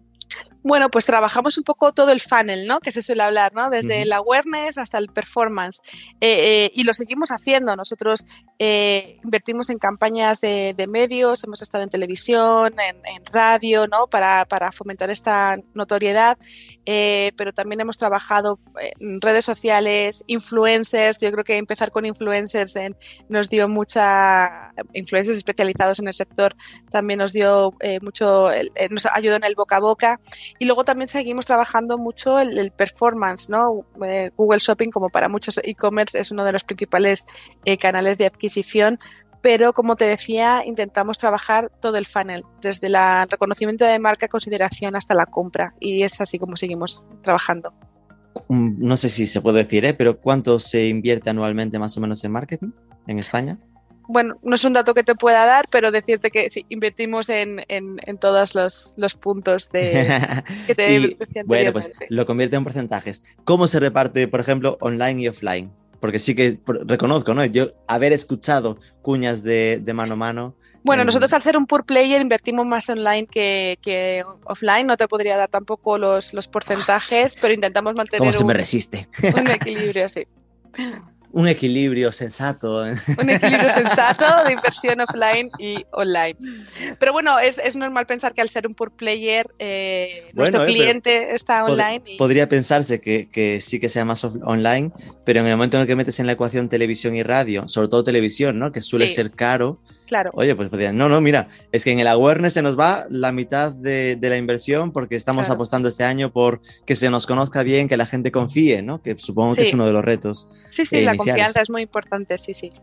Bueno, 0.62 0.90
pues 0.90 1.06
trabajamos 1.06 1.58
un 1.58 1.64
poco 1.64 1.94
todo 1.94 2.12
el 2.12 2.20
funnel, 2.20 2.68
¿no? 2.68 2.82
Que 2.82 2.92
se 2.92 3.02
suele 3.02 3.24
hablar, 3.24 3.54
¿no? 3.54 3.70
Desde 3.70 4.02
el 4.02 4.12
awareness 4.12 4.78
hasta 4.78 4.98
el 4.98 5.08
performance. 5.08 5.82
Eh, 6.20 6.66
eh, 6.66 6.72
y 6.76 6.84
lo 6.84 6.94
seguimos 6.94 7.32
haciendo. 7.32 7.76
Nosotros 7.78 8.26
eh, 8.58 9.20
invertimos 9.24 9.70
en 9.70 9.78
campañas 9.78 10.42
de, 10.42 10.76
medios, 10.90 11.44
hemos 11.44 11.62
estado 11.62 11.84
en 11.84 11.90
televisión, 11.90 12.76
en, 12.78 13.26
radio, 13.32 13.88
¿no? 13.88 14.08
Para, 14.08 14.46
fomentar 14.74 15.10
esta 15.10 15.58
notoriedad. 15.74 16.38
pero 16.86 17.54
también 17.54 17.80
hemos 17.80 17.98
trabajado 17.98 18.60
en 19.00 19.22
redes 19.22 19.46
sociales, 19.46 20.24
influencers. 20.28 21.20
Yo 21.20 21.32
creo 21.32 21.44
que 21.46 21.58
empezar 21.58 21.92
con 21.92 22.06
influencers 22.06 22.76
nos 23.30 23.50
dio 23.50 23.70
mucha. 23.70 24.74
Influencers 24.94 25.38
especializados 25.38 26.00
en 26.00 26.08
el 26.08 26.14
sector 26.14 26.56
también 26.92 27.20
nos 27.20 27.32
dio 27.32 27.74
mucho. 28.02 28.50
nos 28.90 29.06
ayudó 29.06 29.38
en 29.38 29.46
el 29.46 29.56
boca 29.56 29.78
a 29.78 29.80
boca. 29.80 30.20
Y 30.58 30.66
luego 30.66 30.84
también 30.84 31.08
seguimos 31.08 31.46
trabajando 31.46 31.98
mucho 31.98 32.40
el, 32.40 32.72
performance, 32.72 33.50
¿no? 33.50 33.86
Eh, 34.06 34.32
Google 34.36 34.60
Shopping, 34.60 34.90
como 34.90 35.10
para 35.10 35.30
muchos 35.30 35.60
e-commerce, 35.64 36.18
es 36.18 36.32
uno 36.32 36.44
de 36.44 36.52
los 36.52 36.64
principales 36.64 37.28
eh, 37.66 37.78
canales 37.78 38.18
de 38.18 38.26
adquisición, 38.26 39.00
pero 39.42 39.74
como 39.74 39.96
te 39.96 40.06
decía, 40.06 40.64
intentamos 40.66 41.18
trabajar 41.18 41.72
todo 41.82 41.98
el 41.98 42.06
funnel, 42.06 42.44
desde 42.62 42.88
el 42.88 42.96
reconocimiento 43.30 43.86
de 43.86 44.00
marca, 44.00 44.28
consideración 44.28 44.96
hasta 44.96 45.14
la 45.14 45.26
compra, 45.26 45.74
y 45.80 46.04
es 46.04 46.20
así 46.20 46.38
como 46.40 46.56
seguimos 46.58 47.06
trabajando. 47.22 47.74
Mm, 48.48 48.86
no 48.86 48.98
sé 48.98 49.10
si 49.10 49.26
se 49.26 49.42
puede 49.42 49.64
decir, 49.64 49.86
¿eh? 49.86 49.94
pero 49.94 50.20
¿cuánto 50.20 50.60
se 50.60 50.88
invierte 50.88 51.30
anualmente 51.30 51.80
más 51.80 51.98
o 51.98 52.02
menos 52.02 52.24
en 52.24 52.32
marketing 52.32 52.72
en 53.08 53.20
España? 53.20 53.60
Bueno, 54.10 54.40
no 54.42 54.56
es 54.56 54.64
un 54.66 54.74
dato 54.74 54.96
que 54.96 55.04
te 55.04 55.14
pueda 55.14 55.46
dar, 55.46 55.68
pero 55.70 55.92
decirte 55.92 56.32
que 56.32 56.50
sí, 56.50 56.66
invertimos 56.70 57.30
en, 57.30 57.64
todos 58.20 58.56
los, 58.56 59.16
puntos 59.22 59.70
de, 59.70 60.10
que 60.68 60.74
te 60.74 60.96
y, 60.96 61.18
Bueno, 61.46 61.72
pues 61.72 61.92
lo 62.10 62.26
convierte 62.26 62.56
en 62.56 62.64
porcentajes. 62.64 63.22
¿Cómo 63.44 63.68
se 63.68 63.80
reparte, 63.80 64.28
por 64.28 64.40
ejemplo, 64.40 64.80
online 64.82 65.22
y 65.22 65.28
offline? 65.28 65.72
Porque 66.00 66.18
sí 66.18 66.34
que 66.34 66.60
reconozco, 66.66 67.36
¿no? 67.36 67.46
Yo 67.46 67.74
haber 67.88 68.12
escuchado 68.12 68.80
cuñas 69.04 69.44
de, 69.44 69.80
mano 69.94 70.14
a 70.14 70.18
mano. 70.18 70.56
Bueno, 70.82 71.04
nosotros 71.04 71.32
al 71.34 71.44
ser 71.44 71.56
un 71.56 71.68
pure 71.68 71.84
player 71.84 72.20
invertimos 72.20 72.66
más 72.66 72.90
online 72.90 73.28
que, 73.28 74.26
offline. 74.46 74.88
No 74.88 74.98
te 74.98 75.08
podría 75.08 75.38
dar 75.38 75.50
tampoco 75.50 76.00
los, 76.00 76.34
porcentajes, 76.52 77.38
pero 77.40 77.54
intentamos 77.54 77.94
mantener 77.94 78.20
¿Cómo 78.20 78.34
se 78.34 78.44
me 78.44 78.56
resiste? 78.56 79.08
un 79.22 79.48
equilibrio, 79.52 80.10
sí 80.10 80.26
un 81.32 81.48
equilibrio 81.48 82.12
sensato. 82.12 82.82
Un 82.82 83.30
equilibrio 83.30 83.70
sensato 83.70 84.26
de 84.46 84.54
inversión 84.54 85.00
offline 85.02 85.50
y 85.60 85.86
online. 85.92 86.36
Pero 87.00 87.14
bueno, 87.14 87.40
es, 87.40 87.58
es 87.60 87.76
normal 87.76 88.06
pensar 88.06 88.34
que 88.34 88.42
al 88.42 88.50
ser 88.50 88.68
un 88.68 88.74
pure 88.74 88.92
player, 88.92 89.48
eh, 89.60 90.32
nuestro 90.34 90.64
eh, 90.64 90.68
cliente 90.68 91.36
está 91.36 91.64
online. 91.66 92.02
Podría 92.18 92.50
pensarse 92.50 93.00
que, 93.00 93.30
que, 93.30 93.62
sí 93.62 93.80
que 93.80 93.90
sea 93.90 94.06
más 94.06 94.24
online, 94.24 94.92
pero 95.26 95.42
en 95.42 95.48
el 95.48 95.54
momento 95.54 95.78
en 95.78 95.82
el 95.82 95.88
que 95.88 95.96
metes 95.96 96.20
en 96.20 96.26
la 96.26 96.34
ecuación 96.34 96.70
televisión 96.70 97.16
y 97.16 97.24
radio, 97.24 97.68
sobre 97.68 97.88
todo 97.88 98.04
televisión, 98.04 98.58
¿no? 98.60 98.72
que 98.72 98.82
suele 98.82 99.10
ser 99.10 99.32
caro, 99.32 99.80
Claro. 100.10 100.32
Oye, 100.34 100.56
pues 100.56 100.70
podrían, 100.70 100.98
no, 100.98 101.08
no, 101.08 101.22
mira, 101.22 101.50
es 101.72 101.84
que 101.84 101.92
en 101.92 102.00
el 102.00 102.08
awareness 102.08 102.54
se 102.54 102.64
nos 102.64 102.78
va 102.78 103.06
la 103.12 103.32
mitad 103.32 103.72
de, 103.72 104.18
la 104.20 104.38
inversión 104.38 104.92
porque 104.92 105.16
estamos 105.16 105.52
apostando 105.52 105.88
este 105.88 106.04
año 106.04 106.34
por 106.34 106.62
que 106.88 106.96
se 106.96 107.12
nos 107.12 107.28
conozca 107.28 107.62
bien, 107.62 107.88
que 107.88 107.96
la 107.96 108.08
gente 108.08 108.32
confíe, 108.32 108.82
¿no? 108.82 109.04
Que 109.04 109.16
supongo 109.20 109.54
que 109.54 109.62
es 109.62 109.74
uno 109.76 109.86
de 109.86 109.94
los 109.94 110.04
retos. 110.04 110.48
Sí, 110.72 110.84
sí, 110.84 111.02
la 111.02 111.16
confianza 111.16 111.62
es 111.62 111.70
muy 111.70 111.84
importante, 111.84 112.40
sí, 112.40 112.56
sí. 112.56 112.74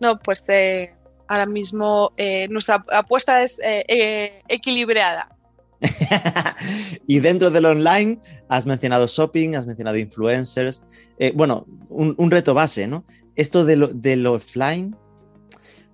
No, 0.00 0.18
pues 0.18 0.44
eh, 0.48 0.92
ahora 1.28 1.46
mismo 1.46 2.10
eh, 2.16 2.48
nuestra 2.48 2.84
apuesta 2.90 3.44
es 3.44 3.60
eh, 3.62 4.42
equilibrada. 4.48 5.28
y 7.06 7.20
dentro 7.20 7.50
del 7.50 7.64
online 7.64 8.18
has 8.48 8.66
mencionado 8.66 9.06
shopping, 9.06 9.54
has 9.54 9.66
mencionado 9.66 9.98
influencers. 9.98 10.82
bueno, 11.34 11.64
un, 11.90 12.28
reto 12.28 12.54
base, 12.54 12.88
¿no? 12.88 13.04
Esto 13.36 13.64
de 13.64 13.76
lo, 13.76 13.86
del 13.86 14.26
offline 14.26 14.96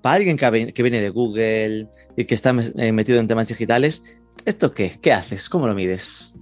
para 0.03 0.17
alguien 0.17 0.37
que, 0.37 0.83
viene 0.83 1.01
de 1.01 1.11
Google 1.11 1.89
y 2.17 2.25
que 2.25 2.35
está 2.35 2.55
eh, 2.77 2.93
metido 2.93 3.19
en 3.19 3.29
temas 3.29 3.49
digitales, 3.49 4.19
¿esto 4.45 4.73
qué? 4.73 4.99
¿Qué 5.01 5.13
haces? 5.13 5.49
¿Cómo 5.49 5.67
lo 5.67 5.75
mides? 5.75 6.35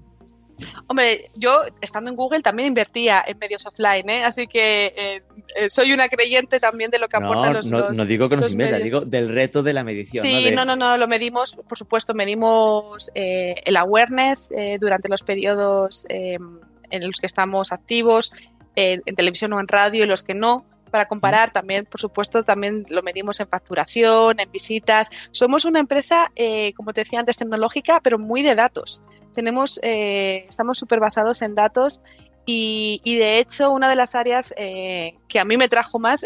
Hombre, 0.86 1.30
yo 1.34 1.62
estando 1.80 2.10
en 2.10 2.16
Google 2.16 2.40
también 2.40 2.68
invertía 2.68 3.22
en 3.26 3.38
medios 3.38 3.66
offline, 3.66 4.08
¿eh? 4.08 4.24
así 4.24 4.46
que 4.46 4.86
eh, 4.96 5.22
eh, 5.54 5.68
soy 5.68 5.92
una 5.92 6.08
creyente 6.08 6.60
también 6.60 6.90
de 6.90 6.98
lo 6.98 7.08
que 7.08 7.16
aportan 7.16 7.54
los, 7.54 7.66
no, 7.66 7.90
no 7.90 8.06
digo 8.06 8.28
que 8.28 8.36
nos 8.36 8.52
invierta, 8.52 8.78
digo 8.78 9.00
del 9.00 9.28
reto 9.28 9.62
de 9.62 9.74
la 9.74 9.84
medición. 9.84 10.24
Sí, 10.24 10.50
¿no? 10.52 10.64
no, 10.64 10.76
no, 10.76 10.96
lo 10.96 11.08
medimos, 11.08 11.56
por 11.68 11.76
supuesto, 11.76 12.14
medimos 12.14 13.10
el 13.14 13.76
awareness 13.76 14.50
durante 14.80 15.08
los 15.08 15.22
periodos 15.22 16.06
en 16.08 17.06
los 17.06 17.18
que 17.18 17.26
estamos 17.26 17.72
activos, 17.72 18.32
en 18.74 19.02
televisión 19.14 19.52
o 19.52 19.60
en 19.60 19.68
radio 19.68 20.04
y 20.04 20.06
los 20.06 20.22
que 20.22 20.34
no 20.34 20.64
para 20.96 21.08
comparar. 21.08 21.52
También, 21.52 21.84
por 21.84 22.00
supuesto, 22.00 22.42
también 22.42 22.86
lo 22.88 23.02
medimos 23.02 23.38
en 23.40 23.48
facturación, 23.48 24.40
en 24.40 24.50
visitas. 24.50 25.10
Somos 25.30 25.66
una 25.66 25.78
empresa, 25.78 26.32
eh, 26.34 26.72
como 26.72 26.94
te 26.94 27.02
decía 27.02 27.20
antes, 27.20 27.36
tecnológica, 27.36 28.00
pero 28.02 28.18
muy 28.18 28.42
de 28.42 28.54
datos. 28.54 29.02
Tenemos, 29.34 29.78
eh, 29.82 30.46
estamos 30.48 30.78
súper 30.78 30.98
basados 30.98 31.42
en 31.42 31.54
datos 31.54 32.00
y, 32.46 33.18
de 33.18 33.40
hecho, 33.40 33.72
una 33.72 33.90
de 33.90 33.96
las 33.96 34.14
áreas 34.14 34.54
eh, 34.56 35.16
que 35.28 35.38
a 35.38 35.44
mí 35.44 35.58
me 35.58 35.68
trajo 35.68 35.98
más 35.98 36.24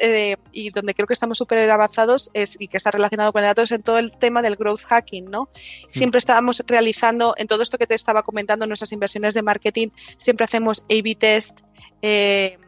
y 0.53 0.71
donde 0.71 0.95
creo 0.95 1.09
que 1.09 1.15
estamos 1.15 1.39
súper 1.39 1.69
avanzados 1.69 2.31
es, 2.33 2.57
y 2.61 2.69
que 2.69 2.77
está 2.77 2.93
relacionado 2.93 3.33
con 3.33 3.43
datos 3.43 3.73
en 3.73 3.83
todo 3.83 3.99
el 3.99 4.13
tema 4.19 4.43
del 4.43 4.55
growth 4.55 4.83
hacking, 4.83 5.25
¿no? 5.31 5.49
Siempre 5.89 6.19
estábamos 6.19 6.63
realizando, 6.67 7.35
en 7.39 7.49
todo 7.49 7.63
esto 7.63 7.79
que 7.79 7.89
te 7.89 7.95
estaba 7.95 8.23
comentando, 8.23 8.67
nuestras 8.67 8.93
inversiones 8.93 9.35
de 9.35 9.43
marketing, 9.43 9.89
siempre 10.17 10.45
hacemos 10.45 10.83
A-B 10.83 11.17
test. 11.19 11.61
Eh, 12.03 12.59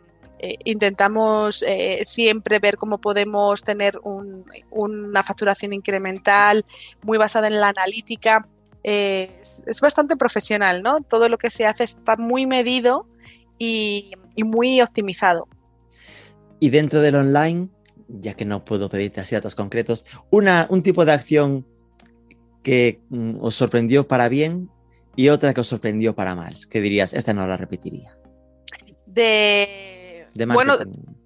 intentamos 0.64 1.62
eh, 1.66 2.02
siempre 2.04 2.58
ver 2.58 2.76
cómo 2.76 2.98
podemos 2.98 3.62
tener 3.62 4.00
una 4.70 5.22
facturación 5.22 5.72
incremental 5.72 6.64
muy 7.02 7.18
basada 7.18 7.46
en 7.46 7.60
la 7.60 7.68
analítica. 7.68 8.48
Eh, 8.82 9.38
es, 9.40 9.80
bastante 9.80 10.16
profesional, 10.16 10.82
¿no? 10.82 11.00
Todo 11.02 11.28
lo 11.28 11.38
que 11.38 11.50
se 11.50 11.66
hace 11.66 11.84
está 11.84 12.16
muy 12.16 12.46
medido 12.46 13.06
y, 13.58 14.12
muy 14.36 14.80
optimizado. 14.80 15.46
Y 16.58 16.70
dentro 16.70 17.00
del 17.00 17.14
online, 17.14 17.68
ya 18.08 18.34
que 18.34 18.44
no 18.44 18.64
puedo 18.64 18.88
pedirte 18.88 19.20
así 19.20 19.34
datos 19.34 19.54
concretos, 19.54 20.04
una, 20.30 20.66
un 20.68 20.82
tipo 20.82 21.04
de 21.04 21.12
acción 21.12 21.66
que 22.62 23.00
mm, 23.10 23.36
os 23.40 23.54
sorprendió 23.54 24.08
para 24.08 24.28
bien 24.28 24.70
y 25.14 25.28
otra 25.28 25.54
que 25.54 25.60
os 25.60 25.68
sorprendió 25.68 26.14
para 26.14 26.34
mal. 26.34 26.56
¿Qué 26.68 26.80
dirías? 26.80 27.12
Esta 27.12 27.32
no 27.32 27.46
la 27.46 27.56
repetiría. 27.56 28.16
De 29.06 30.01
bueno, 30.46 30.78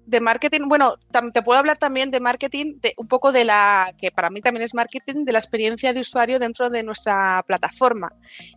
de 0.07 0.21
marketing, 0.21 0.61
bueno, 0.67 0.95
te 1.33 1.41
puedo 1.41 1.59
hablar 1.59 1.77
también 1.77 2.11
de 2.11 2.19
marketing, 2.19 2.79
de 2.79 2.93
un 2.97 3.07
poco 3.07 3.31
de 3.31 3.43
la, 3.43 3.93
que 3.97 4.09
para 4.09 4.29
mí 4.29 4.41
también 4.41 4.63
es 4.63 4.73
marketing, 4.73 5.25
de 5.25 5.33
la 5.33 5.39
experiencia 5.39 5.93
de 5.93 5.99
usuario 5.99 6.39
dentro 6.39 6.69
de 6.69 6.81
nuestra 6.83 7.43
plataforma. 7.45 8.13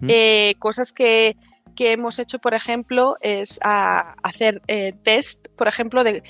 Eh, 0.07 0.55
cosas 0.59 0.92
que, 0.92 1.36
hemos 1.76 2.18
hecho, 2.18 2.38
por 2.38 2.55
ejemplo, 2.55 3.16
es 3.20 3.59
hacer 3.62 4.62
eh, 4.68 4.92
test, 5.03 5.48
por 5.57 5.66
ejemplo, 5.66 6.05
de, 6.05 6.22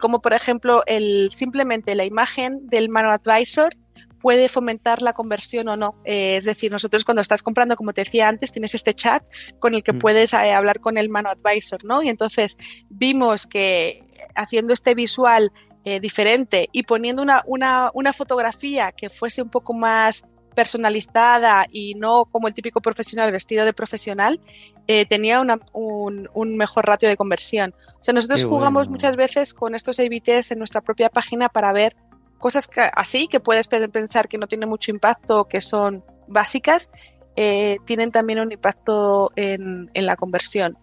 cómo, 0.00 0.20
por 0.20 0.32
ejemplo, 0.32 0.82
el, 0.86 1.28
simplemente 1.30 1.94
la 1.94 2.04
imagen 2.04 2.66
del 2.66 2.88
Mano 2.88 3.10
Advisor 3.10 3.76
puede 4.24 4.48
fomentar 4.48 5.02
la 5.02 5.12
conversión 5.12 5.68
o 5.68 5.76
no. 5.76 5.96
Eh, 6.06 6.38
es 6.38 6.46
decir, 6.46 6.72
nosotros 6.72 7.04
cuando 7.04 7.20
estás 7.20 7.42
comprando, 7.42 7.76
como 7.76 7.92
te 7.92 8.04
decía 8.04 8.26
antes, 8.26 8.52
tienes 8.52 8.74
este 8.74 8.94
chat 8.94 9.22
con 9.58 9.74
el 9.74 9.82
que 9.82 9.92
mm. 9.92 9.98
puedes 9.98 10.32
eh, 10.32 10.54
hablar 10.54 10.80
con 10.80 10.96
el 10.96 11.10
Mano 11.10 11.28
Advisor, 11.28 11.84
¿no? 11.84 12.02
Y 12.02 12.08
entonces 12.08 12.56
vimos 12.88 13.46
que 13.46 14.02
haciendo 14.34 14.72
este 14.72 14.94
visual 14.94 15.52
eh, 15.84 16.00
diferente 16.00 16.70
y 16.72 16.84
poniendo 16.84 17.20
una, 17.20 17.42
una, 17.44 17.90
una 17.92 18.14
fotografía 18.14 18.92
que 18.92 19.10
fuese 19.10 19.42
un 19.42 19.50
poco 19.50 19.74
más 19.74 20.24
personalizada 20.54 21.66
y 21.70 21.92
no 21.94 22.24
como 22.24 22.48
el 22.48 22.54
típico 22.54 22.80
profesional 22.80 23.30
vestido 23.30 23.66
de 23.66 23.74
profesional, 23.74 24.40
tenía 24.86 25.40
un, 25.40 26.28
un, 26.32 26.56
mejor 26.56 26.86
ratio 26.86 27.08
de 27.08 27.16
conversión. 27.16 27.74
O 27.98 28.02
sea, 28.02 28.14
nosotros 28.14 28.44
jugamos 28.44 28.88
muchas 28.88 29.16
veces 29.16 29.52
con 29.52 29.74
estos 29.74 29.98
ABTs 29.98 30.52
en 30.52 30.58
nuestra 30.58 30.80
propia 30.80 31.08
página 31.08 31.48
para 31.48 31.72
ver 31.72 31.96
cosas 32.44 32.68
así 32.92 33.26
que 33.26 33.40
puedes 33.40 33.68
pensar 33.68 34.28
que 34.28 34.36
no 34.36 34.46
tienen 34.46 34.68
mucho 34.68 34.90
impacto, 34.90 35.46
que 35.46 35.62
son 35.62 36.04
básicas, 36.28 36.90
eh, 37.36 37.78
tienen 37.86 38.10
también 38.10 38.38
un 38.38 38.52
impacto 38.52 39.32
en, 39.34 39.88
la 39.94 40.14
conversión. 40.16 40.76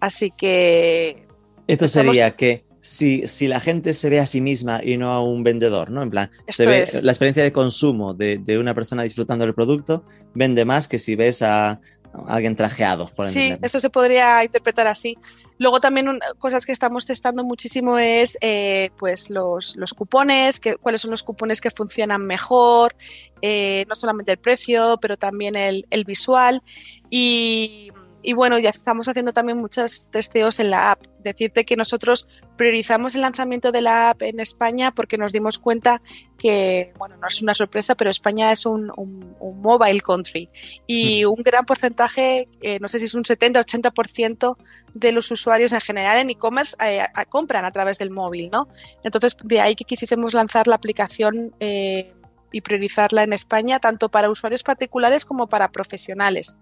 Así 0.00 0.32
que... 0.32 1.28
Esto 1.68 1.86
sería 1.86 2.32
que 2.32 2.64
si, 2.80 3.28
si, 3.28 3.46
la 3.46 3.60
gente 3.60 3.94
se 3.94 4.10
ve 4.10 4.18
a 4.18 4.26
sí 4.26 4.40
misma 4.40 4.80
y 4.82 4.96
no 4.96 5.12
a 5.12 5.22
un 5.22 5.44
vendedor, 5.44 5.88
¿no? 5.88 6.02
En 6.02 6.10
plan, 6.10 6.32
se 6.48 6.66
ve 6.66 6.84
la 7.00 7.12
experiencia 7.12 7.44
de 7.44 7.52
consumo 7.52 8.12
de, 8.12 8.38
de, 8.38 8.58
una 8.58 8.74
persona 8.74 9.04
disfrutando 9.04 9.44
del 9.44 9.54
producto 9.54 10.04
vende 10.34 10.64
más 10.64 10.88
que 10.88 10.98
si 10.98 11.14
ves 11.14 11.42
a, 11.42 11.80
alguien 12.26 12.56
trajeado. 12.56 13.08
Por 13.14 13.28
sí, 13.28 13.56
eso 13.62 13.78
se 13.78 13.90
podría 13.90 14.42
interpretar 14.44 14.88
así. 14.88 15.16
Luego 15.58 15.80
también 15.80 16.18
cosas 16.38 16.66
que 16.66 16.72
estamos 16.72 17.06
testando 17.06 17.44
muchísimo 17.44 17.98
es 17.98 18.36
eh, 18.40 18.90
pues 18.98 19.30
los, 19.30 19.76
los 19.76 19.94
cupones, 19.94 20.58
que, 20.58 20.74
cuáles 20.76 21.00
son 21.00 21.12
los 21.12 21.22
cupones 21.22 21.60
que 21.60 21.70
funcionan 21.70 22.26
mejor, 22.26 22.96
eh, 23.40 23.84
no 23.88 23.94
solamente 23.94 24.32
el 24.32 24.38
precio, 24.38 24.98
pero 25.00 25.16
también 25.16 25.54
el, 25.54 25.86
el 25.90 26.04
visual. 26.04 26.62
Y 27.08 27.92
y 28.24 28.32
bueno, 28.32 28.58
ya 28.58 28.70
estamos 28.70 29.06
haciendo 29.06 29.34
también 29.34 29.58
muchos 29.58 30.08
testeos 30.10 30.58
en 30.58 30.70
la 30.70 30.92
app. 30.92 31.02
Decirte 31.18 31.66
que 31.66 31.76
nosotros 31.76 32.26
priorizamos 32.56 33.14
el 33.14 33.20
lanzamiento 33.20 33.70
de 33.70 33.82
la 33.82 34.10
app 34.10 34.22
en 34.22 34.40
España 34.40 34.92
porque 34.92 35.18
nos 35.18 35.30
dimos 35.30 35.58
cuenta 35.58 36.00
que, 36.38 36.94
bueno, 36.98 37.18
no 37.18 37.28
es 37.28 37.42
una 37.42 37.54
sorpresa, 37.54 37.94
pero 37.94 38.08
España 38.08 38.50
es 38.50 38.64
un, 38.64 38.90
mobile 39.38 40.00
country 40.00 40.48
y 40.86 41.26
un 41.26 41.42
gran 41.42 41.66
porcentaje, 41.66 42.48
eh, 42.62 42.78
no 42.80 42.88
sé 42.88 42.98
si 42.98 43.04
es 43.04 43.14
un 43.14 43.24
70-80% 43.24 44.56
de 44.94 45.12
los 45.12 45.30
usuarios 45.30 45.74
en 45.74 45.80
general 45.80 46.18
en 46.18 46.30
e-commerce 46.30 46.76
eh, 46.82 47.04
compran 47.28 47.66
a 47.66 47.72
través 47.72 47.98
del 47.98 48.10
móvil, 48.10 48.48
¿no? 48.50 48.68
Entonces, 49.02 49.36
de 49.42 49.60
ahí 49.60 49.76
que 49.76 49.84
quisiésemos 49.84 50.32
lanzar 50.32 50.66
la 50.66 50.76
aplicación. 50.76 51.54
Eh, 51.60 52.10
y 52.52 52.60
priorizarla 52.60 53.24
en 53.24 53.32
España 53.32 53.80
tanto 53.80 54.10
para 54.10 54.30
usuarios 54.30 54.62
particulares 54.62 55.24
como 55.24 55.48
para 55.48 55.72
profesionales 55.72 56.56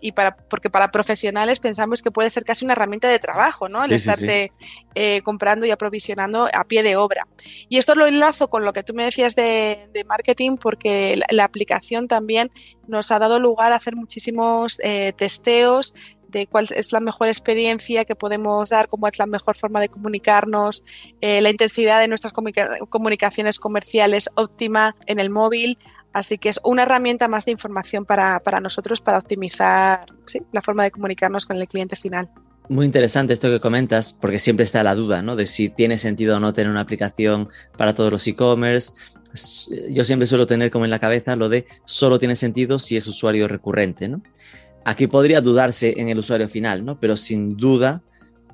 y 0.00 0.12
para, 0.12 0.36
porque 0.36 0.70
para 0.70 0.90
profesionales 0.90 1.58
pensamos 1.58 2.02
que 2.02 2.10
puede 2.10 2.30
ser 2.30 2.44
casi 2.44 2.64
una 2.64 2.74
herramienta 2.74 3.08
de 3.08 3.18
trabajo, 3.18 3.68
¿no? 3.68 3.84
El 3.84 3.92
estarte 3.92 4.52
eh, 4.94 5.22
comprando 5.22 5.66
y 5.66 5.70
aprovisionando 5.70 6.48
a 6.52 6.64
pie 6.64 6.82
de 6.82 6.96
obra. 6.96 7.26
Y 7.68 7.78
esto 7.78 7.94
lo 7.94 8.06
enlazo 8.06 8.48
con 8.48 8.64
lo 8.64 8.72
que 8.72 8.82
tú 8.82 8.94
me 8.94 9.04
decías 9.04 9.34
de, 9.34 9.88
marketing, 10.06 10.56
porque 10.56 11.20
la, 11.30 11.44
aplicación 11.44 12.08
también 12.08 12.50
nos 12.86 13.10
ha 13.10 13.18
dado 13.18 13.38
lugar 13.38 13.72
a 13.72 13.76
hacer 13.76 13.96
muchísimos 13.96 14.78
eh, 14.82 15.12
testeos 15.16 15.94
de 16.28 16.46
cuál 16.46 16.66
es 16.74 16.92
la 16.92 17.00
mejor 17.00 17.28
experiencia 17.28 18.04
que 18.04 18.14
podemos 18.14 18.70
dar, 18.70 18.88
cómo 18.88 19.08
es 19.08 19.18
la 19.18 19.26
mejor 19.26 19.56
forma 19.56 19.80
de 19.80 19.88
comunicarnos, 19.88 20.84
eh, 21.20 21.40
la 21.40 21.50
intensidad 21.50 22.00
de 22.00 22.08
nuestras 22.08 22.32
comunicaciones 22.32 23.58
comerciales 23.58 24.28
óptima 24.34 24.96
en 25.06 25.18
el 25.18 25.30
móvil. 25.30 25.78
Así 26.12 26.38
que 26.38 26.48
es 26.48 26.60
una 26.64 26.84
herramienta 26.84 27.28
más 27.28 27.44
de 27.44 27.52
información 27.52 28.04
para, 28.04 28.40
nosotros 28.60 29.00
para 29.00 29.18
optimizar 29.18 30.06
la 30.52 30.62
forma 30.62 30.84
de 30.84 30.90
comunicarnos 30.90 31.46
con 31.46 31.56
el 31.56 31.68
cliente 31.68 31.96
final. 31.96 32.30
Muy 32.68 32.86
interesante 32.86 33.32
esto 33.32 33.48
que 33.48 33.60
comentas, 33.60 34.12
porque 34.12 34.38
siempre 34.38 34.64
está 34.64 34.82
la 34.82 34.94
duda, 34.94 35.22
¿no? 35.22 35.36
De 35.36 35.46
si 35.46 35.68
tiene 35.68 35.98
sentido 35.98 36.36
o 36.36 36.40
no 36.40 36.52
tener 36.52 36.70
una 36.70 36.80
aplicación 36.80 37.48
para 37.76 37.94
todos 37.94 38.10
los 38.10 38.26
e-commerce. 38.26 38.92
Yo 39.90 40.04
siempre 40.04 40.26
suelo 40.26 40.46
tener 40.46 40.70
como 40.70 40.84
en 40.84 40.90
la 40.90 40.98
cabeza 40.98 41.36
lo 41.36 41.48
de 41.48 41.66
solo 41.84 42.18
tiene 42.18 42.34
sentido 42.34 42.78
si 42.78 42.96
es 42.96 43.06
usuario 43.06 43.46
recurrente, 43.46 44.08
¿no? 44.08 44.22
Aquí 44.84 45.06
podría 45.06 45.40
dudarse 45.40 45.94
en 45.98 46.08
el 46.08 46.18
usuario 46.18 46.48
final, 46.48 46.84
¿no? 46.84 46.98
Pero 46.98 47.16
sin 47.16 47.56
duda 47.56 48.02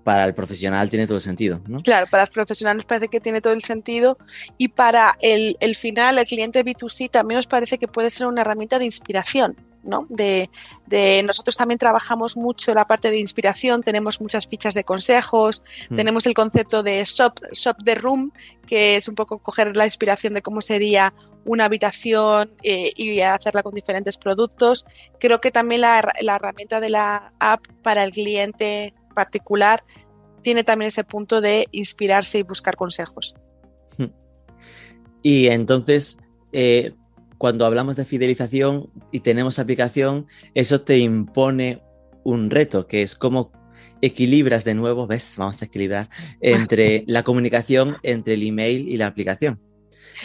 para 0.05 0.25
el 0.25 0.35
profesional 0.35 0.91
tiene 0.91 1.07
todo 1.07 1.17
el 1.17 1.23
sentido, 1.23 1.61
¿no? 1.69 1.81
Claro, 1.83 2.07
para 2.11 2.25
el 2.25 2.31
profesional 2.31 2.77
nos 2.77 2.87
parece 2.87 3.09
que 3.09 3.21
tiene 3.21 3.41
todo 3.41 3.53
el 3.53 3.63
sentido 3.63 4.19
y 4.59 4.69
para 4.69 5.17
el, 5.21 5.57
el 5.61 5.77
final, 5.77 6.19
el 6.19 6.27
cliente 6.27 6.65
B2C, 6.65 7.11
también 7.11 7.37
nos 7.37 7.47
parece 7.47 7.79
que 7.79 7.89
puede 7.89 8.11
ser 8.11 8.27
una 8.27 8.43
herramienta 8.43 8.79
de 8.79 8.85
inspiración. 8.85 9.57
¿no? 9.85 10.07
De, 10.09 10.49
de, 10.87 11.25
nosotros 11.25 11.57
también 11.57 11.77
trabajamos 11.77 12.37
mucho 12.37 12.73
la 12.73 12.87
parte 12.87 13.11
de 13.11 13.19
inspiración, 13.19 13.83
tenemos 13.83 14.21
muchas 14.21 14.47
fichas 14.47 14.75
de 14.75 14.85
consejos, 14.85 15.65
mm. 15.91 15.97
tenemos 15.97 16.25
el 16.27 16.35
concepto 16.35 16.85
de 16.85 17.03
shop, 17.05 17.41
shop 17.53 17.77
the 17.85 17.97
room, 17.97 18.33
que 18.67 18.95
es 18.97 19.09
un 19.09 19.17
poco 19.17 19.39
coger 19.39 19.77
la 19.77 19.85
inspiración 19.85 20.35
de 20.35 20.43
cómo 20.43 20.63
sería 20.63 21.13
una 21.45 21.65
habitación 21.65 22.53
eh, 22.63 22.93
y 22.95 23.21
hacerla 23.21 23.65
con 23.65 23.75
diferentes 23.75 24.17
productos. 24.17 24.87
Creo 25.19 25.41
que 25.41 25.51
también 25.51 25.81
la, 25.81 26.13
la 26.21 26.37
herramienta 26.37 26.79
de 26.81 26.91
la 26.91 27.33
app 27.41 27.67
para 27.83 28.05
el 28.05 28.13
cliente 28.13 28.95
particular 29.13 29.85
tiene 30.43 30.65
también 30.65 30.89
ese 30.89 31.05
punto 31.05 31.41
de 31.41 31.69
inspirarse 31.71 32.39
y 32.39 32.43
buscar 32.43 32.77
consejos. 32.77 33.37
Y 35.23 35.47
entonces, 35.47 36.19
eh, 36.53 36.95
cuando 37.39 37.65
hablamos 37.65 37.97
de 37.97 38.05
fidelización 38.05 38.91
y 39.13 39.21
tenemos 39.21 39.59
aplicación, 39.59 40.27
eso 40.55 40.81
te 40.81 40.99
impone 40.99 41.81
un 42.25 42.51
reto, 42.51 42.87
que 42.87 43.03
es 43.03 43.15
cómo 43.15 43.53
equilibras 44.01 44.65
de 44.65 44.75
nuevo, 44.75 45.07
ves, 45.07 45.35
vamos 45.39 45.63
a 45.63 45.67
equilibrar, 45.67 46.09
entre 46.41 47.05
la 47.07 47.23
comunicación 47.23 47.97
entre 48.03 48.35
el 48.35 48.43
email 48.43 48.89
y 48.89 48.97
la 48.97 49.07
aplicación. 49.07 49.61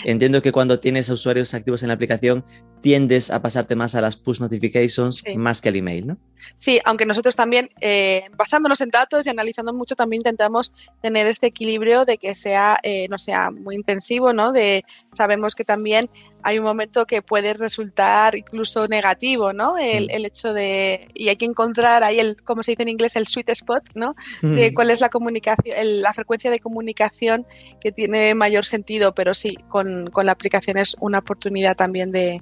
Entiendo 0.04 0.42
que 0.42 0.52
cuando 0.52 0.80
tienes 0.80 1.10
usuarios 1.10 1.54
activos 1.54 1.82
en 1.82 1.88
la 1.88 1.96
aplicación, 1.96 2.44
tiendes 2.82 3.32
a 3.32 3.42
pasarte 3.42 3.76
más 3.76 3.96
a 3.96 4.02
las 4.02 4.16
push 4.16 4.40
notifications 4.40 5.24
más 5.36 5.62
que 5.62 5.70
al 5.70 5.76
email, 5.76 6.08
¿no? 6.08 6.18
Sí, 6.56 6.80
aunque 6.86 7.06
nosotros 7.06 7.36
también, 7.36 7.70
eh, 7.82 8.26
basándonos 8.36 8.80
en 8.82 8.90
datos 8.90 9.26
y 9.26 9.30
analizando 9.30 9.74
mucho, 9.74 9.96
también 9.96 10.22
intentamos 10.22 10.72
tener 11.02 11.28
este 11.28 11.48
equilibrio 11.48 12.06
de 12.06 12.18
que 12.18 12.36
sea, 12.36 12.80
eh, 12.84 13.08
no 13.10 13.18
sea 13.18 13.52
muy 13.52 13.76
intensivo, 13.76 14.34
¿no? 14.34 14.54
De, 14.54 14.86
sabemos 15.14 15.56
que 15.56 15.66
también 15.66 16.10
hay 16.44 16.60
un 16.60 16.66
momento 16.66 17.06
que 17.06 17.22
puede 17.22 17.54
resultar 17.54 18.36
incluso 18.36 18.88
negativo, 18.88 19.52
¿no? 19.52 19.78
El, 19.78 20.06
mm. 20.06 20.26
hecho 20.26 20.54
de, 20.54 21.10
y 21.14 21.30
hay 21.30 21.36
que 21.36 21.46
encontrar 21.46 22.04
ahí 22.04 22.20
el, 22.20 22.42
como 22.44 22.64
se 22.64 22.72
dice 22.72 22.84
en 22.84 22.90
inglés, 22.90 23.16
el 23.16 23.28
sweet 23.28 23.50
spot, 23.50 23.84
¿no? 23.96 24.16
De 24.42 24.74
cuál 24.74 24.90
es 24.92 25.02
la 25.02 25.10
comunicación, 25.10 25.76
la 26.02 26.14
frecuencia 26.14 26.52
de 26.52 26.60
comunicación 26.60 27.46
que 27.82 27.92
tiene 27.92 28.36
mayor 28.36 28.66
sentido, 28.66 29.14
pero 29.14 29.34
sí, 29.34 29.58
con, 29.68 30.12
la 30.24 30.32
aplicación 30.32 30.78
es 30.78 30.96
una 31.00 31.20
oportunidad 31.20 31.76
también 31.76 32.12
de, 32.12 32.42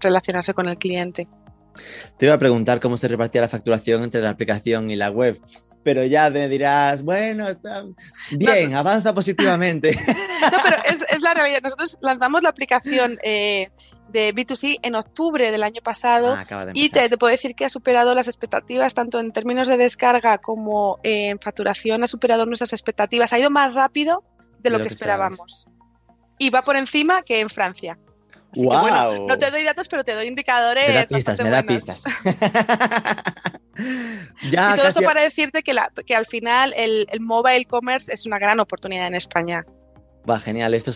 relacionarse 0.00 0.54
con 0.54 0.68
el 0.68 0.78
cliente. 0.78 1.28
Te 2.18 2.26
iba 2.26 2.34
a 2.34 2.38
preguntar 2.38 2.80
cómo 2.80 2.96
se 2.96 3.08
repartía 3.08 3.40
la 3.40 3.48
facturación 3.48 4.04
entre 4.04 4.20
la 4.20 4.30
aplicación 4.30 4.90
y 4.90 4.96
la 4.96 5.10
web 5.10 5.40
pero 5.82 6.04
ya 6.04 6.30
me 6.30 6.48
dirás, 6.48 7.02
bueno, 7.02 7.48
está 7.48 7.84
bien, 8.30 8.74
avanza 8.74 9.14
positivamente. 9.14 9.98
No, 10.42 10.58
pero 10.64 10.76
es, 10.88 11.22
la 11.22 11.34
realidad. 11.34 11.60
Nosotros 11.62 11.98
lanzamos 12.00 12.42
la 12.42 12.48
aplicación 12.48 13.16
eh, 13.22 13.70
de 14.08 14.34
B2C 14.34 14.80
en 14.82 14.96
octubre 14.96 15.52
del 15.52 15.62
año 15.62 15.80
pasado 15.82 16.34
ah, 16.34 16.66
y 16.74 16.90
te, 16.90 17.08
puedo 17.16 17.30
decir 17.30 17.54
que 17.54 17.64
ha 17.64 17.68
superado 17.68 18.12
las 18.16 18.26
expectativas, 18.26 18.92
tanto 18.92 19.20
en 19.20 19.30
términos 19.30 19.68
de 19.68 19.76
descarga 19.76 20.38
como 20.38 20.98
en 21.04 21.38
facturación, 21.38 22.02
ha 22.02 22.08
superado 22.08 22.44
nuestras 22.44 22.72
expectativas. 22.72 23.32
Ha 23.32 23.38
ido 23.38 23.50
más 23.50 23.72
rápido 23.72 24.24
de 24.58 24.70
lo, 24.70 24.80
que, 24.80 24.88
esperábamos. 24.88 25.68
Y 26.38 26.50
va 26.50 26.62
por 26.62 26.74
encima 26.74 27.22
que 27.22 27.38
en 27.38 27.48
Francia. 27.48 27.96
Wow. 28.56 29.26
no 29.26 29.38
te 29.38 29.50
doy 29.50 29.64
datos, 29.64 29.88
pero 29.88 30.04
te 30.04 30.14
doy 30.14 30.26
indicadores. 30.26 30.88
Me 30.88 30.94
da 30.94 31.06
pistas, 31.06 31.42
me 31.42 31.50
da 31.50 31.62
pistas. 31.62 32.04
y 34.42 34.50
todo 34.50 34.88
eso 34.88 35.02
para 35.02 35.22
decirte 35.22 35.62
que, 35.62 35.74
que 36.06 36.14
al 36.14 36.26
final 36.26 36.74
el, 36.76 37.06
mobile 37.20 37.64
commerce 37.64 38.12
es 38.12 38.26
una 38.26 38.38
gran 38.38 38.60
oportunidad 38.60 39.06
en 39.06 39.14
España. 39.14 39.64
Va, 40.28 40.38
genial. 40.38 40.74
Esto 40.74 40.92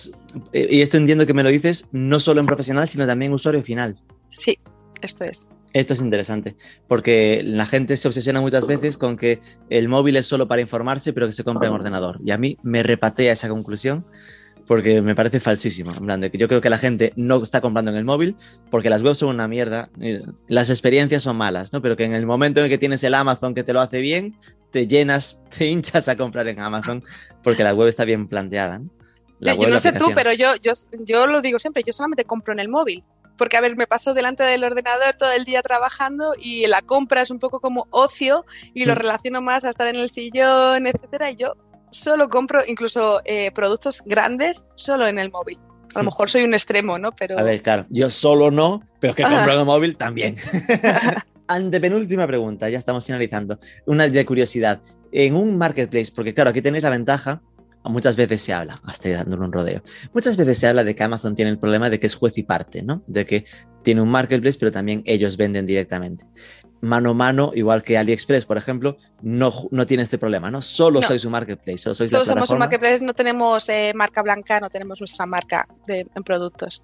eh, 0.52 0.68
y 0.70 0.82
esto 0.82 0.96
entiendo 0.96 1.26
que 1.26 1.34
me 1.34 1.42
lo 1.42 1.48
dices 1.48 1.88
no 1.92 2.20
solo 2.20 2.40
en 2.40 2.46
profesional, 2.46 2.88
sino 2.88 3.06
también 3.06 3.30
en 3.30 3.34
usuario 3.34 3.62
final. 3.62 3.96
Sí, 4.30 4.58
esto 5.02 5.24
es. 5.24 5.48
Esto 5.72 5.92
es 5.92 6.00
interesante, 6.00 6.56
porque 6.88 7.42
la 7.44 7.66
gente 7.66 7.98
se 7.98 8.08
obsesiona 8.08 8.40
muchas 8.40 8.66
veces 8.66 8.96
con 8.96 9.18
que 9.18 9.40
el 9.68 9.88
móvil 9.88 10.16
es 10.16 10.26
solo 10.26 10.48
para 10.48 10.62
informarse, 10.62 11.12
pero 11.12 11.26
que 11.26 11.34
se 11.34 11.44
compra 11.44 11.68
en 11.68 11.74
ordenador. 11.74 12.18
Y 12.24 12.30
a 12.30 12.38
mí 12.38 12.56
me 12.62 12.82
repatea 12.82 13.32
esa 13.32 13.50
conclusión 13.50 14.06
porque 14.66 15.00
me 15.00 15.14
parece 15.14 15.40
falsísimo. 15.40 15.92
En 15.92 16.04
plan, 16.04 16.20
de 16.20 16.30
que 16.30 16.38
yo 16.38 16.48
creo 16.48 16.60
que 16.60 16.70
la 16.70 16.78
gente 16.78 17.12
no 17.16 17.42
está 17.42 17.60
comprando 17.60 17.90
en 17.90 17.96
el 17.96 18.04
móvil 18.04 18.36
porque 18.70 18.90
las 18.90 19.02
webs 19.02 19.18
son 19.18 19.30
una 19.30 19.48
mierda, 19.48 19.90
las 20.48 20.70
experiencias 20.70 21.22
son 21.22 21.36
malas, 21.36 21.72
¿no? 21.72 21.80
Pero 21.80 21.96
que 21.96 22.04
en 22.04 22.14
el 22.14 22.26
momento 22.26 22.62
en 22.62 22.68
que 22.68 22.78
tienes 22.78 23.04
el 23.04 23.14
Amazon 23.14 23.54
que 23.54 23.64
te 23.64 23.72
lo 23.72 23.80
hace 23.80 24.00
bien, 24.00 24.36
te 24.70 24.86
llenas, 24.86 25.40
te 25.56 25.66
hinchas 25.66 26.08
a 26.08 26.16
comprar 26.16 26.48
en 26.48 26.60
Amazon 26.60 27.04
porque 27.42 27.64
la 27.64 27.74
web 27.74 27.88
está 27.88 28.04
bien 28.04 28.28
planteada. 28.28 28.80
La 29.38 29.54
yo 29.54 29.68
no 29.68 29.78
sé 29.78 29.92
tú, 29.92 30.12
pero 30.14 30.32
yo, 30.32 30.56
yo, 30.56 30.72
yo 31.00 31.26
lo 31.26 31.42
digo 31.42 31.58
siempre, 31.58 31.82
yo 31.82 31.92
solamente 31.92 32.24
compro 32.24 32.52
en 32.52 32.60
el 32.60 32.68
móvil. 32.68 33.04
Porque, 33.36 33.58
a 33.58 33.60
ver, 33.60 33.76
me 33.76 33.86
paso 33.86 34.14
delante 34.14 34.42
del 34.42 34.64
ordenador 34.64 35.14
todo 35.14 35.30
el 35.30 35.44
día 35.44 35.62
trabajando 35.62 36.32
y 36.40 36.66
la 36.66 36.80
compra 36.80 37.20
es 37.20 37.30
un 37.30 37.38
poco 37.38 37.60
como 37.60 37.86
ocio 37.90 38.46
y 38.72 38.86
lo 38.86 38.94
mm. 38.94 38.96
relaciono 38.96 39.42
más 39.42 39.64
a 39.64 39.70
estar 39.70 39.88
en 39.88 39.96
el 39.96 40.08
sillón, 40.08 40.86
etcétera. 40.86 41.30
Y 41.30 41.36
yo 41.36 41.54
solo 41.96 42.28
compro 42.28 42.60
incluso 42.66 43.20
eh, 43.24 43.50
productos 43.52 44.02
grandes 44.04 44.66
solo 44.74 45.06
en 45.06 45.18
el 45.18 45.30
móvil. 45.30 45.58
A 45.94 46.00
lo 46.00 46.06
mejor 46.06 46.28
soy 46.28 46.42
un 46.42 46.52
extremo, 46.52 46.98
¿no? 46.98 47.12
Pero... 47.12 47.38
A 47.38 47.42
ver, 47.42 47.62
claro, 47.62 47.86
yo 47.88 48.10
solo 48.10 48.50
no, 48.50 48.82
pero 49.00 49.12
es 49.12 49.16
que 49.16 49.22
compro 49.22 49.52
en 49.52 49.60
el 49.60 49.64
móvil 49.64 49.96
también. 49.96 50.36
Antepenúltima 51.48 52.26
pregunta, 52.26 52.68
ya 52.68 52.78
estamos 52.78 53.04
finalizando. 53.04 53.58
Una 53.86 54.08
de 54.08 54.26
curiosidad. 54.26 54.80
En 55.12 55.34
un 55.34 55.56
marketplace, 55.56 56.12
porque 56.14 56.34
claro, 56.34 56.50
aquí 56.50 56.60
tenéis 56.60 56.84
la 56.84 56.90
ventaja 56.90 57.40
muchas 57.88 58.16
veces 58.16 58.42
se 58.42 58.52
habla, 58.52 58.80
hasta 58.84 59.08
dándole 59.10 59.44
un 59.44 59.52
rodeo, 59.52 59.82
muchas 60.12 60.36
veces 60.36 60.58
se 60.58 60.66
habla 60.66 60.84
de 60.84 60.94
que 60.94 61.02
Amazon 61.02 61.34
tiene 61.34 61.50
el 61.50 61.58
problema 61.58 61.90
de 61.90 61.98
que 61.98 62.06
es 62.06 62.14
juez 62.14 62.36
y 62.38 62.42
parte, 62.42 62.82
¿no? 62.82 63.02
De 63.06 63.26
que 63.26 63.44
tiene 63.82 64.00
un 64.00 64.08
marketplace, 64.08 64.58
pero 64.58 64.72
también 64.72 65.02
ellos 65.06 65.36
venden 65.36 65.66
directamente. 65.66 66.24
Mano 66.86 67.10
a 67.10 67.14
mano, 67.14 67.52
igual 67.54 67.82
que 67.82 67.98
AliExpress, 67.98 68.44
por 68.46 68.56
ejemplo, 68.56 68.96
no, 69.22 69.52
no 69.70 69.86
tiene 69.86 70.02
este 70.02 70.18
problema, 70.18 70.50
¿no? 70.50 70.62
Solo 70.62 71.02
sois 71.02 71.24
un 71.24 71.32
marketplace, 71.32 71.78
solo 71.78 71.94
sois 71.94 72.10
somos 72.10 72.50
un 72.50 72.58
marketplace, 72.58 73.04
no 73.04 73.14
tenemos 73.14 73.68
eh, 73.68 73.92
marca 73.94 74.22
blanca, 74.22 74.60
no 74.60 74.70
tenemos 74.70 75.00
nuestra 75.00 75.26
marca 75.26 75.66
de, 75.86 76.06
en 76.14 76.22
productos 76.22 76.82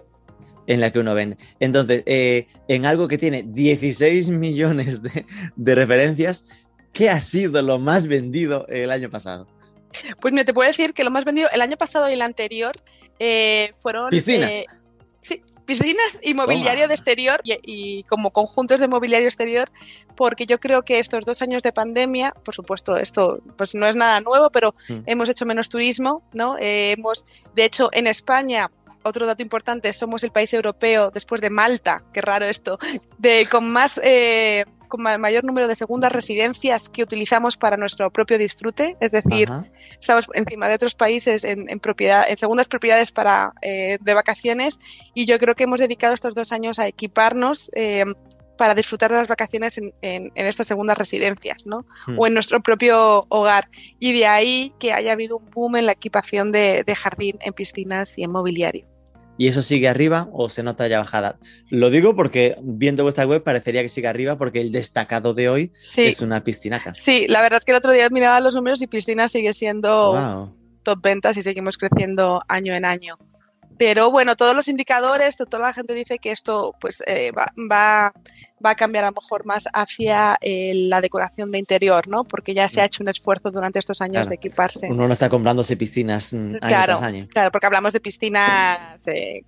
en 0.65 0.79
la 0.79 0.91
que 0.91 0.99
uno 0.99 1.13
vende. 1.13 1.37
Entonces, 1.59 2.03
eh, 2.05 2.47
en 2.67 2.85
algo 2.85 3.07
que 3.07 3.17
tiene 3.17 3.43
16 3.43 4.29
millones 4.29 5.01
de, 5.01 5.25
de, 5.55 5.75
referencias, 5.75 6.49
¿qué 6.93 7.09
ha 7.09 7.19
sido 7.19 7.61
lo 7.61 7.79
más 7.79 8.07
vendido 8.07 8.65
el 8.67 8.91
año 8.91 9.09
pasado? 9.09 9.47
Pues 10.21 10.33
me 10.33 10.45
te 10.45 10.53
puedo 10.53 10.67
decir 10.67 10.93
que 10.93 11.03
lo 11.03 11.11
más 11.11 11.25
vendido 11.25 11.49
el 11.53 11.61
año 11.61 11.77
pasado 11.77 12.09
y 12.09 12.13
el 12.13 12.21
anterior 12.21 12.81
eh, 13.19 13.71
fueron... 13.81 14.09
Piscinas. 14.09 14.49
Eh, 14.49 14.65
piscinas 15.65 16.19
y 16.21 16.33
mobiliario 16.33 16.87
de 16.87 16.93
exterior 16.93 17.41
y, 17.43 18.03
como 18.03 18.31
conjuntos 18.31 18.79
de 18.79 18.87
mobiliario 18.87 19.27
exterior, 19.27 19.71
porque 20.15 20.45
yo 20.45 20.59
creo 20.59 20.83
que 20.83 20.99
estos 20.99 21.25
dos 21.25 21.41
años 21.41 21.63
de 21.63 21.71
pandemia, 21.71 22.33
por 22.43 22.53
supuesto, 22.53 22.97
esto 22.97 23.39
pues 23.57 23.75
no 23.75 23.87
es 23.87 23.95
nada 23.95 24.21
nuevo, 24.21 24.49
pero 24.49 24.75
mm. 24.89 24.99
hemos 25.05 25.29
hecho 25.29 25.45
menos 25.45 25.69
turismo, 25.69 26.23
¿no? 26.33 26.57
Eh, 26.57 26.93
hemos, 26.93 27.25
de 27.55 27.65
hecho, 27.65 27.89
en 27.91 28.07
España 28.07 28.69
otro 29.03 29.25
dato 29.25 29.43
importante, 29.43 29.91
somos 29.91 30.23
el 30.23 30.31
país 30.31 30.53
europeo, 30.53 31.11
después 31.11 31.41
de 31.41 31.49
Malta, 31.49 32.03
qué 32.13 32.21
raro 32.21 32.45
esto, 32.45 32.79
de, 33.17 33.45
con 33.51 33.69
más 33.69 33.99
con 34.93 35.01
mayor 35.01 35.43
número 35.43 35.67
de 35.67 35.75
segundas 35.75 36.11
residencias 36.11 36.87
que 36.87 37.01
utilizamos 37.01 37.57
para 37.57 37.77
nuestro 37.77 38.11
propio 38.11 38.37
disfrute, 38.37 38.95
es 38.99 39.11
decir, 39.11 39.49
estamos 39.99 40.27
encima 40.35 40.67
de 40.67 40.75
otros 40.75 40.93
países 40.93 41.43
en, 41.45 41.79
propiedad, 41.79 42.29
en 42.29 42.37
segundas 42.37 42.67
propiedades 42.67 43.11
para, 43.11 43.53
eh, 43.63 43.97
de 43.99 44.13
vacaciones 44.13 44.79
y 45.15 45.25
yo 45.25 45.39
creo 45.39 45.55
que 45.55 45.63
hemos 45.63 45.79
dedicado 45.79 46.13
estos 46.13 46.35
dos 46.35 46.51
años 46.51 46.77
a 46.77 46.85
equiparnos 46.85 47.71
eh, 47.73 48.05
para 48.55 48.75
disfrutar 48.75 49.09
de 49.09 49.17
las 49.17 49.27
vacaciones 49.27 49.79
en, 49.79 50.31
estas 50.35 50.67
segundas 50.67 50.95
residencias, 50.95 51.65
¿no? 51.65 51.87
Hmm. 52.05 52.19
O 52.19 52.27
en 52.27 52.35
nuestro 52.35 52.61
propio 52.61 53.25
hogar. 53.29 53.69
Y 53.97 54.13
de 54.13 54.27
ahí 54.27 54.73
que 54.77 54.93
haya 54.93 55.13
habido 55.13 55.37
un 55.37 55.49
boom 55.49 55.77
en 55.77 55.87
la 55.87 55.93
equipación 55.93 56.51
de 56.51 56.95
jardín, 56.95 57.39
en 57.41 57.53
piscinas 57.53 58.15
y 58.19 58.23
en 58.23 58.31
mobiliario 58.31 58.92
y 59.37 59.47
eso 59.47 59.61
sigue 59.61 59.87
arriba 59.87 60.29
o 60.31 60.49
se 60.49 60.63
nota 60.63 60.87
ya 60.87 60.99
bajada. 60.99 61.37
Lo 61.69 61.89
digo 61.89 62.15
porque 62.15 62.57
viendo 62.61 63.03
vuestra 63.03 63.25
web 63.25 63.43
parecería 63.43 63.81
que 63.81 63.89
sigue 63.89 64.07
arriba 64.07 64.37
porque 64.37 64.61
el 64.61 64.71
destacado 64.71 65.33
de 65.33 65.49
hoy 65.49 65.71
es 65.97 66.21
una 66.21 66.43
piscinaca. 66.43 66.93
Sí, 66.93 67.25
la 67.27 67.41
verdad 67.41 67.57
es 67.57 67.65
que 67.65 67.71
el 67.71 67.77
otro 67.77 67.91
día 67.91 68.09
miraba 68.09 68.39
los 68.39 68.55
números 68.55 68.81
y 68.81 68.87
piscina 68.87 69.27
sigue 69.27 69.53
siendo 69.53 70.53
top 70.83 71.01
ventas 71.01 71.37
y 71.37 71.41
seguimos 71.41 71.77
creciendo 71.77 72.41
año 72.47 72.73
en 72.75 72.85
año. 72.85 73.17
Pero 73.77 74.11
bueno, 74.11 74.35
todos 74.35 74.55
los 74.55 74.67
indicadores, 74.67 75.37
toda 75.37 75.59
la 75.59 75.73
gente 75.73 75.93
dice 75.93 76.19
que 76.19 76.31
esto 76.31 76.75
pues 76.79 77.03
eh, 77.07 77.31
va, 77.31 77.51
va, 77.57 78.13
a 78.63 78.75
cambiar 78.75 79.03
a 79.03 79.07
lo 79.07 79.13
mejor 79.13 79.45
más 79.45 79.67
hacia 79.73 80.37
eh, 80.41 80.73
la 80.75 81.01
decoración 81.01 81.51
de 81.51 81.59
interior, 81.59 82.07
¿no? 82.07 82.23
Porque 82.23 82.53
ya 82.53 82.69
se 82.69 82.81
ha 82.81 82.85
hecho 82.85 83.03
un 83.03 83.09
esfuerzo 83.09 83.49
durante 83.51 83.79
estos 83.79 84.01
años 84.01 84.29
de 84.29 84.35
equiparse. 84.35 84.87
Uno 84.89 85.07
no 85.07 85.13
está 85.13 85.29
comprándose 85.29 85.75
piscinas 85.75 86.33
mm, 86.33 86.37
año 86.37 86.59
claro, 86.59 86.97
tras 86.97 87.03
año. 87.03 87.27
Claro, 87.29 87.51
porque 87.51 87.65
hablamos 87.65 87.93
de 87.93 87.99
piscinas 87.99 89.07
eh, 89.07 89.41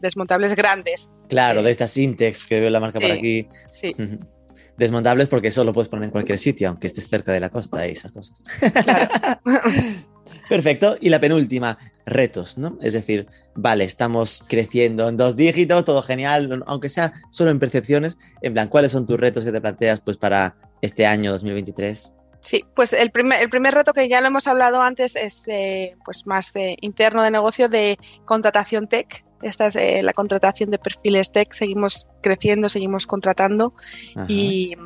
desmontables 0.00 0.54
grandes. 0.54 1.12
Claro, 1.28 1.62
de 1.62 1.70
estas 1.70 1.96
Intex 1.96 2.46
que 2.46 2.60
veo 2.60 2.70
la 2.70 2.80
marca 2.80 3.00
por 3.00 3.10
aquí. 3.10 3.48
Sí. 3.68 3.94
Desmontables 4.78 5.28
porque 5.28 5.48
eso 5.48 5.64
lo 5.64 5.72
puedes 5.72 5.88
poner 5.88 6.04
en 6.04 6.10
cualquier 6.10 6.38
sitio, 6.38 6.68
aunque 6.68 6.86
estés 6.86 7.08
cerca 7.08 7.32
de 7.32 7.40
la 7.40 7.48
costa 7.48 7.86
y 7.88 7.92
esas 7.92 8.12
cosas. 8.12 8.42
Claro. 8.84 9.10
Perfecto. 10.48 10.96
Y 11.00 11.08
la 11.08 11.20
penúltima, 11.20 11.76
retos, 12.04 12.56
¿no? 12.56 12.78
Es 12.80 12.92
decir, 12.92 13.26
vale, 13.54 13.84
estamos 13.84 14.44
creciendo 14.48 15.08
en 15.08 15.16
dos 15.16 15.36
dígitos, 15.36 15.84
todo 15.84 16.02
genial, 16.02 16.62
aunque 16.66 16.88
sea 16.88 17.12
solo 17.30 17.50
en 17.50 17.58
percepciones. 17.58 18.16
En 18.42 18.52
plan, 18.52 18.68
¿cuáles 18.68 18.92
son 18.92 19.06
tus 19.06 19.18
retos 19.18 19.44
que 19.44 19.52
te 19.52 19.60
planteas 19.60 20.00
pues 20.00 20.16
para 20.16 20.56
este 20.80 21.04
año 21.06 21.32
2023? 21.32 22.12
Sí, 22.40 22.64
pues 22.76 22.92
el 22.92 23.10
primer, 23.10 23.42
el 23.42 23.50
primer 23.50 23.74
reto 23.74 23.92
que 23.92 24.08
ya 24.08 24.20
lo 24.20 24.28
hemos 24.28 24.46
hablado 24.46 24.80
antes 24.80 25.16
es 25.16 25.48
eh, 25.48 25.96
pues 26.04 26.28
más 26.28 26.54
eh, 26.54 26.76
interno 26.80 27.22
de 27.24 27.32
negocio 27.32 27.66
de 27.66 27.98
contratación 28.24 28.86
tech. 28.86 29.24
Esta 29.42 29.66
es 29.66 29.74
eh, 29.74 30.00
la 30.04 30.12
contratación 30.12 30.70
de 30.70 30.78
perfiles 30.78 31.32
tech. 31.32 31.52
Seguimos 31.52 32.06
creciendo, 32.22 32.68
seguimos 32.68 33.08
contratando 33.08 33.74
y 34.28 34.76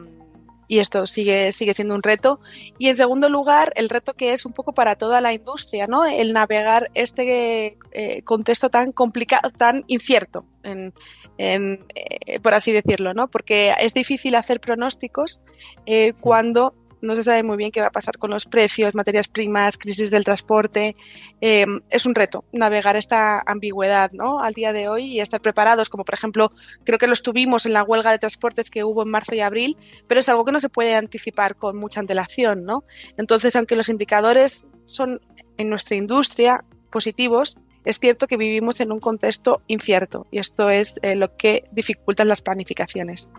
y 0.70 0.78
esto 0.78 1.04
sigue, 1.04 1.50
sigue 1.50 1.74
siendo 1.74 1.96
un 1.96 2.02
reto. 2.04 2.38
Y 2.78 2.90
en 2.90 2.94
segundo 2.94 3.28
lugar, 3.28 3.72
el 3.74 3.88
reto 3.88 4.14
que 4.14 4.32
es 4.32 4.46
un 4.46 4.52
poco 4.52 4.72
para 4.72 4.94
toda 4.94 5.20
la 5.20 5.32
industria, 5.32 5.88
¿no? 5.88 6.04
El 6.04 6.32
navegar 6.32 6.92
este 6.94 7.76
eh, 7.90 8.22
contexto 8.22 8.70
tan 8.70 8.92
complicado, 8.92 9.50
tan 9.50 9.82
incierto, 9.88 10.46
en, 10.62 10.94
eh, 11.38 12.38
por 12.40 12.54
así 12.54 12.70
decirlo, 12.70 13.14
¿no? 13.14 13.26
Porque 13.26 13.74
es 13.80 13.94
difícil 13.94 14.36
hacer 14.36 14.60
pronósticos 14.60 15.40
eh, 15.86 16.12
cuando 16.20 16.76
no 17.03 17.16
se 17.16 17.22
sabe 17.22 17.42
muy 17.42 17.57
bien 17.57 17.70
qué 17.70 17.80
va 17.80 17.88
a 17.88 17.92
pasar 17.92 18.18
con 18.18 18.30
los 18.30 18.46
precios, 18.46 18.94
materias 18.94 19.28
primas, 19.28 19.78
crisis 19.78 20.11
del 20.11 20.24
transporte. 20.24 20.96
Eh, 21.40 21.66
es 21.88 22.07
un 22.07 22.14
reto 22.14 22.44
navegar 22.53 22.96
esta 22.96 23.42
ambigüedad 23.46 24.11
¿no? 24.12 24.40
al 24.40 24.55
día 24.55 24.72
de 24.72 24.88
hoy 24.88 25.07
y 25.07 25.20
estar 25.20 25.40
preparados, 25.40 25.88
como 25.88 26.05
por 26.05 26.14
ejemplo, 26.14 26.53
creo 26.84 26.98
que 26.98 27.07
lo 27.07 27.12
estuvimos 27.12 27.66
en 27.66 27.72
la 27.72 27.82
huelga 27.82 28.12
de 28.12 28.18
transportes 28.18 28.70
que 28.70 28.84
hubo 28.84 29.03
en 29.03 29.11
marzo 29.11 29.34
y 29.34 29.40
abril, 29.40 29.76
pero 30.07 30.20
es 30.20 30.28
algo 30.28 30.44
que 30.44 30.53
no 30.53 30.61
se 30.61 30.68
puede 30.68 30.94
anticipar 30.94 31.57
con 31.57 31.76
mucha 31.76 32.01
antelación. 32.01 32.64
¿no? 32.64 32.84
Entonces, 33.16 33.57
aunque 33.57 33.76
los 33.76 33.88
indicadores 33.88 34.66
son 34.84 35.20
en 35.57 35.70
nuestra 35.70 35.96
industria 35.96 36.64
positivos, 36.90 37.59
es 37.84 37.98
cierto 37.98 38.26
que 38.26 38.36
vivimos 38.36 38.80
en 38.80 38.92
un 38.92 39.01
contexto 39.01 39.62
incierto 39.66 40.26
y 40.30 40.38
esto 40.38 40.68
es 40.68 40.98
eh, 41.03 41.14
lo 41.14 41.36
que 41.36 41.64
dificulta 41.72 42.24
las 42.24 42.42
planificaciones. 42.42 43.30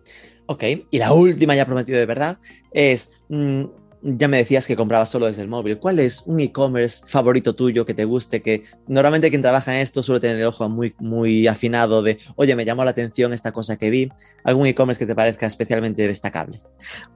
Ok, 0.50 0.62
y 0.90 0.98
la 0.98 1.12
última 1.12 1.54
ya 1.54 1.66
prometida 1.66 1.98
de 1.98 2.06
verdad 2.06 2.38
es, 2.70 3.22
mm, 3.28 3.64
ya 4.02 4.28
me 4.28 4.36
decías 4.36 4.66
que 4.66 4.76
comprabas 4.76 5.08
solo 5.08 5.26
desde 5.26 5.42
el 5.42 5.48
móvil. 5.48 5.78
¿Cuál 5.78 5.98
es 5.98 6.22
un 6.26 6.40
e-commerce 6.40 7.04
favorito 7.06 7.54
tuyo 7.54 7.84
que 7.84 7.94
te 7.94 8.04
guste? 8.04 8.42
Que 8.42 8.62
normalmente 8.86 9.30
quien 9.30 9.42
trabaja 9.42 9.74
en 9.74 9.80
esto 9.80 10.02
suele 10.02 10.20
tener 10.20 10.36
el 10.36 10.46
ojo 10.46 10.68
muy, 10.68 10.94
muy 10.98 11.46
afinado 11.46 12.02
de, 12.02 12.18
oye, 12.36 12.54
me 12.54 12.64
llamó 12.64 12.84
la 12.84 12.90
atención 12.90 13.32
esta 13.32 13.52
cosa 13.52 13.76
que 13.76 13.90
vi. 13.90 14.10
¿Algún 14.44 14.66
e-commerce 14.66 14.98
que 14.98 15.06
te 15.06 15.14
parezca 15.14 15.46
especialmente 15.46 16.06
destacable? 16.06 16.60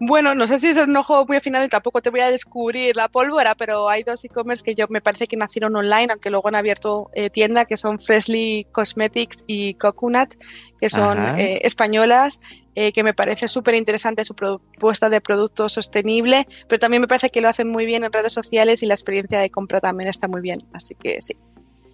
Bueno, 0.00 0.34
no 0.34 0.46
sé 0.46 0.58
si 0.58 0.68
es 0.68 0.76
un 0.76 0.96
ojo 0.96 1.24
muy 1.26 1.36
afinado 1.36 1.64
y 1.64 1.68
tampoco 1.68 2.00
te 2.00 2.10
voy 2.10 2.20
a 2.20 2.30
descubrir 2.30 2.96
la 2.96 3.08
pólvora, 3.08 3.54
pero 3.54 3.88
hay 3.88 4.02
dos 4.02 4.24
e-commerce 4.24 4.62
que 4.64 4.74
yo 4.74 4.86
me 4.88 5.00
parece 5.00 5.26
que 5.26 5.36
nacieron 5.36 5.74
online, 5.76 6.08
aunque 6.10 6.30
luego 6.30 6.48
han 6.48 6.56
abierto 6.56 7.10
eh, 7.14 7.30
tienda, 7.30 7.64
que 7.64 7.76
son 7.76 8.00
Freshly 8.00 8.66
Cosmetics 8.72 9.44
y 9.46 9.74
Coconut, 9.74 10.34
que 10.80 10.88
son 10.88 11.18
eh, 11.38 11.60
españolas 11.62 12.40
eh, 12.74 12.92
que 12.92 13.02
me 13.02 13.14
parece 13.14 13.48
súper 13.48 13.74
interesante 13.74 14.24
su 14.24 14.34
propuesta 14.34 15.10
de 15.10 15.20
producto 15.20 15.68
sostenible, 15.68 16.46
pero 16.68 16.78
también 16.78 17.02
me 17.02 17.08
parece 17.08 17.30
que 17.30 17.40
lo 17.40 17.48
hacen 17.48 17.68
muy 17.68 17.86
bien 17.86 18.04
en 18.04 18.12
redes 18.12 18.32
sociales 18.32 18.82
y 18.82 18.86
la 18.86 18.94
experiencia 18.94 19.40
de 19.40 19.50
compra 19.50 19.80
también 19.80 20.08
está 20.08 20.28
muy 20.28 20.40
bien, 20.40 20.60
así 20.72 20.94
que 20.94 21.20
sí. 21.20 21.36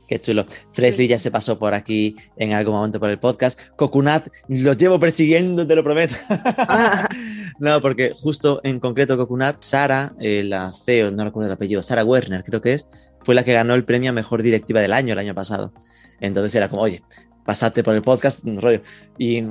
Qué 0.09 0.18
chulo. 0.18 0.47
Fresley 0.72 1.07
ya 1.07 1.18
se 1.18 1.31
pasó 1.31 1.59
por 1.59 1.74
aquí 1.74 2.16
en 2.37 2.55
algún 2.55 2.74
momento 2.74 2.99
por 2.99 3.11
el 3.11 3.18
podcast. 3.18 3.61
Coconut, 3.76 4.29
los 4.49 4.79
llevo 4.79 4.99
persiguiendo, 4.99 5.66
te 5.66 5.76
lo 5.76 5.85
prometo. 5.85 6.14
no, 7.59 7.83
porque 7.83 8.14
justo 8.14 8.62
en 8.64 8.81
concreto 8.81 9.18
Coconut, 9.18 9.57
Sara, 9.61 10.14
eh, 10.18 10.43
la 10.45 10.72
CEO, 10.72 11.11
no 11.11 11.24
recuerdo 11.24 11.49
el 11.49 11.53
apellido, 11.53 11.83
Sara 11.83 12.05
Werner 12.05 12.43
creo 12.43 12.62
que 12.62 12.72
es, 12.72 12.87
fue 13.22 13.35
la 13.35 13.45
que 13.45 13.53
ganó 13.53 13.74
el 13.74 13.85
premio 13.85 14.09
a 14.09 14.14
Mejor 14.14 14.43
Directiva 14.43 14.81
del 14.81 14.95
Año 14.95 15.12
el 15.12 15.18
año 15.18 15.35
pasado. 15.35 15.74
Entonces 16.20 16.55
era 16.55 16.68
como, 16.68 16.83
oye, 16.83 17.03
pasate 17.49 17.82
por 17.82 17.94
el 17.94 18.03
podcast, 18.03 18.44
rollo. 18.44 18.82
Y 19.16 19.42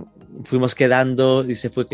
fuimos 0.44 0.76
quedando 0.76 1.44
y 1.44 1.56
se 1.56 1.72
fue 1.72 1.88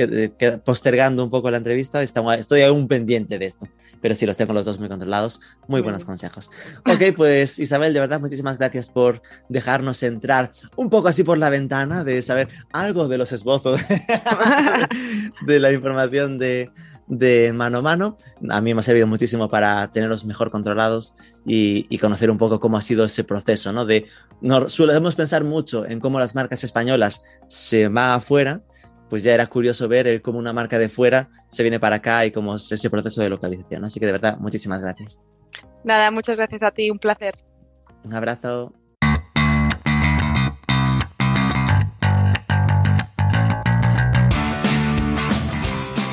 postergando 0.66 1.24
un 1.24 1.30
poco 1.30 1.50
la 1.50 1.56
entrevista. 1.56 2.04
estoy 2.04 2.62
aún 2.62 2.90
pendiente 2.90 3.40
de 3.40 3.46
esto, 3.46 3.70
pero 4.02 4.14
sí 4.14 4.26
los 4.26 4.36
tengo 4.36 4.52
los 4.52 4.66
dos 4.66 4.80
muy 4.80 4.90
controlados. 4.90 5.40
Muy 5.70 5.80
buenos 5.80 6.04
consejos. 6.04 6.52
Ok, 6.80 7.04
pues 7.16 7.58
Isabel, 7.58 7.94
de 7.94 8.02
verdad, 8.02 8.20
muchísimas 8.20 8.58
gracias 8.58 8.90
por 8.90 9.22
dejarnos 9.48 10.04
entrar 10.04 10.52
un 10.76 10.90
poco 10.90 11.08
así 11.08 11.24
por 11.24 11.38
la 11.38 11.50
ventana 11.50 12.04
de 12.04 12.22
saber 12.22 12.50
algo 12.74 13.08
de 13.08 13.18
los 13.18 13.32
esbozos, 13.32 13.80
de 15.48 15.60
la 15.62 15.72
información 15.72 16.38
de, 16.38 16.70
de 17.08 17.54
mano 17.54 17.80
a 17.80 17.82
mano. 17.82 18.16
A 18.50 18.62
mí 18.62 18.74
me 18.74 18.80
ha 18.80 18.84
servido 18.84 19.08
muchísimo 19.08 19.50
para 19.50 19.92
tenerlos 19.92 20.26
mejor 20.26 20.50
controlados 20.50 21.16
y, 21.46 21.98
conocer 21.98 22.30
un 22.30 22.38
poco 22.38 22.60
cómo 22.60 22.78
ha 22.78 22.82
sido 22.82 23.06
ese 23.06 23.24
proceso, 23.24 23.72
¿no? 23.72 23.86
De, 23.86 24.06
nos 24.42 24.74
solemos 24.74 25.16
pensar 25.16 25.44
mucho 25.44 25.86
en 25.86 26.00
cómo 26.00 26.20
las 26.20 26.36
marcas 26.36 26.64
españolas 26.64 27.24
se 27.48 27.88
van 27.88 28.12
afuera, 28.12 28.62
pues 29.10 29.24
ya 29.24 29.34
era 29.34 29.48
curioso 29.48 29.88
ver 29.88 30.22
cómo 30.22 30.40
una 30.40 30.54
marca 30.54 30.78
de 30.78 30.90
fuera 30.90 31.30
se 31.50 31.64
viene 31.64 31.80
para 31.80 31.98
acá 31.98 32.26
y 32.26 32.32
cómo 32.32 32.56
es 32.56 32.72
ese 32.72 32.90
proceso 32.90 33.22
de 33.22 33.30
localización. 33.30 33.86
Así 33.86 34.00
que 34.00 34.06
de 34.06 34.12
verdad, 34.12 34.38
muchísimas 34.38 34.82
gracias. 34.82 35.22
Nada, 35.84 36.12
muchas 36.12 36.36
gracias 36.36 36.64
a 36.64 36.72
ti, 36.72 36.90
un 36.90 37.00
placer. 37.00 37.36
Un 38.04 38.14
abrazo. 38.14 38.74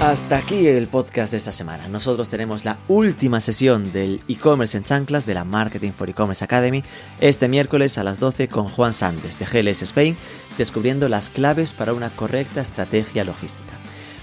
Hasta 0.01 0.39
aquí 0.39 0.67
el 0.67 0.89
podcast 0.89 1.31
de 1.31 1.37
esta 1.37 1.53
semana. 1.53 1.87
Nosotros 1.89 2.31
tenemos 2.31 2.65
la 2.65 2.79
última 2.89 3.39
sesión 3.43 3.93
del 3.93 4.23
e-commerce 4.29 4.79
en 4.79 4.83
chanclas 4.83 5.27
de 5.27 5.35
la 5.35 5.45
Marketing 5.45 5.93
for 5.93 6.09
E-Commerce 6.09 6.43
Academy 6.43 6.83
este 7.21 7.49
miércoles 7.49 7.99
a 7.99 8.03
las 8.03 8.19
12 8.19 8.49
con 8.49 8.67
Juan 8.67 8.95
Sandes 8.95 9.39
de 9.39 9.45
GLS 9.45 9.83
Spain, 9.83 10.17
descubriendo 10.57 11.11
las 11.11 11.29
claves 11.29 11.75
para 11.75 11.93
una 11.93 12.09
correcta 12.09 12.63
estrategia 12.63 13.25
logística. 13.25 13.75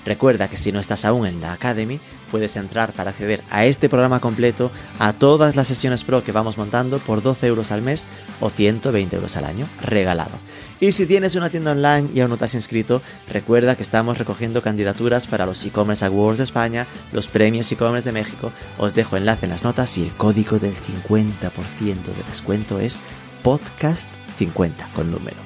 Recuerda 0.04 0.48
que 0.48 0.58
si 0.58 0.72
no 0.72 0.80
estás 0.80 1.06
aún 1.06 1.28
en 1.28 1.42
la 1.42 1.54
Academy, 1.54 2.00
puedes 2.32 2.56
entrar 2.56 2.94
para 2.94 3.12
acceder 3.12 3.44
a 3.52 3.66
este 3.66 3.88
programa 3.88 4.20
completo, 4.20 4.72
a 4.98 5.14
todas 5.14 5.56
las 5.56 5.68
sesiones 5.68 6.04
pro 6.04 6.24
que 6.24 6.32
vamos 6.32 6.58
montando 6.58 6.98
por 6.98 7.22
12 7.22 7.46
euros 7.46 7.72
al 7.72 7.84
mes 7.84 8.08
o 8.42 8.50
120 8.50 9.16
euros 9.16 9.38
al 9.38 9.46
año, 9.46 9.68
regalado. 9.82 10.40
Y 10.80 10.92
si 10.92 11.08
tienes 11.08 11.36
una 11.36 11.50
tienda 11.50 11.72
online 11.72 12.10
y 12.14 12.20
aún 12.20 12.30
no 12.30 12.38
te 12.38 12.46
has 12.46 12.54
inscrito, 12.54 13.02
recuerda 13.28 13.76
que 13.76 13.82
estamos 13.82 14.20
recogiendo 14.20 14.62
candidaturas 14.62 15.26
para 15.26 15.48
los 15.48 15.66
e-commerce 15.66 16.06
awards 16.06 16.38
de 16.38 16.44
España, 16.44 16.86
los 17.12 17.28
premios 17.28 17.72
e-commerce 17.72 18.08
de 18.08 18.14
México. 18.14 18.52
Os 18.78 18.94
dejo 18.94 19.18
enlace 19.18 19.48
en 19.48 19.52
las 19.52 19.64
notas 19.64 19.98
y 19.98 20.04
el 20.04 20.12
código 20.12 20.60
del 20.60 20.76
50% 20.76 22.04
de 22.04 22.24
descuento 22.28 22.80
es 22.80 23.00
podcast50 23.44 24.92
con 24.94 25.10
número. 25.10 25.38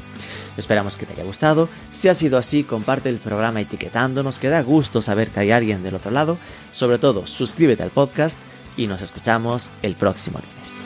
Esperamos 0.57 0.97
que 0.97 1.05
te 1.05 1.13
haya 1.13 1.23
gustado. 1.23 1.69
Si 1.91 2.09
ha 2.09 2.13
sido 2.13 2.37
así, 2.37 2.65
comparte 2.65 3.07
el 3.07 3.17
programa 3.17 3.61
etiquetándonos, 3.61 4.37
que 4.37 4.49
da 4.49 4.61
gusto 4.61 5.01
saber 5.01 5.29
que 5.29 5.39
hay 5.39 5.51
alguien 5.51 5.81
del 5.81 5.95
otro 5.95 6.11
lado. 6.11 6.37
Sobre 6.71 6.97
todo, 6.97 7.25
suscríbete 7.25 7.83
al 7.83 7.91
podcast 7.91 8.37
y 8.75 8.87
nos 8.87 9.01
escuchamos 9.01 9.71
el 9.81 9.95
próximo 9.95 10.39
lunes. 10.39 10.83